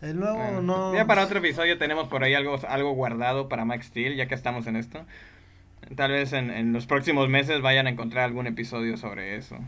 El 0.00 0.18
nuevo 0.18 0.36
Bueno, 0.36 0.62
no. 0.62 0.94
Ya 0.94 1.06
para 1.06 1.24
otro 1.24 1.38
episodio 1.38 1.78
tenemos 1.78 2.08
por 2.08 2.24
ahí 2.24 2.34
algo, 2.34 2.58
algo 2.68 2.92
guardado 2.92 3.48
para 3.48 3.64
Max 3.64 3.86
Steel, 3.86 4.16
ya 4.16 4.28
que 4.28 4.34
estamos 4.34 4.66
en 4.66 4.76
esto. 4.76 5.04
Tal 5.96 6.12
vez 6.12 6.32
en, 6.32 6.50
en 6.50 6.72
los 6.72 6.86
próximos 6.86 7.28
meses 7.28 7.60
vayan 7.62 7.86
a 7.86 7.90
encontrar 7.90 8.24
algún 8.24 8.46
episodio 8.46 8.96
sobre 8.96 9.36
eso. 9.36 9.58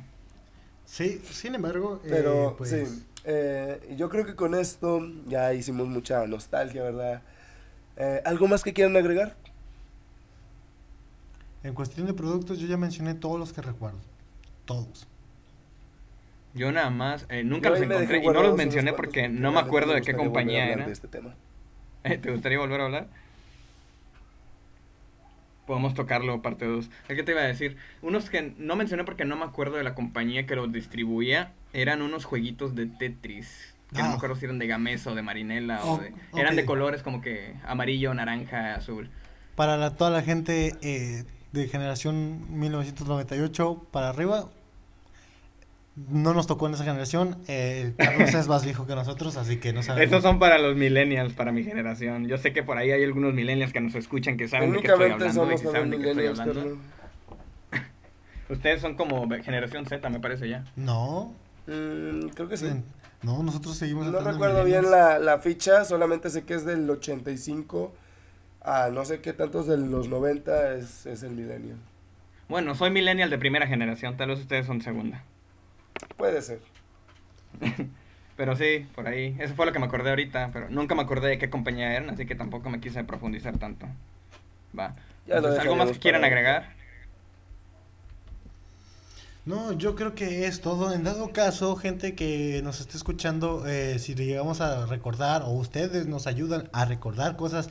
Sí, 0.84 1.20
sin 1.30 1.54
embargo, 1.54 2.00
eh, 2.04 2.08
Pero 2.10 2.54
pues, 2.56 2.70
sí, 2.70 3.04
eh, 3.24 3.94
yo 3.96 4.08
creo 4.08 4.26
que 4.26 4.34
con 4.34 4.54
esto 4.54 5.00
ya 5.26 5.52
hicimos 5.54 5.88
mucha 5.88 6.26
nostalgia, 6.26 6.82
¿verdad? 6.82 7.22
Eh, 7.96 8.20
¿Algo 8.24 8.46
más 8.48 8.62
que 8.62 8.72
quieran 8.72 8.96
agregar? 8.96 9.36
en 11.64 11.74
cuestión 11.74 12.06
de 12.06 12.14
productos 12.14 12.58
yo 12.58 12.66
ya 12.66 12.76
mencioné 12.76 13.14
todos 13.14 13.38
los 13.38 13.52
que 13.52 13.62
recuerdo. 13.62 13.98
Todos. 14.64 15.06
Yo 16.54 16.70
nada 16.72 16.90
más, 16.90 17.26
eh, 17.30 17.44
nunca 17.44 17.68
Yo 17.70 17.76
los 17.76 17.82
encontré 17.82 18.18
y 18.22 18.26
no 18.26 18.42
los 18.42 18.56
mencioné 18.56 18.92
porque 18.92 19.28
no 19.28 19.52
me 19.52 19.60
acuerdo 19.60 19.92
de 19.94 20.02
qué 20.02 20.14
compañía 20.14 20.68
era. 20.70 20.86
de 20.86 20.92
este 20.92 21.08
tema. 21.08 21.34
¿Te 22.02 22.30
gustaría 22.30 22.58
volver 22.58 22.80
a 22.80 22.84
hablar? 22.84 23.06
Podemos 25.66 25.94
tocarlo 25.94 26.42
parte 26.42 26.66
2. 26.66 26.90
¿El 27.08 27.16
que 27.16 27.22
te 27.22 27.32
iba 27.32 27.40
a 27.40 27.44
decir? 27.44 27.76
Unos 28.02 28.28
que 28.30 28.52
no 28.58 28.74
mencioné 28.76 29.04
porque 29.04 29.24
no 29.24 29.36
me 29.36 29.44
acuerdo 29.44 29.76
de 29.76 29.84
la 29.84 29.94
compañía 29.94 30.44
que 30.46 30.56
los 30.56 30.72
distribuía. 30.72 31.52
Eran 31.72 32.02
unos 32.02 32.24
jueguitos 32.24 32.74
de 32.74 32.86
Tetris. 32.86 33.72
Que 33.92 33.98
no 33.98 34.06
Ah. 34.06 34.08
me 34.10 34.14
acuerdo 34.16 34.36
si 34.36 34.44
eran 34.46 34.58
de 34.58 34.66
Gamesa 34.66 35.12
o 35.12 35.14
de 35.14 35.22
Marinela. 35.22 35.84
o 35.84 35.98
de... 35.98 36.12
Eran 36.34 36.56
de 36.56 36.64
colores 36.64 37.02
como 37.02 37.22
que 37.22 37.54
amarillo, 37.64 38.12
naranja, 38.12 38.74
azul. 38.74 39.08
Para 39.54 39.76
la- 39.76 39.94
toda 39.96 40.10
la 40.10 40.22
gente 40.22 40.74
eh, 40.82 41.24
de 41.52 41.68
generación 41.68 42.44
1998 42.58 43.86
para 43.92 44.08
arriba, 44.08 44.46
no 45.96 46.32
nos 46.34 46.46
tocó 46.46 46.66
en 46.68 46.74
esa 46.74 46.84
generación. 46.84 47.36
Eh, 47.48 47.92
Carlos 47.98 48.32
es 48.34 48.48
más 48.48 48.64
viejo 48.64 48.86
que 48.86 48.94
nosotros, 48.94 49.36
así 49.36 49.58
que 49.58 49.72
no 49.72 49.82
sabemos. 49.82 50.08
Esos 50.08 50.22
son 50.22 50.38
para 50.38 50.58
los 50.58 50.74
millennials, 50.76 51.34
para 51.34 51.52
mi 51.52 51.64
generación. 51.64 52.26
Yo 52.28 52.38
sé 52.38 52.52
que 52.52 52.62
por 52.62 52.78
ahí 52.78 52.90
hay 52.90 53.04
algunos 53.04 53.34
millennials 53.34 53.72
que 53.72 53.80
nos 53.80 53.94
escuchan 53.94 54.36
que 54.36 54.48
saben 54.48 54.72
de 54.72 54.80
qué 54.80 54.86
estoy 54.88 55.06
Únicamente 55.06 55.38
hablando 55.38 55.52
y 55.54 55.56
que 55.60 55.70
saben 55.70 55.90
de 55.90 55.98
qué 55.98 56.10
estoy 56.10 56.26
hablando. 56.26 56.78
Ustedes 58.48 58.80
son 58.80 58.96
como 58.96 59.28
generación 59.42 59.86
Z, 59.86 60.08
me 60.10 60.20
parece 60.20 60.48
ya. 60.48 60.64
No, 60.76 61.34
Mm, 61.66 62.30
creo 62.34 62.48
que 62.48 62.56
sí. 62.56 62.66
no, 63.22 63.40
nosotros 63.44 63.76
seguimos. 63.76 64.06
No 64.08 64.18
recuerdo 64.18 64.64
bien 64.64 64.90
la, 64.90 65.20
la 65.20 65.38
ficha, 65.38 65.84
solamente 65.84 66.28
sé 66.28 66.42
que 66.42 66.54
es 66.54 66.64
del 66.64 66.90
85 66.90 67.94
a 68.62 68.88
no 68.92 69.04
sé 69.04 69.20
qué 69.20 69.32
tantos 69.32 69.68
de 69.68 69.76
los 69.76 70.08
90 70.08 70.74
es, 70.74 71.06
es 71.06 71.22
el 71.22 71.30
milenio. 71.32 71.76
Bueno, 72.48 72.74
soy 72.74 72.90
millennial 72.90 73.30
de 73.30 73.38
primera 73.38 73.68
generación, 73.68 74.16
tal 74.16 74.30
vez 74.30 74.40
ustedes 74.40 74.66
son 74.66 74.80
segunda. 74.82 75.22
Puede 76.16 76.42
ser. 76.42 76.60
Pero 78.36 78.56
sí, 78.56 78.86
por 78.94 79.06
ahí. 79.06 79.36
Eso 79.38 79.54
fue 79.54 79.66
lo 79.66 79.72
que 79.72 79.78
me 79.78 79.86
acordé 79.86 80.10
ahorita, 80.10 80.50
pero 80.52 80.70
nunca 80.70 80.94
me 80.94 81.02
acordé 81.02 81.28
de 81.28 81.38
qué 81.38 81.50
compañía 81.50 81.94
eran, 81.94 82.10
así 82.10 82.26
que 82.26 82.34
tampoco 82.34 82.70
me 82.70 82.80
quise 82.80 83.04
profundizar 83.04 83.58
tanto. 83.58 83.86
Va. 84.76 84.96
Ya 85.26 85.34
lo 85.34 85.38
Entonces, 85.38 85.60
¿Algo 85.60 85.76
más 85.76 85.92
que 85.92 85.98
quieran 85.98 86.24
agregar? 86.24 86.70
No, 89.44 89.72
yo 89.72 89.94
creo 89.96 90.14
que 90.14 90.46
es 90.46 90.60
todo. 90.60 90.92
En 90.92 91.04
dado 91.04 91.32
caso, 91.32 91.76
gente 91.76 92.14
que 92.14 92.62
nos 92.62 92.80
esté 92.80 92.96
escuchando, 92.96 93.66
eh, 93.66 93.98
si 93.98 94.14
le 94.14 94.24
llegamos 94.24 94.60
a 94.60 94.86
recordar 94.86 95.42
o 95.42 95.50
ustedes 95.50 96.06
nos 96.06 96.26
ayudan 96.26 96.70
a 96.72 96.84
recordar 96.84 97.36
cosas 97.36 97.68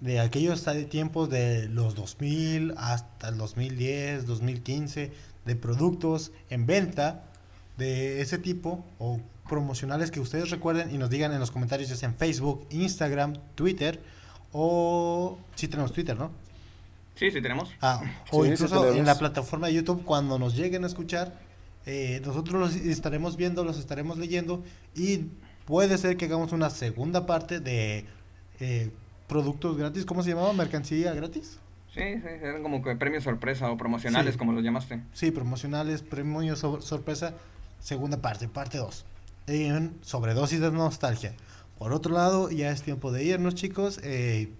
de 0.00 0.20
aquellos 0.20 0.64
tiempos 0.90 1.28
de 1.28 1.68
los 1.68 1.94
2000 1.94 2.74
hasta 2.76 3.30
el 3.30 3.38
2010, 3.38 4.26
2015, 4.26 5.12
de 5.44 5.56
productos 5.56 6.30
en 6.50 6.66
venta 6.66 7.27
de 7.78 8.20
ese 8.20 8.36
tipo 8.38 8.84
o 8.98 9.20
promocionales 9.48 10.10
que 10.10 10.20
ustedes 10.20 10.50
recuerden 10.50 10.94
y 10.94 10.98
nos 10.98 11.08
digan 11.08 11.32
en 11.32 11.38
los 11.40 11.50
comentarios, 11.50 11.88
ya 11.88 11.96
sea 11.96 12.08
en 12.10 12.14
Facebook, 12.16 12.66
Instagram, 12.70 13.34
Twitter 13.54 14.00
o... 14.52 15.38
Sí 15.54 15.68
tenemos 15.68 15.92
Twitter, 15.92 16.16
¿no? 16.16 16.30
Sí, 17.14 17.30
sí 17.30 17.40
tenemos. 17.42 17.70
Ah, 17.80 18.00
o 18.30 18.44
Sí, 18.44 18.50
incluso 18.50 18.76
tenemos. 18.80 18.96
en 18.98 19.06
la 19.06 19.18
plataforma 19.18 19.66
de 19.68 19.74
YouTube, 19.74 20.04
cuando 20.04 20.38
nos 20.38 20.54
lleguen 20.56 20.84
a 20.84 20.86
escuchar, 20.86 21.38
eh, 21.86 22.20
nosotros 22.24 22.60
los 22.60 22.74
estaremos 22.76 23.36
viendo, 23.36 23.64
los 23.64 23.78
estaremos 23.78 24.18
leyendo 24.18 24.62
y 24.94 25.26
puede 25.64 25.98
ser 25.98 26.16
que 26.16 26.26
hagamos 26.26 26.52
una 26.52 26.70
segunda 26.70 27.26
parte 27.26 27.60
de 27.60 28.04
eh, 28.60 28.90
productos 29.26 29.76
gratis. 29.76 30.04
¿Cómo 30.04 30.22
se 30.22 30.30
llamaba? 30.30 30.52
¿Mercancía 30.52 31.12
gratis? 31.14 31.58
Sí, 31.92 32.00
sí, 32.02 32.28
eran 32.42 32.62
como 32.62 32.82
que 32.82 32.94
premios 32.96 33.24
sorpresa 33.24 33.70
o 33.70 33.76
promocionales, 33.76 34.34
Sí. 34.34 34.38
como 34.38 34.52
los 34.52 34.62
llamaste. 34.62 35.00
Sí, 35.14 35.30
promocionales, 35.30 36.02
premios 36.02 36.58
sor- 36.60 36.82
sorpresa, 36.82 37.34
segunda 37.80 38.18
parte, 38.20 38.48
parte 38.48 38.78
2. 38.78 39.04
En 39.46 39.96
sobredosis 40.02 40.60
de 40.60 40.70
nostalgia. 40.70 41.34
Por 41.78 41.92
otro 41.92 42.12
lado, 42.12 42.50
ya 42.50 42.70
es 42.70 42.82
tiempo 42.82 43.12
de 43.12 43.24
irnos, 43.24 43.54
chicos. 43.54 44.00
Eh, 44.02 44.50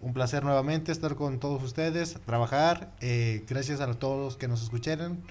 un 0.00 0.12
placer 0.12 0.44
nuevamente 0.44 0.92
estar 0.92 1.14
con 1.14 1.38
todos 1.38 1.62
ustedes, 1.62 2.18
trabajar. 2.26 2.92
Eh, 3.00 3.44
gracias 3.48 3.80
a 3.80 3.92
todos 3.94 4.18
los 4.24 4.36
que 4.36 4.48
nos 4.48 4.62
escucharon. 4.62 5.22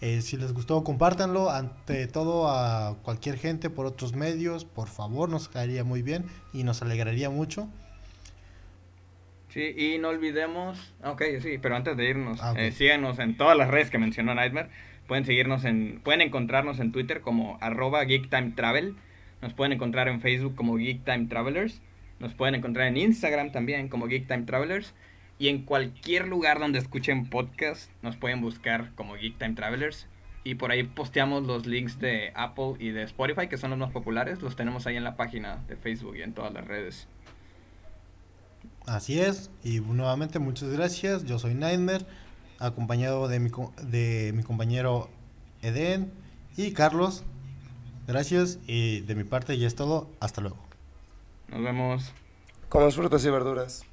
Eh, 0.00 0.22
si 0.22 0.36
les 0.38 0.52
gustó, 0.54 0.82
compártanlo. 0.82 1.50
Ante 1.50 2.06
todo, 2.06 2.48
a 2.48 2.96
cualquier 3.02 3.36
gente 3.38 3.68
por 3.70 3.86
otros 3.86 4.14
medios, 4.14 4.64
por 4.64 4.88
favor, 4.88 5.28
nos 5.28 5.48
caería 5.48 5.84
muy 5.84 6.00
bien 6.02 6.24
y 6.54 6.64
nos 6.64 6.80
alegraría 6.82 7.28
mucho. 7.30 7.68
Sí, 9.52 9.74
y 9.76 9.98
no 9.98 10.08
olvidemos, 10.10 10.78
ok, 11.04 11.22
sí, 11.42 11.58
pero 11.60 11.74
antes 11.74 11.96
de 11.96 12.08
irnos, 12.08 12.38
Ah, 12.40 12.52
ok. 12.52 12.58
eh, 12.58 12.72
síganos 12.72 13.18
en 13.18 13.36
todas 13.36 13.56
las 13.56 13.68
redes 13.68 13.90
que 13.90 13.98
mencionó 13.98 14.32
Nightmare. 14.34 14.70
Pueden 15.10 15.24
seguirnos 15.24 15.64
en, 15.64 16.00
pueden 16.04 16.20
encontrarnos 16.20 16.78
en 16.78 16.92
Twitter 16.92 17.20
como 17.20 17.58
arroba 17.60 18.06
GeekTimeTravel. 18.06 18.94
Nos 19.42 19.54
pueden 19.54 19.72
encontrar 19.72 20.06
en 20.06 20.20
Facebook 20.20 20.54
como 20.54 20.76
Geek 20.76 21.04
Time 21.04 21.26
Travelers. 21.26 21.82
Nos 22.20 22.34
pueden 22.34 22.54
encontrar 22.54 22.86
en 22.86 22.96
Instagram 22.96 23.50
también 23.50 23.88
como 23.88 24.06
Geek 24.06 24.28
Time 24.28 24.44
Travelers. 24.44 24.94
Y 25.36 25.48
en 25.48 25.64
cualquier 25.64 26.28
lugar 26.28 26.60
donde 26.60 26.78
escuchen 26.78 27.28
podcast, 27.28 27.90
nos 28.02 28.16
pueden 28.16 28.40
buscar 28.40 28.92
como 28.94 29.16
Geek 29.16 29.36
Time 29.36 29.56
Travelers. 29.56 30.06
Y 30.44 30.54
por 30.54 30.70
ahí 30.70 30.84
posteamos 30.84 31.44
los 31.44 31.66
links 31.66 31.98
de 31.98 32.30
Apple 32.36 32.74
y 32.78 32.90
de 32.90 33.02
Spotify, 33.02 33.48
que 33.48 33.58
son 33.58 33.70
los 33.70 33.80
más 33.80 33.90
populares. 33.90 34.40
Los 34.42 34.54
tenemos 34.54 34.86
ahí 34.86 34.96
en 34.96 35.02
la 35.02 35.16
página 35.16 35.56
de 35.66 35.74
Facebook 35.74 36.18
y 36.18 36.22
en 36.22 36.34
todas 36.34 36.54
las 36.54 36.68
redes. 36.68 37.08
Así 38.86 39.20
es, 39.20 39.50
y 39.64 39.80
nuevamente 39.80 40.38
muchas 40.38 40.68
gracias. 40.68 41.24
Yo 41.24 41.40
soy 41.40 41.54
Nightmare, 41.54 42.06
acompañado 42.60 43.26
de 43.28 43.40
mi, 43.40 43.50
co- 43.50 43.72
de 43.82 44.32
mi 44.34 44.42
compañero 44.42 45.08
Eden 45.62 46.12
y 46.56 46.72
Carlos. 46.72 47.24
Gracias, 48.06 48.58
y 48.66 49.00
de 49.00 49.14
mi 49.14 49.24
parte 49.24 49.56
ya 49.58 49.66
es 49.66 49.74
todo. 49.74 50.08
Hasta 50.20 50.40
luego. 50.40 50.58
Nos 51.48 51.62
vemos. 51.62 52.12
Comas 52.68 52.94
frutas 52.94 53.24
y 53.24 53.30
verduras. 53.30 53.84